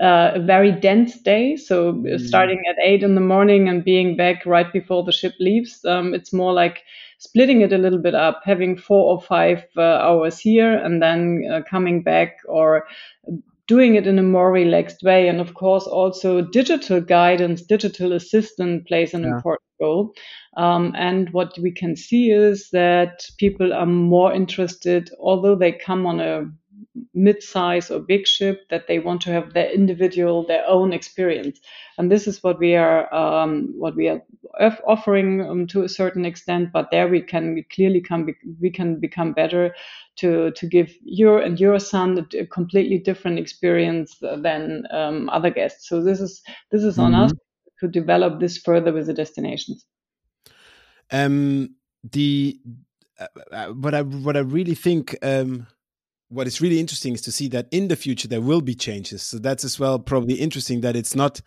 uh, 0.00 0.32
a 0.34 0.40
very 0.40 0.72
dense 0.72 1.20
day. 1.20 1.56
So 1.56 1.92
mm. 1.92 2.20
starting 2.20 2.62
at 2.68 2.84
eight 2.84 3.02
in 3.02 3.14
the 3.14 3.20
morning 3.20 3.68
and 3.68 3.84
being 3.84 4.16
back 4.16 4.44
right 4.44 4.72
before 4.72 5.04
the 5.04 5.12
ship 5.12 5.34
leaves. 5.38 5.84
Um, 5.84 6.14
it's 6.14 6.32
more 6.32 6.52
like 6.52 6.82
splitting 7.18 7.60
it 7.60 7.72
a 7.72 7.78
little 7.78 8.00
bit 8.00 8.14
up, 8.14 8.42
having 8.44 8.76
four 8.76 9.12
or 9.12 9.20
five 9.20 9.64
uh, 9.76 9.82
hours 9.82 10.38
here 10.38 10.76
and 10.76 11.00
then 11.00 11.44
uh, 11.50 11.60
coming 11.70 12.02
back 12.02 12.36
or 12.46 12.86
doing 13.66 13.94
it 13.94 14.06
in 14.06 14.18
a 14.18 14.22
more 14.22 14.52
relaxed 14.52 15.02
way. 15.02 15.28
And 15.28 15.40
of 15.40 15.54
course, 15.54 15.84
also 15.84 16.42
digital 16.42 17.00
guidance, 17.00 17.62
digital 17.62 18.12
assistant 18.12 18.86
plays 18.86 19.14
an 19.14 19.22
yeah. 19.22 19.36
important 19.36 19.70
role. 19.80 20.12
Um, 20.56 20.92
and 20.96 21.30
what 21.30 21.58
we 21.58 21.72
can 21.72 21.96
see 21.96 22.30
is 22.30 22.68
that 22.70 23.26
people 23.38 23.72
are 23.72 23.86
more 23.86 24.32
interested, 24.32 25.10
although 25.20 25.56
they 25.56 25.72
come 25.72 26.06
on 26.06 26.20
a 26.20 26.44
mid-size 27.12 27.90
or 27.90 27.98
big 28.00 28.26
ship, 28.26 28.68
that 28.70 28.86
they 28.86 28.98
want 28.98 29.20
to 29.22 29.30
have 29.30 29.52
their 29.52 29.70
individual, 29.70 30.46
their 30.46 30.66
own 30.68 30.92
experience. 30.92 31.60
And 31.98 32.10
this 32.10 32.26
is 32.26 32.42
what 32.42 32.58
we 32.58 32.74
are, 32.76 33.12
um, 33.14 33.72
what 33.76 33.96
we 33.96 34.08
are 34.08 34.22
offering 34.86 35.40
um, 35.42 35.66
to 35.68 35.82
a 35.82 35.88
certain 35.88 36.24
extent. 36.24 36.70
But 36.72 36.90
there 36.90 37.08
we 37.08 37.20
can 37.20 37.64
clearly 37.72 38.00
come, 38.00 38.28
we 38.60 38.70
can 38.70 39.00
become 39.00 39.32
better 39.32 39.74
to 40.16 40.52
to 40.52 40.66
give 40.66 40.94
your 41.04 41.40
and 41.40 41.58
your 41.58 41.78
son 41.78 42.26
a, 42.34 42.46
completely 42.46 42.98
different 42.98 43.38
experience 43.38 44.16
than 44.20 44.84
um, 44.90 45.28
other 45.30 45.50
guests. 45.50 45.88
So 45.88 46.02
this 46.02 46.20
is 46.20 46.42
this 46.70 46.84
is 46.84 46.98
on 46.98 47.12
mm-hmm. 47.12 47.24
us 47.24 47.32
to 47.80 47.88
develop 47.88 48.40
this 48.40 48.58
further 48.58 48.92
with 48.92 49.06
the 49.06 49.14
destinations. 49.14 49.84
Um, 51.10 51.74
the 52.02 52.60
uh, 53.18 53.26
uh, 53.52 53.66
what 53.68 53.94
I 53.94 54.02
what 54.02 54.36
I 54.36 54.40
really 54.40 54.74
think 54.74 55.16
um, 55.22 55.66
what 56.34 56.46
is 56.46 56.60
really 56.60 56.80
interesting 56.80 57.14
is 57.14 57.20
to 57.22 57.32
see 57.32 57.48
that 57.48 57.68
in 57.70 57.88
the 57.88 57.96
future 57.96 58.28
there 58.28 58.40
will 58.40 58.60
be 58.60 58.74
changes. 58.74 59.22
So 59.22 59.38
that's 59.38 59.64
as 59.64 59.78
well 59.78 59.98
probably 59.98 60.34
interesting 60.34 60.80
that 60.80 60.96
it's 60.96 61.14
not 61.14 61.40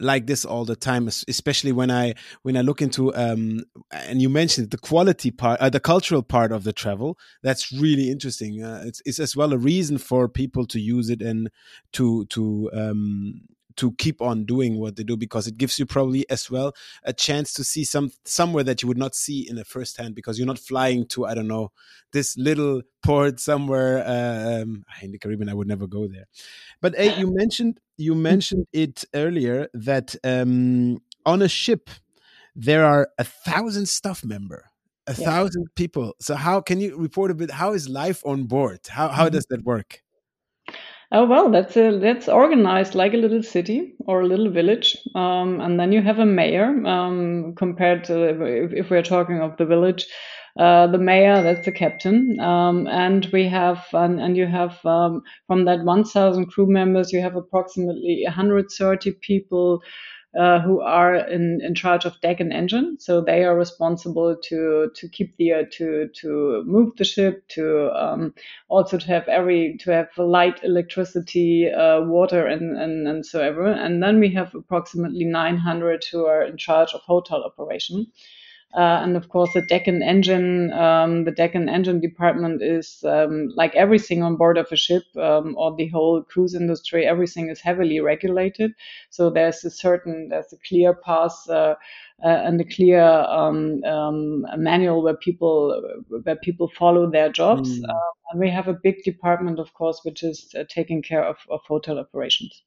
like 0.00 0.26
this 0.26 0.44
all 0.44 0.64
the 0.64 0.74
time 0.74 1.06
especially 1.28 1.70
when 1.70 1.88
i 1.88 2.12
when 2.42 2.56
i 2.56 2.60
look 2.60 2.82
into 2.82 3.14
um 3.14 3.60
and 3.92 4.20
you 4.20 4.28
mentioned 4.28 4.72
the 4.72 4.76
quality 4.76 5.30
part 5.30 5.60
uh, 5.60 5.70
the 5.70 5.78
cultural 5.78 6.20
part 6.20 6.50
of 6.50 6.64
the 6.64 6.72
travel 6.72 7.16
that's 7.44 7.70
really 7.70 8.10
interesting 8.10 8.60
uh, 8.60 8.82
it's, 8.84 9.00
it's 9.06 9.20
as 9.20 9.36
well 9.36 9.52
a 9.52 9.56
reason 9.56 9.96
for 9.96 10.28
people 10.28 10.66
to 10.66 10.80
use 10.80 11.10
it 11.10 11.22
and 11.22 11.48
to 11.92 12.24
to 12.26 12.68
um 12.74 13.42
to 13.76 13.92
keep 13.92 14.20
on 14.20 14.44
doing 14.44 14.78
what 14.78 14.96
they 14.96 15.02
do 15.02 15.16
because 15.16 15.46
it 15.46 15.56
gives 15.58 15.78
you 15.78 15.86
probably 15.86 16.28
as 16.30 16.50
well 16.50 16.72
a 17.04 17.12
chance 17.12 17.52
to 17.54 17.64
see 17.64 17.84
some 17.84 18.10
somewhere 18.24 18.64
that 18.64 18.82
you 18.82 18.88
would 18.88 18.98
not 18.98 19.14
see 19.14 19.48
in 19.48 19.56
the 19.56 19.64
first 19.64 19.96
hand 19.96 20.14
because 20.14 20.38
you're 20.38 20.46
not 20.46 20.58
flying 20.58 21.06
to 21.06 21.26
I 21.26 21.34
don't 21.34 21.48
know 21.48 21.72
this 22.12 22.36
little 22.36 22.82
port 23.02 23.40
somewhere 23.40 24.04
uh, 24.06 24.62
um, 24.62 24.84
in 25.02 25.12
the 25.12 25.18
Caribbean. 25.18 25.48
I 25.48 25.54
would 25.54 25.68
never 25.68 25.86
go 25.86 26.06
there. 26.06 26.26
But 26.80 26.94
hey, 26.96 27.18
you 27.18 27.34
mentioned 27.34 27.80
you 27.96 28.14
mentioned 28.14 28.66
it 28.72 29.04
earlier 29.14 29.68
that 29.74 30.16
um, 30.24 30.98
on 31.26 31.42
a 31.42 31.48
ship 31.48 31.90
there 32.56 32.84
are 32.84 33.08
a 33.18 33.24
thousand 33.24 33.88
staff 33.88 34.24
member 34.24 34.70
a 35.06 35.14
yeah. 35.14 35.24
thousand 35.24 35.66
people 35.74 36.14
so 36.20 36.34
how 36.34 36.60
can 36.60 36.80
you 36.80 36.96
report 36.96 37.30
a 37.30 37.34
bit 37.34 37.50
how 37.50 37.72
is 37.72 37.88
life 37.88 38.22
on 38.24 38.44
board 38.44 38.78
how, 38.88 39.08
how 39.08 39.24
mm-hmm. 39.24 39.34
does 39.34 39.46
that 39.50 39.62
work 39.64 40.02
Oh 41.14 41.24
well, 41.26 41.50
that's 41.50 41.76
a, 41.78 41.98
that's 41.98 42.28
organized 42.28 42.94
like 42.94 43.14
a 43.14 43.16
little 43.16 43.42
city 43.42 43.94
or 44.06 44.20
a 44.20 44.26
little 44.26 44.50
village, 44.50 44.98
um, 45.14 45.60
and 45.60 45.80
then 45.80 45.92
you 45.92 46.02
have 46.02 46.18
a 46.18 46.26
mayor. 46.26 46.84
Um, 46.86 47.54
compared 47.56 48.04
to 48.04 48.24
if, 48.24 48.72
if, 48.72 48.90
we're 48.90 49.02
talking 49.02 49.40
of 49.40 49.56
the 49.56 49.64
village, 49.64 50.06
uh, 50.58 50.88
the 50.88 50.98
mayor 50.98 51.42
that's 51.42 51.64
the 51.64 51.72
captain, 51.72 52.38
um, 52.40 52.86
and 52.88 53.26
we 53.32 53.48
have 53.48 53.86
and, 53.94 54.20
and 54.20 54.36
you 54.36 54.46
have 54.46 54.84
um, 54.84 55.22
from 55.46 55.64
that 55.66 55.84
1,000 55.84 56.46
crew 56.46 56.66
members, 56.66 57.12
you 57.12 57.20
have 57.22 57.36
approximately 57.36 58.22
130 58.24 59.12
people 59.22 59.80
uh, 60.38 60.60
who 60.60 60.80
are 60.80 61.14
in, 61.14 61.60
in 61.62 61.74
charge 61.74 62.04
of 62.04 62.20
deck 62.20 62.40
and 62.40 62.52
engine. 62.52 62.96
So 62.98 63.20
they 63.20 63.44
are 63.44 63.56
responsible 63.56 64.36
to 64.44 64.90
to 64.94 65.08
keep 65.08 65.36
the 65.36 65.52
uh, 65.52 65.62
to 65.72 66.08
to 66.20 66.62
move 66.66 66.96
the 66.96 67.04
ship, 67.04 67.46
to 67.50 67.90
um, 67.92 68.34
also 68.68 68.98
to 68.98 69.06
have 69.06 69.28
every 69.28 69.76
to 69.78 69.90
have 69.92 70.08
light, 70.18 70.62
electricity, 70.64 71.70
uh, 71.70 72.02
water, 72.02 72.46
and, 72.46 72.76
and 72.76 73.06
and 73.06 73.24
so 73.26 73.40
ever. 73.40 73.66
And 73.66 74.02
then 74.02 74.20
we 74.20 74.32
have 74.34 74.54
approximately 74.54 75.24
900 75.24 76.04
who 76.04 76.26
are 76.26 76.42
in 76.42 76.56
charge 76.56 76.92
of 76.94 77.00
hotel 77.02 77.44
operation. 77.44 78.06
Uh, 78.76 79.00
and 79.02 79.16
of 79.16 79.28
course, 79.28 79.52
the 79.54 79.62
deck 79.62 79.86
and 79.86 80.02
engine, 80.02 80.72
um, 80.72 81.24
the 81.24 81.30
deck 81.30 81.54
and 81.54 81.70
engine 81.70 82.00
department 82.00 82.60
is 82.60 83.04
um, 83.04 83.48
like 83.54 83.72
everything 83.76 84.22
on 84.22 84.34
board 84.34 84.58
of 84.58 84.66
a 84.72 84.76
ship 84.76 85.04
um, 85.16 85.54
or 85.56 85.76
the 85.76 85.86
whole 85.88 86.22
cruise 86.22 86.54
industry. 86.54 87.06
Everything 87.06 87.48
is 87.48 87.60
heavily 87.60 88.00
regulated, 88.00 88.72
so 89.10 89.30
there's 89.30 89.64
a 89.64 89.70
certain, 89.70 90.28
there's 90.28 90.52
a 90.52 90.56
clear 90.68 90.92
path 90.92 91.36
uh, 91.48 91.76
uh, 92.24 92.28
and 92.28 92.60
a 92.60 92.64
clear 92.64 93.00
um, 93.00 93.84
um, 93.84 94.44
manual 94.56 95.04
where 95.04 95.16
people 95.16 95.80
where 96.08 96.36
people 96.36 96.68
follow 96.76 97.08
their 97.08 97.30
jobs. 97.30 97.78
Mm. 97.78 97.84
and 98.32 98.40
we 98.40 98.50
have 98.50 98.66
a 98.66 98.80
big 98.82 99.04
department, 99.04 99.60
of 99.60 99.72
course, 99.74 100.00
which 100.02 100.24
is 100.24 100.52
uh, 100.58 100.64
taking 100.68 101.00
care 101.00 101.24
of, 101.24 101.36
of 101.48 101.60
hotel 101.68 101.98
operations. 101.98 102.62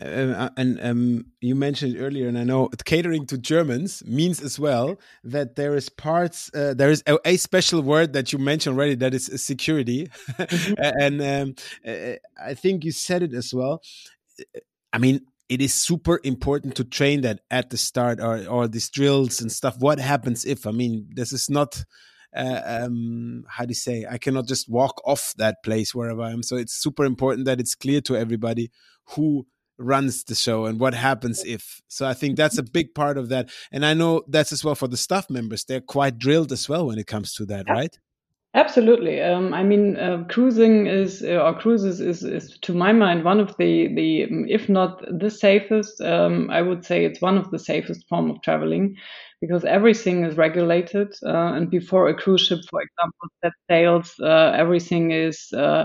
Uh, 0.00 0.50
and 0.58 0.78
um, 0.82 1.26
you 1.40 1.54
mentioned 1.54 1.96
earlier, 1.98 2.28
and 2.28 2.38
I 2.38 2.44
know 2.44 2.68
catering 2.84 3.24
to 3.26 3.38
Germans 3.38 4.04
means 4.04 4.42
as 4.42 4.58
well 4.58 4.98
that 5.24 5.56
there 5.56 5.74
is 5.74 5.88
parts, 5.88 6.50
uh, 6.54 6.74
there 6.74 6.90
is 6.90 7.02
a, 7.06 7.18
a, 7.24 7.36
special 7.38 7.80
word 7.80 8.12
that 8.12 8.30
you 8.30 8.38
mentioned 8.38 8.76
already 8.76 8.94
that 8.96 9.14
is 9.14 9.30
security, 9.42 10.08
mm-hmm. 10.32 10.74
and 11.00 11.22
um, 11.22 11.54
uh, 11.86 12.16
I 12.42 12.52
think 12.52 12.84
you 12.84 12.92
said 12.92 13.22
it 13.22 13.32
as 13.32 13.54
well. 13.54 13.82
I 14.92 14.98
mean, 14.98 15.22
it 15.48 15.62
is 15.62 15.72
super 15.72 16.20
important 16.24 16.76
to 16.76 16.84
train 16.84 17.22
that 17.22 17.40
at 17.50 17.70
the 17.70 17.78
start, 17.78 18.20
or 18.20 18.46
or 18.46 18.68
these 18.68 18.90
drills 18.90 19.40
and 19.40 19.50
stuff. 19.50 19.78
What 19.78 19.98
happens 19.98 20.44
if? 20.44 20.66
I 20.66 20.72
mean, 20.72 21.08
this 21.14 21.32
is 21.32 21.48
not. 21.48 21.84
Uh, 22.36 22.60
um, 22.66 23.44
how 23.48 23.64
do 23.64 23.70
you 23.70 23.74
say? 23.74 24.04
I 24.10 24.18
cannot 24.18 24.46
just 24.46 24.68
walk 24.68 25.00
off 25.06 25.32
that 25.38 25.62
place 25.64 25.94
wherever 25.94 26.20
I 26.20 26.32
am. 26.32 26.42
So 26.42 26.56
it's 26.56 26.74
super 26.74 27.06
important 27.06 27.46
that 27.46 27.60
it's 27.60 27.74
clear 27.74 28.02
to 28.02 28.16
everybody 28.16 28.70
who 29.10 29.46
runs 29.78 30.24
the 30.24 30.34
show 30.34 30.66
and 30.66 30.80
what 30.80 30.94
happens 30.94 31.44
if. 31.44 31.82
So 31.88 32.06
i 32.06 32.14
think 32.14 32.36
that's 32.36 32.58
a 32.58 32.62
big 32.62 32.94
part 32.94 33.18
of 33.18 33.28
that. 33.28 33.50
And 33.72 33.84
i 33.84 33.94
know 33.94 34.22
that's 34.28 34.52
as 34.52 34.64
well 34.64 34.74
for 34.74 34.88
the 34.88 34.96
staff 34.96 35.30
members. 35.30 35.64
They're 35.64 35.80
quite 35.80 36.18
drilled 36.18 36.52
as 36.52 36.68
well 36.68 36.86
when 36.86 36.98
it 36.98 37.06
comes 37.06 37.34
to 37.34 37.46
that 37.46 37.68
right? 37.68 37.96
absolutely. 38.56 39.20
Um, 39.22 39.52
i 39.54 39.62
mean 39.62 39.96
uh, 39.96 40.24
cruising 40.28 40.86
is 40.86 41.22
uh, 41.22 41.44
or 41.46 41.54
cruises 41.54 42.00
is, 42.00 42.24
is 42.24 42.58
to 42.62 42.74
my 42.74 42.92
mind 42.92 43.22
one 43.22 43.38
of 43.38 43.54
the 43.58 43.94
the 43.94 44.22
if 44.48 44.68
not 44.68 45.04
the 45.20 45.30
safest 45.30 46.00
um, 46.00 46.50
i 46.50 46.62
would 46.62 46.84
say 46.84 47.04
it's 47.04 47.20
one 47.20 47.36
of 47.36 47.50
the 47.50 47.58
safest 47.58 48.08
form 48.08 48.30
of 48.30 48.40
traveling 48.42 48.96
because 49.40 49.64
everything 49.64 50.24
is 50.24 50.36
regulated 50.36 51.14
uh, 51.24 51.52
and 51.54 51.70
before 51.70 52.08
a 52.08 52.14
cruise 52.14 52.46
ship 52.46 52.60
for 52.70 52.80
example 52.80 53.28
that 53.42 53.52
sails 53.70 54.14
uh, 54.20 54.52
everything 54.56 55.10
is 55.10 55.52
uh, 55.52 55.84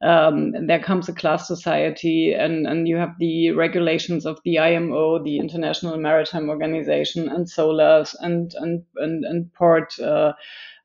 um, 0.00 0.66
there 0.66 0.78
comes 0.78 1.08
a 1.08 1.12
class 1.12 1.48
society, 1.48 2.32
and, 2.32 2.66
and 2.68 2.86
you 2.86 2.96
have 2.96 3.18
the 3.18 3.50
regulations 3.50 4.26
of 4.26 4.38
the 4.44 4.58
IMO, 4.58 5.22
the 5.22 5.38
International 5.38 5.96
Maritime 5.98 6.48
Organization, 6.48 7.28
and 7.28 7.48
SOLAS, 7.48 8.14
and 8.20 8.54
and 8.58 8.84
and, 8.96 9.24
and 9.24 9.52
port 9.54 9.98
uh, 9.98 10.34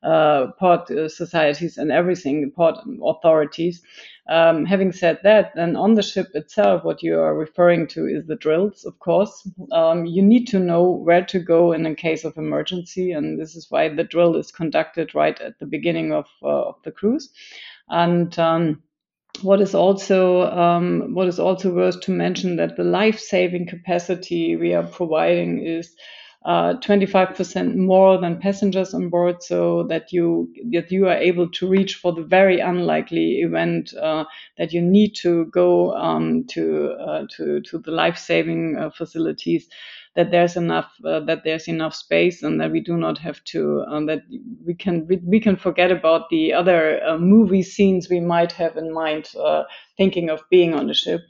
uh, 0.02 0.48
port 0.58 0.90
uh, 0.90 1.08
societies, 1.08 1.78
and 1.78 1.92
everything, 1.92 2.40
the 2.40 2.50
port 2.50 2.76
authorities. 3.04 3.82
Um, 4.26 4.64
having 4.64 4.90
said 4.90 5.20
that, 5.22 5.52
then 5.54 5.76
on 5.76 5.94
the 5.94 6.02
ship 6.02 6.28
itself, 6.34 6.82
what 6.82 7.02
you 7.02 7.20
are 7.20 7.36
referring 7.36 7.86
to 7.88 8.06
is 8.06 8.26
the 8.26 8.36
drills, 8.36 8.84
of 8.84 8.98
course. 8.98 9.48
Um, 9.70 10.06
you 10.06 10.22
need 10.22 10.46
to 10.48 10.58
know 10.58 10.90
where 10.90 11.24
to 11.26 11.38
go 11.38 11.72
in 11.72 11.86
a 11.86 11.94
case 11.94 12.24
of 12.24 12.36
emergency, 12.36 13.12
and 13.12 13.38
this 13.38 13.54
is 13.54 13.70
why 13.70 13.90
the 13.90 14.02
drill 14.02 14.34
is 14.34 14.50
conducted 14.50 15.14
right 15.14 15.38
at 15.40 15.58
the 15.60 15.66
beginning 15.66 16.12
of, 16.12 16.26
uh, 16.42 16.70
of 16.70 16.76
the 16.84 16.90
cruise. 16.90 17.30
And 17.90 18.36
um, 18.38 18.82
what 19.44 19.60
is 19.60 19.74
also 19.74 20.42
um, 20.50 21.14
what 21.14 21.28
is 21.28 21.38
also 21.38 21.72
worth 21.72 22.00
to 22.02 22.10
mention 22.10 22.56
that 22.56 22.76
the 22.76 22.84
life 22.84 23.18
saving 23.18 23.66
capacity 23.66 24.56
we 24.56 24.72
are 24.74 24.86
providing 24.86 25.64
is 25.64 25.94
uh, 26.44 26.74
25% 26.80 27.74
more 27.74 28.18
than 28.18 28.38
passengers 28.38 28.92
on 28.92 29.08
board, 29.08 29.42
so 29.42 29.84
that 29.84 30.12
you 30.12 30.52
that 30.72 30.90
you 30.90 31.06
are 31.08 31.16
able 31.16 31.48
to 31.50 31.66
reach 31.68 31.94
for 31.94 32.12
the 32.12 32.22
very 32.22 32.60
unlikely 32.60 33.40
event 33.40 33.94
uh, 33.94 34.24
that 34.58 34.72
you 34.72 34.82
need 34.82 35.14
to 35.14 35.46
go 35.46 35.94
um, 35.94 36.44
to 36.48 36.92
uh, 37.00 37.24
to 37.36 37.60
to 37.62 37.78
the 37.78 37.90
life 37.90 38.18
saving 38.18 38.76
uh, 38.76 38.90
facilities 38.90 39.68
that 40.14 40.30
there's 40.30 40.56
enough 40.56 40.92
uh, 41.04 41.20
that 41.20 41.42
there's 41.44 41.68
enough 41.68 41.94
space 41.94 42.42
and 42.42 42.60
that 42.60 42.70
we 42.70 42.80
do 42.80 42.96
not 42.96 43.18
have 43.18 43.42
to 43.44 43.84
um, 43.88 44.06
that 44.06 44.22
we 44.64 44.74
can 44.74 45.06
we, 45.06 45.16
we, 45.24 45.40
can 45.40 45.56
forget 45.56 45.90
about 45.90 46.28
the 46.30 46.52
other 46.52 47.02
uh, 47.04 47.18
movie 47.18 47.62
scenes 47.62 48.08
we 48.08 48.20
might 48.20 48.52
have 48.52 48.76
in 48.76 48.92
mind 48.92 49.28
uh, 49.38 49.64
thinking 49.96 50.30
of 50.30 50.40
being 50.50 50.74
on 50.74 50.86
the 50.86 50.94
ship 50.94 51.20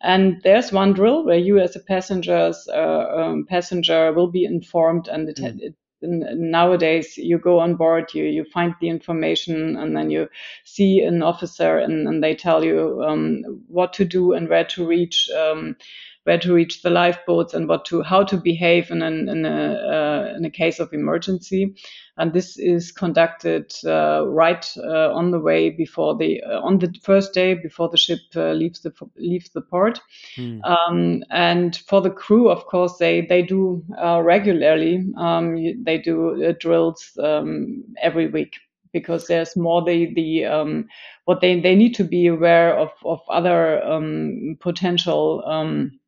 and 0.00 0.40
there's 0.42 0.72
one 0.72 0.92
drill 0.92 1.24
where 1.24 1.38
you 1.38 1.58
as 1.58 1.76
a 1.76 1.80
passenger's 1.80 2.68
uh, 2.72 3.06
um, 3.16 3.46
passenger 3.48 4.12
will 4.12 4.30
be 4.30 4.44
informed 4.44 5.08
and 5.08 5.28
it, 5.28 5.36
mm. 5.36 5.60
it 5.60 5.74
nowadays 6.04 7.16
you 7.16 7.38
go 7.38 7.60
on 7.60 7.76
board 7.76 8.12
you 8.12 8.24
you 8.24 8.44
find 8.52 8.74
the 8.80 8.88
information 8.88 9.76
and 9.76 9.96
then 9.96 10.10
you 10.10 10.28
see 10.64 11.00
an 11.00 11.22
officer 11.22 11.78
and, 11.78 12.08
and 12.08 12.22
they 12.22 12.34
tell 12.34 12.64
you 12.64 13.02
um, 13.06 13.44
what 13.68 13.92
to 13.92 14.04
do 14.04 14.32
and 14.32 14.48
where 14.48 14.64
to 14.64 14.84
reach 14.84 15.30
um, 15.30 15.76
where 16.24 16.38
to 16.38 16.54
reach 16.54 16.82
the 16.82 16.90
lifeboats 16.90 17.54
and 17.54 17.68
what 17.68 17.84
to 17.86 18.02
how 18.02 18.22
to 18.22 18.36
behave 18.36 18.90
in, 18.90 19.02
an, 19.02 19.28
in 19.28 19.44
a 19.44 19.72
uh, 19.74 20.34
in 20.36 20.44
a 20.44 20.50
case 20.50 20.78
of 20.78 20.92
emergency. 20.92 21.74
And 22.16 22.32
this 22.32 22.58
is 22.58 22.92
conducted 22.92 23.72
uh, 23.86 24.26
right 24.28 24.64
uh, 24.76 25.12
on 25.12 25.30
the 25.30 25.40
way 25.40 25.70
before 25.70 26.16
the 26.16 26.42
uh, 26.42 26.60
on 26.60 26.78
the 26.78 26.94
first 27.02 27.32
day 27.32 27.54
before 27.54 27.88
the 27.88 27.96
ship 27.96 28.20
uh, 28.36 28.52
leaves 28.52 28.80
the 28.80 28.92
leaves 29.16 29.50
the 29.50 29.62
port. 29.62 30.00
Mm. 30.36 30.60
Um, 30.64 31.24
and 31.30 31.76
for 31.88 32.00
the 32.00 32.10
crew, 32.10 32.48
of 32.50 32.66
course, 32.66 32.98
they 32.98 33.26
they 33.26 33.42
do 33.42 33.82
uh, 34.02 34.22
regularly. 34.22 35.04
Um, 35.16 35.56
they 35.84 35.98
do 35.98 36.54
drills 36.60 37.18
um, 37.22 37.84
every 38.00 38.28
week 38.28 38.56
because 38.92 39.26
there's 39.26 39.56
more 39.56 39.82
the 39.84 40.12
the 40.14 40.44
um, 40.44 40.86
what 41.24 41.40
they 41.40 41.60
they 41.60 41.74
need 41.74 41.94
to 41.94 42.04
be 42.04 42.26
aware 42.26 42.76
of 42.76 42.90
of 43.04 43.20
other 43.28 43.82
um, 43.82 44.56
potential 44.60 45.42
um, 45.46 45.98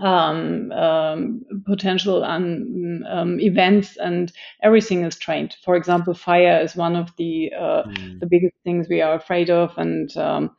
um, 0.00 0.70
um, 0.72 1.42
potential 1.66 2.24
um, 2.24 3.02
um, 3.08 3.40
events 3.40 3.96
and 3.96 4.32
everything 4.62 5.04
is 5.04 5.18
trained. 5.18 5.56
For 5.64 5.76
example, 5.76 6.14
fire 6.14 6.60
is 6.60 6.76
one 6.76 6.96
of 6.96 7.14
the 7.16 7.52
uh, 7.58 7.82
mm. 7.84 8.20
the 8.20 8.26
biggest 8.26 8.54
things 8.64 8.86
we 8.88 9.00
are 9.00 9.14
afraid 9.14 9.50
of, 9.50 9.76
and 9.76 10.14
um, 10.16 10.56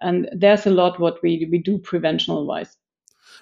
and 0.00 0.28
there's 0.32 0.66
a 0.66 0.70
lot 0.70 0.98
what 0.98 1.22
we 1.22 1.46
we 1.50 1.58
do 1.58 1.78
preventional 1.78 2.46
wise. 2.46 2.76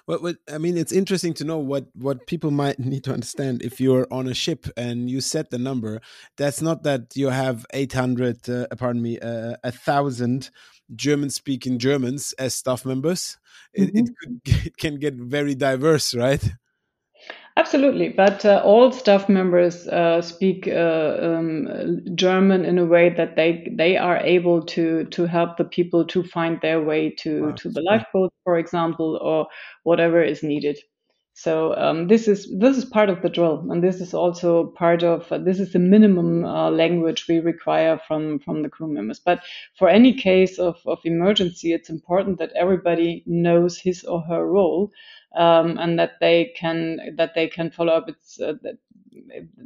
Well, 0.07 0.33
I 0.51 0.57
mean, 0.57 0.77
it's 0.77 0.91
interesting 0.91 1.33
to 1.35 1.43
know 1.43 1.57
what 1.57 1.85
what 1.93 2.27
people 2.27 2.51
might 2.51 2.79
need 2.79 3.03
to 3.05 3.13
understand. 3.13 3.61
If 3.61 3.79
you're 3.79 4.07
on 4.11 4.27
a 4.27 4.33
ship 4.33 4.67
and 4.75 5.09
you 5.09 5.21
set 5.21 5.49
the 5.49 5.59
number, 5.59 6.01
that's 6.37 6.61
not 6.61 6.83
that 6.83 7.15
you 7.15 7.29
have 7.29 7.65
800, 7.73 8.49
uh, 8.49 8.67
pardon 8.77 9.01
me, 9.01 9.19
uh, 9.19 9.55
a 9.63 9.71
thousand 9.71 10.49
German 10.95 11.29
speaking 11.29 11.77
Germans 11.77 12.33
as 12.33 12.53
staff 12.53 12.85
members. 12.85 13.37
It, 13.73 13.81
mm 13.81 13.85
-hmm. 13.85 13.99
it, 13.99 14.05
mm-hmm. 14.05 14.37
could, 14.43 14.65
it, 14.65 14.77
can 14.81 14.99
get 14.99 15.15
very 15.15 15.55
diverse, 15.55 16.17
right? 16.17 16.43
Absolutely, 17.59 18.09
but 18.09 18.45
uh, 18.45 18.61
all 18.63 18.89
staff 18.91 19.27
members 19.27 19.85
uh, 19.89 20.21
speak 20.21 20.65
uh, 20.67 21.17
um, 21.19 21.67
German 22.15 22.63
in 22.63 22.77
a 22.79 22.85
way 22.85 23.09
that 23.09 23.35
they 23.35 23.67
they 23.75 23.97
are 23.97 24.17
able 24.17 24.63
to 24.63 25.03
to 25.05 25.25
help 25.25 25.57
the 25.57 25.65
people 25.65 26.05
to 26.05 26.23
find 26.23 26.61
their 26.61 26.81
way 26.81 27.09
to 27.23 27.41
wow. 27.41 27.51
to 27.51 27.69
the 27.69 27.81
lifeboat, 27.81 28.31
for 28.45 28.57
example, 28.57 29.19
or 29.21 29.47
whatever 29.83 30.23
is 30.23 30.41
needed. 30.41 30.79
So 31.41 31.73
um, 31.77 32.07
this 32.07 32.27
is 32.27 32.51
this 32.59 32.75
is 32.75 32.83
part 32.83 33.09
of 33.09 33.21
the 33.21 33.29
drill, 33.29 33.65
and 33.71 33.81
this 33.81 34.01
is 34.01 34.13
also 34.13 34.65
part 34.77 35.03
of 35.03 35.31
uh, 35.31 35.37
this 35.37 35.61
is 35.61 35.71
the 35.71 35.79
minimum 35.79 36.43
uh, 36.43 36.69
language 36.69 37.27
we 37.29 37.39
require 37.39 37.97
from 38.07 38.39
from 38.39 38.61
the 38.61 38.69
crew 38.69 38.91
members. 38.91 39.21
But 39.21 39.39
for 39.77 39.87
any 39.87 40.13
case 40.13 40.59
of, 40.59 40.75
of 40.85 40.99
emergency, 41.05 41.71
it's 41.71 41.89
important 41.89 42.39
that 42.39 42.51
everybody 42.57 43.23
knows 43.25 43.77
his 43.77 44.03
or 44.03 44.19
her 44.23 44.45
role, 44.45 44.91
um, 45.33 45.77
and 45.77 45.97
that 45.97 46.19
they 46.19 46.51
can 46.57 47.15
that 47.15 47.35
they 47.35 47.47
can 47.47 47.71
follow 47.71 47.93
up. 47.93 48.09
It's 48.09 48.41
uh, 48.41 48.55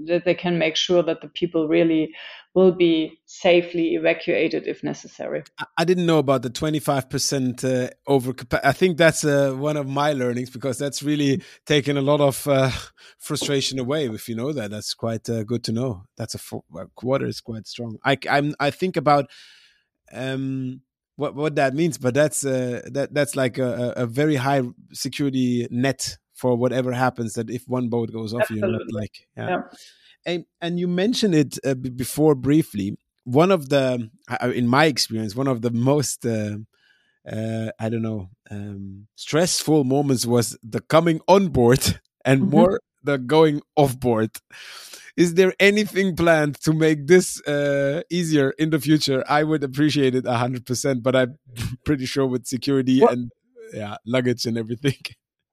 that, 0.05 0.25
they 0.25 0.33
can 0.33 0.57
make 0.57 0.75
sure 0.75 1.03
that 1.03 1.21
the 1.21 1.27
people 1.27 1.67
really 1.67 2.13
will 2.53 2.71
be 2.71 3.19
safely 3.25 3.95
evacuated 3.95 4.67
if 4.67 4.83
necessary. 4.83 5.43
I 5.77 5.85
didn't 5.85 6.05
know 6.05 6.19
about 6.19 6.43
the 6.43 6.49
25% 6.49 7.63
uh, 7.63 7.89
over. 8.07 8.33
I 8.63 8.71
think 8.71 8.97
that's 8.97 9.25
uh, 9.25 9.53
one 9.53 9.75
of 9.77 9.87
my 9.87 10.13
learnings 10.13 10.49
because 10.49 10.77
that's 10.77 11.01
really 11.01 11.41
taken 11.65 11.97
a 11.97 12.01
lot 12.01 12.21
of 12.21 12.47
uh, 12.47 12.71
frustration 13.19 13.79
away. 13.79 14.05
If 14.05 14.29
you 14.29 14.35
know 14.35 14.53
that, 14.53 14.71
that's 14.71 14.93
quite 14.93 15.29
uh, 15.29 15.43
good 15.43 15.63
to 15.65 15.71
know. 15.71 16.03
That's 16.17 16.35
a, 16.35 16.57
a, 16.77 16.87
quarter 16.95 17.25
is 17.25 17.41
quite 17.41 17.67
strong. 17.67 17.97
I 18.05 18.17
I'm, 18.29 18.53
I 18.59 18.69
think 18.69 18.97
about 18.97 19.29
um, 20.11 20.81
what 21.15 21.35
what 21.35 21.55
that 21.55 21.73
means, 21.73 21.97
but 21.97 22.13
that's 22.13 22.45
uh, 22.45 22.81
that 22.91 23.13
that's 23.13 23.35
like 23.35 23.57
a, 23.57 23.93
a 23.97 24.05
very 24.05 24.35
high 24.35 24.61
security 24.91 25.67
net 25.69 26.17
for 26.43 26.51
whatever 26.63 26.91
happens. 27.05 27.31
That 27.37 27.49
if 27.49 27.63
one 27.67 27.87
boat 27.95 28.09
goes 28.11 28.31
off, 28.33 28.41
Absolutely. 28.41 28.69
you're 28.69 28.79
not 28.79 28.93
like 29.01 29.15
yeah. 29.37 29.49
yeah 29.49 29.61
and 30.25 30.45
and 30.61 30.79
you 30.79 30.87
mentioned 30.87 31.35
it 31.35 31.57
uh, 31.65 31.73
before 31.73 32.35
briefly. 32.35 32.97
One 33.25 33.51
of 33.51 33.69
the, 33.69 34.09
in 34.53 34.67
my 34.67 34.85
experience, 34.85 35.33
one 35.33 35.47
of 35.47 35.61
the 35.61 35.71
most 35.71 36.25
uh, 36.25 36.57
uh, 37.31 37.71
I 37.79 37.89
don't 37.89 38.01
know 38.01 38.29
um, 38.51 39.07
stressful 39.15 39.85
moments 39.85 40.25
was 40.25 40.57
the 40.61 40.81
coming 40.81 41.21
on 41.27 41.47
board 41.47 42.01
and 42.25 42.41
mm 42.41 42.47
-hmm. 42.47 42.51
more 42.51 42.79
the 43.03 43.17
going 43.17 43.61
off 43.75 43.99
board. 43.99 44.31
Is 45.15 45.33
there 45.35 45.53
anything 45.59 46.15
planned 46.15 46.55
to 46.65 46.73
make 46.73 47.05
this 47.05 47.39
uh, 47.47 48.01
easier 48.09 48.49
in 48.57 48.69
the 48.71 48.79
future? 48.79 49.23
I 49.39 49.43
would 49.43 49.63
appreciate 49.63 50.17
it 50.17 50.25
hundred 50.25 50.65
percent, 50.65 51.03
but 51.03 51.15
I'm 51.15 51.37
pretty 51.85 52.05
sure 52.05 52.27
with 52.29 52.45
security 52.45 52.99
what? 52.99 53.13
and 53.13 53.31
yeah, 53.73 53.95
luggage 54.05 54.49
and 54.49 54.57
everything. 54.57 55.01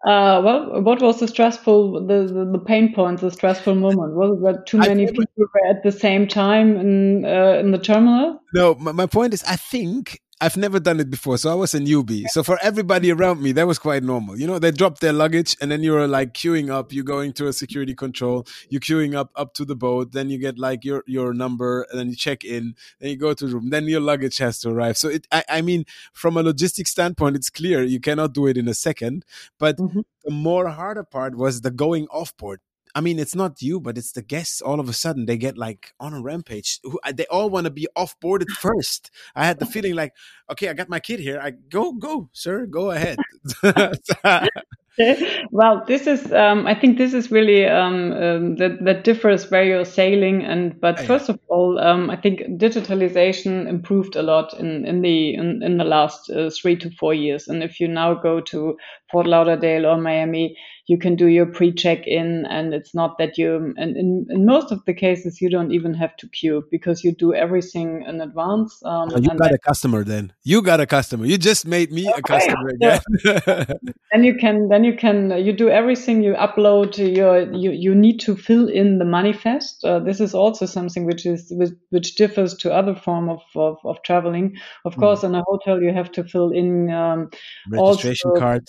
Uh, 0.07 0.41
well, 0.43 0.83
what 0.83 1.03
was 1.03 1.21
the 1.21 1.29
stressful, 1.29 2.07
the, 2.07 2.25
the, 2.25 2.51
the, 2.53 2.59
pain 2.59 2.95
point, 2.95 3.21
the 3.21 3.31
stressful 3.31 3.75
moment? 3.75 4.15
Was 4.15 4.39
it 4.39 4.43
that 4.45 4.67
too 4.67 4.79
many 4.79 5.07
people 5.07 5.27
were 5.37 5.69
at 5.69 5.83
the 5.83 5.93
same 5.93 6.27
time 6.27 6.75
in 6.77 7.27
uh, 7.27 7.59
in 7.61 7.71
the 7.71 7.79
terminal? 7.79 8.41
No, 8.55 8.75
my, 8.77 8.93
my 8.93 9.05
point 9.05 9.35
is, 9.35 9.45
I 9.45 9.57
think 9.57 10.23
I've 10.41 10.57
never 10.57 10.81
done 10.81 11.01
it 11.01 11.11
before, 11.11 11.37
so 11.37 11.51
I 11.51 11.55
was 11.55 11.75
a 11.75 11.81
newbie. 11.81 12.27
So 12.29 12.43
for 12.43 12.59
everybody 12.63 13.13
around 13.13 13.43
me, 13.43 13.53
that 13.53 13.67
was 13.67 13.79
quite 13.79 14.03
normal. 14.03 14.39
You 14.39 14.47
know, 14.47 14.59
they 14.59 14.71
drop 14.71 15.01
their 15.01 15.13
luggage 15.13 15.55
and 15.61 15.71
then 15.71 15.83
you're 15.83 16.07
like 16.09 16.33
queuing 16.33 16.71
up. 16.71 16.93
You're 16.93 17.05
going 17.05 17.35
to 17.35 17.49
a 17.49 17.53
security 17.53 17.95
control. 17.95 18.47
You're 18.71 18.81
queuing 18.81 19.15
up 19.15 19.31
up 19.37 19.53
to 19.55 19.65
the 19.67 19.77
boat. 19.77 20.13
Then 20.13 20.31
you 20.31 20.39
get 20.39 20.59
like 20.59 20.85
your 20.85 21.05
your 21.07 21.35
number, 21.35 21.87
and 21.91 21.99
then 21.99 22.09
you 22.09 22.17
check 22.17 22.43
in. 22.43 22.75
Then 23.01 23.11
you 23.11 23.17
go 23.17 23.35
to 23.35 23.47
the 23.47 23.55
room. 23.55 23.71
Then 23.71 23.85
your 23.87 24.01
luggage 24.01 24.39
has 24.39 24.59
to 24.61 24.71
arrive. 24.71 24.97
So 24.97 25.09
it, 25.09 25.27
I, 25.31 25.45
I 25.49 25.63
mean, 25.63 25.85
from 26.13 26.37
a 26.37 26.43
logistics 26.43 26.91
standpoint, 26.91 27.37
it's 27.37 27.51
clear 27.51 27.83
you 27.83 28.01
cannot 28.01 28.33
do 28.33 28.47
it 28.47 28.57
in 28.57 28.67
a 28.67 28.75
second. 28.75 29.25
But 29.59 29.77
mm-hmm. 29.77 30.01
the 30.25 30.31
more 30.31 30.69
harder 30.69 31.05
part 31.05 31.37
was 31.37 31.61
the 31.61 31.71
going 31.71 32.07
off 32.09 32.37
board 32.37 32.61
I 32.95 33.01
mean, 33.01 33.19
it's 33.19 33.35
not 33.35 33.63
you, 33.63 33.81
but 33.81 33.99
it's 33.99 34.13
the 34.13 34.23
guests. 34.23 34.61
All 34.61 34.81
of 34.81 34.89
a 34.89 34.93
sudden, 34.93 35.27
they 35.27 35.37
get 35.37 35.57
like 35.57 35.93
on 36.01 36.15
a 36.15 36.21
rampage. 36.21 36.81
They 37.15 37.27
all 37.27 37.51
want 37.51 37.65
to 37.65 37.71
be 37.71 37.87
off 37.97 38.19
boarded 38.21 38.49
first. 38.59 39.11
I 39.35 39.45
had 39.45 39.59
the 39.59 39.67
feeling 39.67 39.95
like, 39.95 40.15
okay, 40.51 40.69
I 40.69 40.73
got 40.73 40.89
my 40.89 41.01
kid 41.01 41.21
here. 41.21 41.41
I 41.43 41.51
go, 41.51 41.93
go, 41.93 42.29
sir, 42.33 42.67
go 42.67 42.91
ahead. 42.91 43.19
well, 45.51 45.85
this 45.87 46.07
is, 46.07 46.33
um, 46.33 46.67
I 46.67 46.75
think 46.75 46.99
this 46.99 47.15
is 47.15 47.31
really 47.31 47.67
um, 47.67 48.13
um, 48.13 48.57
that, 48.57 48.85
that 48.85 49.05
differs 49.05 49.51
where 49.51 49.65
you're 49.65 49.85
sailing. 49.85 50.43
And 50.45 50.79
but 50.81 51.01
oh, 51.01 51.05
first 51.05 51.29
of 51.29 51.39
all, 51.49 51.79
um, 51.79 52.11
I 52.11 52.17
think 52.17 52.41
digitalization 52.59 53.69
improved 53.69 54.17
a 54.17 54.23
lot 54.23 54.53
in 54.59 54.85
in 54.85 55.03
the 55.03 55.35
in, 55.35 55.63
in 55.63 55.79
the 55.79 55.85
last 55.85 56.31
uh, 56.31 56.51
three 56.51 56.77
to 56.77 56.91
four 56.91 57.15
years. 57.15 57.49
And 57.49 57.63
if 57.63 57.81
you 57.81 57.89
now 57.89 58.15
go 58.15 58.41
to 58.41 58.77
Fort 59.11 59.27
Lauderdale 59.27 59.87
or 59.87 59.97
Miami, 59.97 60.57
you 60.91 60.99
can 60.99 61.15
do 61.15 61.29
your 61.29 61.47
pre-check-in 61.47 62.47
and 62.47 62.75
it's 62.75 62.95
not 62.95 63.17
that 63.19 63.39
you 63.39 63.73
and 63.77 63.97
in, 63.97 64.27
in 64.29 64.45
most 64.45 64.73
of 64.73 64.85
the 64.87 64.93
cases 64.93 65.41
you 65.41 65.49
don't 65.49 65.73
even 65.73 65.95
have 65.95 66.17
to 66.17 66.29
queue 66.29 66.65
because 66.71 67.05
you 67.05 67.13
do 67.13 67.33
everything 67.33 68.05
in 68.09 68.21
advance 68.21 68.81
um, 68.85 69.09
oh, 69.15 69.19
you 69.19 69.29
got 69.39 69.53
a 69.53 69.59
customer 69.59 70.03
then. 70.05 70.33
You 70.43 70.63
got 70.63 70.81
a 70.81 70.87
customer. 70.87 71.27
You 71.27 71.39
just 71.39 71.67
made 71.67 71.93
me 71.93 72.09
okay. 72.09 72.19
a 72.19 72.23
customer 72.23 72.69
again. 72.77 73.01
Then 74.13 74.25
you 74.25 74.35
can 74.35 74.69
then 74.69 74.83
you 74.83 74.97
can 74.97 75.31
you 75.47 75.53
do 75.53 75.69
everything 75.69 76.25
you 76.25 76.35
upload 76.35 76.99
your 76.99 77.53
you 77.55 77.71
you 77.71 77.95
need 77.95 78.19
to 78.21 78.35
fill 78.35 78.67
in 78.69 78.99
the 78.99 79.05
manifest. 79.05 79.85
Uh, 79.85 80.01
this 80.01 80.19
is 80.21 80.35
also 80.35 80.67
something 80.67 81.05
which 81.07 81.25
is 81.25 81.53
which, 81.53 81.71
which 81.91 82.17
differs 82.17 82.55
to 82.55 82.73
other 82.73 82.97
form 82.97 83.29
of, 83.29 83.41
of, 83.55 83.77
of 83.85 84.03
traveling. 84.03 84.57
Of 84.85 84.97
mm. 84.97 84.99
course 84.99 85.23
in 85.23 85.37
a 85.37 85.45
hotel 85.47 85.81
you 85.81 85.93
have 85.93 86.11
to 86.13 86.25
fill 86.25 86.51
in 86.51 86.91
um, 86.91 87.31
registration 87.71 88.33
card 88.37 88.67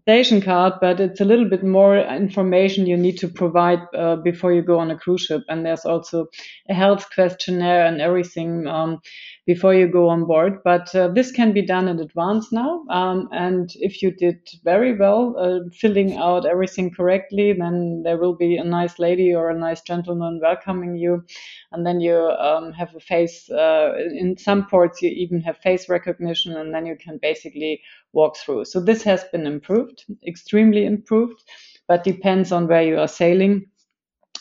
station 0.00 0.40
card, 0.40 0.74
but 0.80 1.00
it's 1.00 1.20
a 1.20 1.24
little 1.24 1.48
bit 1.48 1.62
more 1.62 1.98
information 1.98 2.86
you 2.86 2.96
need 2.96 3.18
to 3.18 3.28
provide 3.28 3.80
uh, 3.94 4.16
before 4.16 4.52
you 4.52 4.62
go 4.62 4.78
on 4.78 4.90
a 4.90 4.98
cruise 4.98 5.22
ship. 5.22 5.42
And 5.48 5.64
there's 5.64 5.84
also 5.84 6.26
a 6.68 6.74
health 6.74 7.08
questionnaire 7.14 7.86
and 7.86 8.00
everything. 8.00 8.66
Um, 8.66 9.00
before 9.44 9.74
you 9.74 9.88
go 9.88 10.08
on 10.08 10.24
board. 10.24 10.62
But 10.64 10.94
uh, 10.94 11.08
this 11.08 11.32
can 11.32 11.52
be 11.52 11.62
done 11.62 11.88
in 11.88 11.98
advance 11.98 12.52
now. 12.52 12.84
Um, 12.88 13.28
and 13.32 13.70
if 13.76 14.00
you 14.00 14.12
did 14.12 14.38
very 14.62 14.96
well, 14.96 15.34
uh, 15.38 15.68
filling 15.72 16.16
out 16.16 16.46
everything 16.46 16.90
correctly, 16.90 17.52
then 17.52 18.02
there 18.04 18.18
will 18.18 18.36
be 18.36 18.56
a 18.56 18.64
nice 18.64 18.98
lady 18.98 19.34
or 19.34 19.50
a 19.50 19.58
nice 19.58 19.80
gentleman 19.82 20.40
welcoming 20.40 20.96
you. 20.96 21.24
And 21.72 21.84
then 21.84 22.00
you 22.00 22.14
um, 22.14 22.72
have 22.72 22.94
a 22.94 23.00
face, 23.00 23.50
uh, 23.50 23.94
in 24.14 24.36
some 24.36 24.66
ports, 24.66 25.02
you 25.02 25.10
even 25.10 25.40
have 25.40 25.58
face 25.58 25.88
recognition, 25.88 26.56
and 26.56 26.72
then 26.72 26.86
you 26.86 26.96
can 26.96 27.18
basically 27.20 27.80
walk 28.12 28.36
through. 28.36 28.66
So 28.66 28.80
this 28.80 29.02
has 29.02 29.24
been 29.32 29.46
improved, 29.46 30.04
extremely 30.26 30.84
improved, 30.84 31.42
but 31.88 32.04
depends 32.04 32.52
on 32.52 32.68
where 32.68 32.82
you 32.82 32.98
are 32.98 33.08
sailing 33.08 33.66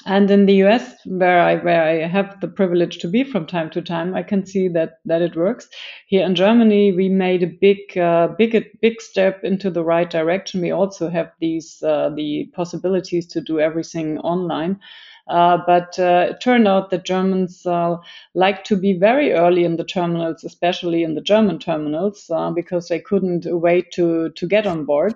and 0.06 0.32
in 0.32 0.46
the 0.46 0.64
US, 0.64 0.94
where 1.06 1.40
I 1.40 1.56
where 1.56 1.84
I 1.84 2.08
have 2.08 2.40
the 2.42 2.48
privilege 2.48 3.00
to 3.00 3.08
be 3.08 3.24
from 3.24 3.46
time 3.46 3.70
to 3.72 3.82
time, 3.82 4.16
I 4.16 4.24
can 4.24 4.46
see 4.46 4.68
that 4.70 5.00
that 5.06 5.22
it 5.22 5.36
works. 5.36 5.68
Here 6.08 6.26
in 6.26 6.36
Germany, 6.36 6.92
we 6.92 7.10
made 7.10 7.44
a 7.44 7.48
big 7.48 7.98
uh, 7.98 8.30
big 8.38 8.80
big 8.82 9.02
step 9.02 9.44
into 9.44 9.70
the 9.70 9.84
right 9.84 10.10
direction. 10.10 10.62
We 10.62 10.72
also 10.72 11.10
have 11.10 11.32
these 11.40 11.82
uh, 11.84 12.10
the 12.16 12.50
possibilities 12.54 13.28
to 13.28 13.42
do 13.42 13.60
everything 13.60 14.18
online. 14.20 14.80
Uh, 15.28 15.60
but 15.66 15.98
uh, 16.00 16.28
it 16.32 16.42
turned 16.42 16.68
out 16.68 16.90
that 16.90 17.06
Germans 17.06 17.66
uh, 17.66 17.96
like 18.34 18.64
to 18.64 18.76
be 18.76 18.94
very 18.94 19.32
early 19.32 19.64
in 19.64 19.78
the 19.78 19.84
terminals, 19.84 20.44
especially 20.44 21.04
in 21.04 21.14
the 21.14 21.22
German 21.22 21.60
terminals, 21.60 22.30
uh, 22.34 22.50
because 22.50 22.88
they 22.88 23.00
couldn't 23.00 23.46
wait 23.46 23.92
to 23.92 24.30
to 24.32 24.48
get 24.48 24.66
on 24.66 24.86
board. 24.86 25.14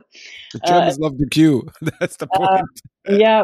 The 0.53 0.59
Germans 0.59 0.99
love 0.99 1.17
the 1.17 1.27
queue. 1.27 1.67
That's 1.99 2.17
the 2.17 2.27
point 2.27 2.69
yeah, 3.08 3.43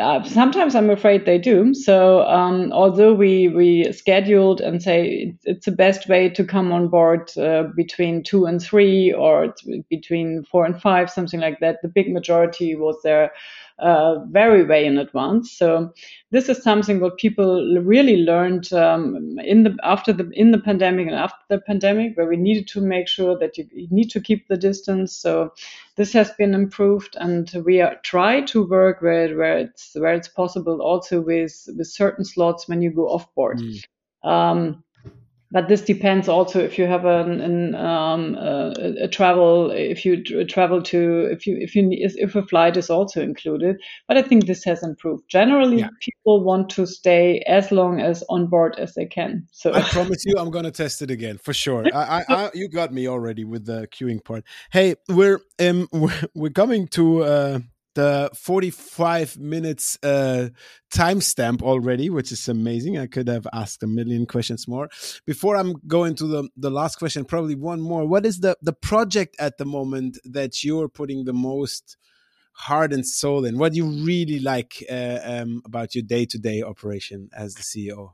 uh, 0.00 0.22
sometimes 0.24 0.74
I'm 0.74 0.90
afraid 0.90 1.26
they 1.26 1.38
do. 1.38 1.74
So 1.74 2.22
um, 2.22 2.72
although 2.72 3.14
we 3.14 3.48
we 3.48 3.92
scheduled 3.92 4.60
and 4.60 4.82
say 4.82 5.34
it's 5.44 5.66
the 5.66 5.72
best 5.72 6.08
way 6.08 6.28
to 6.30 6.44
come 6.44 6.72
on 6.72 6.88
board 6.88 7.30
uh, 7.36 7.64
between 7.76 8.22
two 8.22 8.46
and 8.46 8.60
three 8.60 9.12
or 9.12 9.54
between 9.90 10.44
four 10.44 10.64
and 10.64 10.80
five, 10.80 11.10
something 11.10 11.40
like 11.40 11.60
that, 11.60 11.82
the 11.82 11.88
big 11.88 12.12
majority 12.12 12.74
was 12.74 13.00
there 13.02 13.32
uh, 13.78 14.24
very 14.30 14.64
way 14.64 14.86
in 14.86 14.98
advance. 14.98 15.52
So 15.52 15.92
this 16.30 16.48
is 16.48 16.62
something 16.62 17.00
what 17.00 17.18
people 17.18 17.78
really 17.82 18.18
learned 18.18 18.72
um, 18.72 19.38
in 19.44 19.64
the 19.64 19.76
after 19.82 20.12
the 20.12 20.30
in 20.32 20.50
the 20.50 20.58
pandemic 20.58 21.06
and 21.06 21.14
after 21.14 21.44
the 21.48 21.60
pandemic, 21.60 22.16
where 22.16 22.28
we 22.28 22.36
needed 22.36 22.68
to 22.68 22.80
make 22.80 23.06
sure 23.06 23.38
that 23.38 23.58
you, 23.58 23.68
you 23.72 23.88
need 23.90 24.10
to 24.10 24.20
keep 24.20 24.48
the 24.48 24.56
distance. 24.56 25.14
So 25.14 25.52
this 25.96 26.12
has 26.12 26.30
been 26.32 26.54
improved, 26.54 27.16
and 27.20 27.50
we 27.64 27.80
are, 27.82 27.96
try 28.02 28.40
to 28.42 28.66
work 28.66 29.02
where 29.02 29.36
where 29.36 29.58
it's 29.58 29.94
where 29.94 30.14
it's 30.14 30.28
possible 30.28 30.80
also 30.80 31.20
with 31.20 31.68
with 31.76 31.86
certain 31.86 32.24
slots 32.24 32.68
when 32.68 32.82
you 32.82 32.90
go 32.90 33.08
off 33.08 33.34
board. 33.34 33.58
Mm. 33.58 33.84
Um, 34.22 34.84
but 35.50 35.68
this 35.68 35.82
depends 35.82 36.28
also 36.28 36.60
if 36.60 36.78
you 36.78 36.86
have 36.86 37.04
an, 37.04 37.40
an 37.40 37.74
um, 37.74 38.34
a, 38.34 38.72
a, 39.02 39.08
travel 39.08 39.70
if 39.70 40.04
you 40.04 40.22
travel 40.46 40.82
to 40.82 41.28
if 41.30 41.46
you 41.46 41.56
if 41.60 41.74
you 41.74 41.88
if 41.90 42.34
a 42.34 42.42
flight 42.42 42.76
is 42.76 42.90
also 42.90 43.22
included. 43.22 43.76
But 44.08 44.16
i 44.16 44.22
think 44.22 44.46
this 44.46 44.64
has 44.64 44.82
improved. 44.82 45.24
Generally 45.28 45.80
yeah. 45.80 45.90
people 46.00 46.42
want 46.42 46.70
to 46.70 46.86
stay 46.86 47.40
as 47.46 47.70
long 47.70 48.00
as 48.00 48.24
on 48.28 48.46
board 48.48 48.76
as 48.78 48.94
they 48.94 49.06
can. 49.06 49.46
So 49.52 49.72
i 49.72 49.82
promise 49.82 50.24
you 50.24 50.34
i'm 50.38 50.50
going 50.50 50.64
to 50.64 50.70
test 50.70 51.02
it 51.02 51.10
again 51.10 51.38
for 51.38 51.52
sure. 51.52 51.84
I, 51.94 52.00
I, 52.18 52.24
I, 52.28 52.50
you 52.54 52.68
got 52.68 52.92
me 52.92 53.08
already 53.08 53.44
with 53.44 53.66
the 53.66 53.86
queuing 53.88 54.24
part. 54.24 54.44
Hey 54.72 54.96
we're 55.08 55.40
um 55.60 55.88
we're, 55.92 56.22
we're 56.34 56.50
coming 56.50 56.88
to 56.88 57.22
uh 57.22 57.58
the 57.96 58.30
45 58.34 59.38
minutes 59.38 59.98
uh, 60.02 60.50
timestamp 60.92 61.62
already, 61.62 62.10
which 62.10 62.30
is 62.30 62.46
amazing. 62.48 62.98
I 62.98 63.06
could 63.06 63.26
have 63.26 63.46
asked 63.52 63.82
a 63.82 63.86
million 63.86 64.26
questions 64.26 64.68
more. 64.68 64.88
Before 65.24 65.56
I'm 65.56 65.74
going 65.86 66.14
to 66.16 66.26
the, 66.26 66.48
the 66.56 66.70
last 66.70 66.96
question, 66.96 67.24
probably 67.24 67.56
one 67.56 67.80
more. 67.80 68.06
What 68.06 68.26
is 68.26 68.40
the, 68.40 68.56
the 68.60 68.74
project 68.74 69.34
at 69.38 69.56
the 69.56 69.64
moment 69.64 70.18
that 70.24 70.62
you're 70.62 70.88
putting 70.88 71.24
the 71.24 71.32
most 71.32 71.96
heart 72.52 72.92
and 72.92 73.06
soul 73.06 73.46
in? 73.46 73.58
What 73.58 73.72
do 73.72 73.78
you 73.78 73.88
really 74.04 74.40
like 74.40 74.84
uh, 74.90 75.18
um, 75.24 75.62
about 75.64 75.94
your 75.94 76.04
day 76.04 76.26
to 76.26 76.38
day 76.38 76.62
operation 76.62 77.30
as 77.34 77.54
the 77.54 77.62
CEO? 77.62 78.12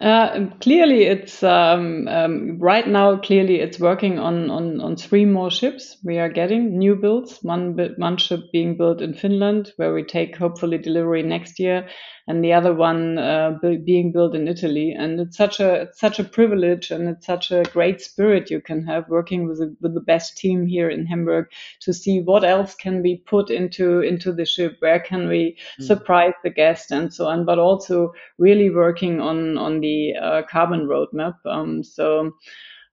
Uh, 0.00 0.46
clearly, 0.60 1.04
it's 1.04 1.42
um, 1.42 2.06
um, 2.08 2.58
right 2.58 2.86
now. 2.86 3.16
Clearly, 3.16 3.60
it's 3.60 3.80
working 3.80 4.18
on, 4.18 4.50
on 4.50 4.80
on 4.80 4.96
three 4.96 5.24
more 5.24 5.50
ships. 5.50 5.96
We 6.04 6.18
are 6.18 6.28
getting 6.28 6.76
new 6.76 6.96
builds. 6.96 7.38
One 7.42 7.78
one 7.96 8.16
ship 8.18 8.40
being 8.52 8.76
built 8.76 9.00
in 9.00 9.14
Finland, 9.14 9.72
where 9.76 9.94
we 9.94 10.04
take 10.04 10.36
hopefully 10.36 10.76
delivery 10.76 11.22
next 11.22 11.58
year, 11.58 11.88
and 12.28 12.44
the 12.44 12.52
other 12.52 12.74
one 12.74 13.16
uh, 13.16 13.58
being 13.86 14.12
built 14.12 14.34
in 14.34 14.48
Italy. 14.48 14.92
And 14.92 15.18
it's 15.18 15.36
such 15.36 15.60
a 15.60 15.82
it's 15.82 15.98
such 15.98 16.18
a 16.18 16.24
privilege, 16.24 16.90
and 16.90 17.08
it's 17.08 17.24
such 17.24 17.50
a 17.50 17.62
great 17.72 18.02
spirit 18.02 18.50
you 18.50 18.60
can 18.60 18.84
have 18.86 19.08
working 19.08 19.48
with 19.48 19.60
a, 19.60 19.74
with 19.80 19.94
the 19.94 20.00
best 20.00 20.36
team 20.36 20.66
here 20.66 20.90
in 20.90 21.06
Hamburg 21.06 21.46
to 21.80 21.94
see 21.94 22.20
what 22.20 22.44
else 22.44 22.74
can 22.74 23.02
be 23.02 23.22
put 23.26 23.50
into 23.50 24.00
into 24.00 24.32
the 24.32 24.44
ship, 24.44 24.76
where 24.80 25.00
can 25.00 25.26
we 25.26 25.56
mm. 25.80 25.84
surprise 25.84 26.34
the 26.44 26.50
guest, 26.50 26.90
and 26.90 27.14
so 27.14 27.26
on. 27.28 27.46
But 27.46 27.58
also 27.58 28.12
really 28.36 28.68
working 28.68 29.22
on 29.22 29.56
on 29.56 29.80
the 29.80 29.85
uh, 30.20 30.42
carbon 30.48 30.86
roadmap. 30.86 31.34
Um, 31.46 31.82
so 31.82 32.32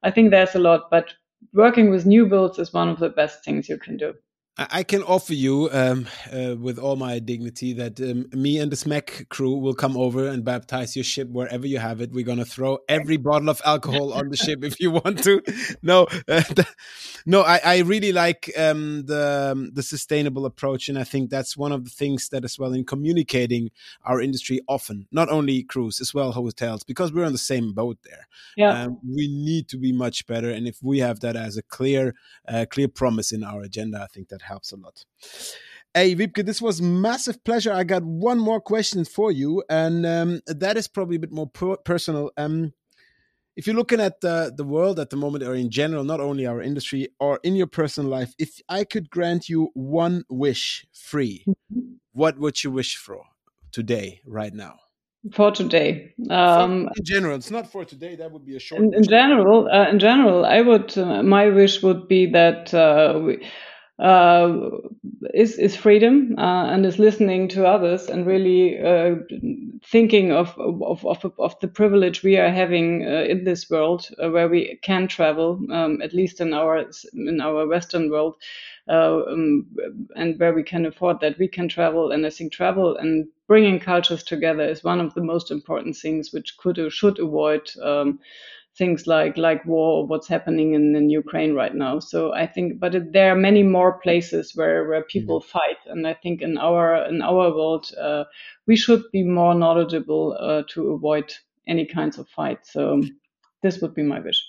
I 0.04 0.12
think 0.12 0.32
there's 0.32 0.56
a 0.56 0.60
lot, 0.60 0.90
but 0.92 1.14
working 1.54 1.90
with 1.90 2.06
new 2.06 2.26
builds 2.28 2.60
is 2.60 2.74
one 2.74 2.90
of 2.90 3.00
the 3.00 3.10
best 3.10 3.44
things 3.44 3.70
you 3.70 3.78
can 3.78 3.98
do. 3.98 4.14
I 4.56 4.84
can 4.84 5.02
offer 5.02 5.34
you, 5.34 5.68
um, 5.72 6.08
uh, 6.32 6.56
with 6.56 6.78
all 6.78 6.96
my 6.96 7.18
dignity, 7.18 7.74
that 7.74 8.00
um, 8.00 8.30
me 8.40 8.60
and 8.60 8.72
the 8.72 8.76
Smack 8.76 9.26
crew 9.30 9.56
will 9.56 9.74
come 9.74 9.98
over 9.98 10.28
and 10.28 10.46
baptize 10.46 10.96
your 10.96 11.04
ship 11.04 11.28
wherever 11.30 11.66
you 11.66 11.80
have 11.80 12.02
it. 12.02 12.12
We're 12.12 12.24
gonna 12.24 12.46
throw 12.46 12.78
every 12.88 13.18
bottle 13.18 13.50
of 13.50 13.64
alcohol 13.66 14.14
on 14.14 14.30
the 14.30 14.38
ship 14.38 14.64
if 14.64 14.80
you 14.80 14.92
want 14.92 15.24
to. 15.24 15.42
No, 15.82 16.08
uh, 16.28 16.44
no, 17.26 17.42
I, 17.42 17.60
I, 17.64 17.78
really 17.80 18.12
like 18.12 18.52
um, 18.58 19.06
the 19.06 19.52
um, 19.52 19.72
the 19.74 19.82
sustainable 19.82 20.46
approach, 20.46 20.88
and 20.88 21.00
I 21.00 21.04
think 21.04 21.30
that's 21.30 21.58
one 21.58 21.72
of 21.72 21.84
the 21.84 21.90
things 21.90 22.30
that, 22.30 22.44
as 22.44 22.60
well, 22.60 22.74
in 22.74 22.86
communicating 22.86 23.72
our 24.06 24.22
industry, 24.22 24.62
often 24.68 25.08
not 25.12 25.30
only 25.30 25.64
cruise 25.64 26.00
as 26.00 26.14
well 26.14 26.32
hotels, 26.32 26.84
because 26.84 27.12
we're 27.12 27.26
on 27.26 27.32
the 27.32 27.38
same 27.38 27.74
boat 27.74 27.98
there. 28.04 28.28
Yeah, 28.56 28.84
um, 28.84 29.00
we 29.04 29.28
need 29.28 29.68
to 29.70 29.78
be 29.78 29.92
much 29.92 30.28
better, 30.28 30.50
and 30.50 30.68
if 30.68 30.78
we 30.82 31.00
have 31.00 31.22
that 31.22 31.36
as 31.36 31.58
a 31.58 31.64
clear, 31.64 32.16
uh, 32.48 32.66
clear 32.70 32.88
promise 32.88 33.32
in 33.32 33.44
our 33.44 33.64
agenda, 33.64 34.02
I 34.02 34.08
think 34.08 34.30
that 34.30 34.43
helps 34.44 34.72
a 34.72 34.78
lot. 34.78 35.06
Hey, 35.94 36.16
Wybcke, 36.16 36.46
this 36.46 36.62
was 36.62 36.82
massive 36.82 37.44
pleasure. 37.44 37.72
I 37.72 37.84
got 37.84 38.04
one 38.04 38.40
more 38.40 38.60
question 38.60 39.06
for 39.06 39.32
you, 39.32 39.64
and 39.70 40.06
um, 40.06 40.42
that 40.48 40.76
is 40.76 40.88
probably 40.88 41.18
a 41.18 41.20
bit 41.20 41.32
more 41.32 41.48
per 41.48 41.78
personal. 41.78 42.32
Um, 42.36 42.74
if 43.56 43.68
you're 43.68 43.76
looking 43.76 44.02
at 44.02 44.20
the, 44.22 44.52
the 44.56 44.64
world 44.64 45.00
at 45.00 45.12
the 45.12 45.18
moment, 45.18 45.44
or 45.44 45.54
in 45.54 45.70
general, 45.70 46.04
not 46.04 46.20
only 46.20 46.48
our 46.48 46.62
industry, 46.62 47.10
or 47.20 47.40
in 47.44 47.56
your 47.56 47.68
personal 47.68 48.10
life, 48.10 48.34
if 48.40 48.60
I 48.68 48.84
could 48.84 49.12
grant 49.12 49.50
you 49.50 49.70
one 49.76 50.24
wish 50.30 50.88
free, 50.92 51.46
mm-hmm. 51.48 51.94
what 52.12 52.40
would 52.40 52.64
you 52.64 52.72
wish 52.72 52.98
for 52.98 53.26
today, 53.72 54.22
right 54.26 54.54
now? 54.54 54.80
for 55.32 55.52
today. 55.52 56.14
Um, 56.30 56.90
in 56.98 57.06
general, 57.06 57.36
it's 57.36 57.52
not 57.52 57.72
for 57.72 57.86
today. 57.86 58.16
That 58.16 58.32
would 58.32 58.46
be 58.46 58.56
a 58.56 58.60
short. 58.60 58.82
In, 58.82 58.94
in 58.94 59.04
general, 59.04 59.70
uh, 59.72 59.90
in 59.90 60.00
general, 60.00 60.46
I 60.46 60.62
would. 60.62 60.98
Uh, 60.98 61.24
my 61.24 61.50
wish 61.50 61.82
would 61.82 62.08
be 62.08 62.32
that 62.32 62.74
uh, 62.74 63.20
we, 63.24 63.46
uh, 64.00 64.70
is 65.34 65.58
is 65.58 65.76
freedom 65.76 66.36
uh, 66.38 66.66
and 66.66 66.86
is 66.86 67.00
listening 67.00 67.48
to 67.50 67.66
others 67.66 68.10
and 68.10 68.26
really 68.26 68.80
uh, 68.80 69.16
thinking 69.86 70.32
of, 70.32 70.58
of 70.58 71.06
of 71.06 71.32
of 71.38 71.60
the 71.60 71.68
privilege 71.68 72.24
we 72.24 72.38
are 72.38 72.50
having 72.50 73.06
uh, 73.06 73.24
in 73.30 73.44
this 73.44 73.70
world 73.70 74.08
uh, 74.24 74.30
where 74.30 74.50
we 74.50 74.80
can 74.82 75.08
travel 75.08 75.60
um, 75.72 76.02
at 76.02 76.14
least 76.14 76.42
in 76.42 76.54
our 76.54 76.86
in 77.14 77.40
our 77.42 77.68
Western 77.68 78.10
world 78.10 78.36
uh, 78.90 79.22
um, 79.28 79.66
and 80.16 80.40
where 80.40 80.54
we 80.54 80.64
can 80.64 80.86
afford 80.86 81.20
that 81.22 81.38
we 81.38 81.48
can 81.48 81.70
travel 81.70 82.12
and 82.12 82.26
I 82.26 82.30
think 82.30 82.52
travel 82.52 82.98
and 82.98 83.28
bringing 83.48 83.80
cultures 83.80 84.24
together 84.24 84.64
is 84.64 84.84
one 84.84 85.00
of 85.00 85.14
the 85.14 85.24
most 85.24 85.52
important 85.52 85.96
things 85.96 86.34
which 86.34 86.58
could 86.58 86.80
or 86.80 86.90
should 86.90 87.20
avoid. 87.20 87.70
Um, 87.82 88.20
things 88.78 89.06
like 89.06 89.38
like 89.38 89.66
war 89.66 90.00
or 90.00 90.08
what's 90.08 90.28
happening 90.28 90.74
in, 90.74 90.96
in 90.96 91.10
Ukraine 91.10 91.54
right 91.54 91.76
now. 91.76 92.00
So 92.00 92.34
I 92.34 92.48
think, 92.48 92.80
but 92.80 92.96
it, 92.96 93.14
there 93.14 93.32
are 93.32 93.36
many 93.36 93.64
more 93.64 94.00
places 94.00 94.54
where 94.56 94.88
where 94.88 95.04
people 95.04 95.40
mm-hmm. 95.42 95.58
fight, 95.58 95.78
and 95.86 96.08
I 96.08 96.16
think 96.16 96.42
in 96.42 96.58
our 96.58 97.06
in 97.08 97.22
our 97.22 97.56
world 97.56 97.92
uh, 98.02 98.24
we 98.68 98.76
should 98.76 99.04
be 99.12 99.24
more 99.24 99.54
knowledgeable 99.54 100.38
uh, 100.40 100.64
to 100.70 100.92
avoid 100.92 101.34
any 101.68 101.86
kinds 101.86 102.18
of 102.18 102.28
fights. 102.30 102.74
So 102.74 103.04
this 103.62 103.80
would 103.82 103.94
be 103.94 104.04
my 104.04 104.20
wish. 104.20 104.44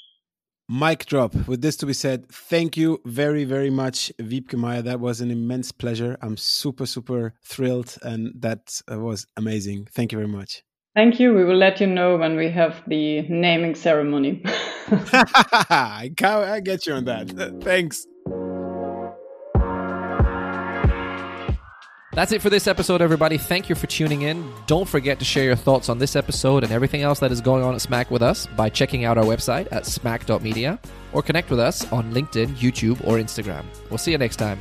Mic 0.68 1.04
drop. 1.04 1.34
With 1.46 1.60
this 1.60 1.76
to 1.76 1.86
be 1.86 1.92
said, 1.92 2.26
thank 2.30 2.74
you 2.74 2.98
very, 3.04 3.44
very 3.44 3.68
much, 3.68 4.10
Wybcke 4.18 4.58
Meier. 4.58 4.80
That 4.80 4.98
was 4.98 5.20
an 5.20 5.30
immense 5.30 5.70
pleasure. 5.72 6.16
I'm 6.22 6.38
super, 6.38 6.86
super 6.86 7.34
thrilled, 7.42 7.98
and 8.02 8.32
that 8.36 8.80
was 8.88 9.26
amazing. 9.36 9.88
Thank 9.92 10.12
you 10.12 10.18
very 10.18 10.28
much. 10.28 10.62
Thank 10.95 11.18
you. 11.18 11.34
We 11.34 11.45
will 11.45 11.57
let 11.57 11.80
you 11.80 11.88
know 11.88 12.16
when 12.16 12.36
we 12.36 12.49
have 12.51 12.82
the 12.86 13.22
naming 13.22 13.74
ceremony. 13.74 14.42
I, 14.88 16.11
I 16.22 16.61
get 16.61 16.86
you 16.86 16.95
on 16.95 17.05
that. 17.07 17.30
Thanks. 17.62 18.07
That's 22.12 22.30
it 22.30 22.40
for 22.40 22.49
this 22.49 22.68
episode, 22.68 23.03
everybody. 23.03 23.38
Thank 23.38 23.68
you 23.68 23.74
for 23.74 23.88
tuning 23.88 24.22
in. 24.22 24.49
Don't 24.68 24.88
forget 24.88 25.18
to 25.18 25.24
share 25.24 25.42
your 25.42 25.57
thoughts 25.57 25.88
on 25.88 25.99
this 25.99 26.14
episode 26.14 26.62
and 26.62 26.72
everything 26.72 27.03
else 27.03 27.18
that 27.18 27.32
is 27.32 27.40
going 27.40 27.64
on 27.64 27.74
at 27.74 27.80
Smack 27.80 28.12
with 28.12 28.22
us 28.22 28.47
by 28.47 28.68
checking 28.68 29.05
out 29.05 29.18
our 29.18 29.24
website 29.24 29.66
at 29.72 29.84
smack.media 29.84 30.78
or 31.12 31.22
connect 31.22 31.51
with 31.51 31.59
us 31.59 31.90
on 31.92 32.12
LinkedIn, 32.12 32.55
YouTube, 32.55 33.05
or 33.05 33.18
Instagram. 33.18 33.64
We'll 33.90 33.99
see 33.99 34.12
you 34.12 34.18
next 34.18 34.36
time. 34.36 34.61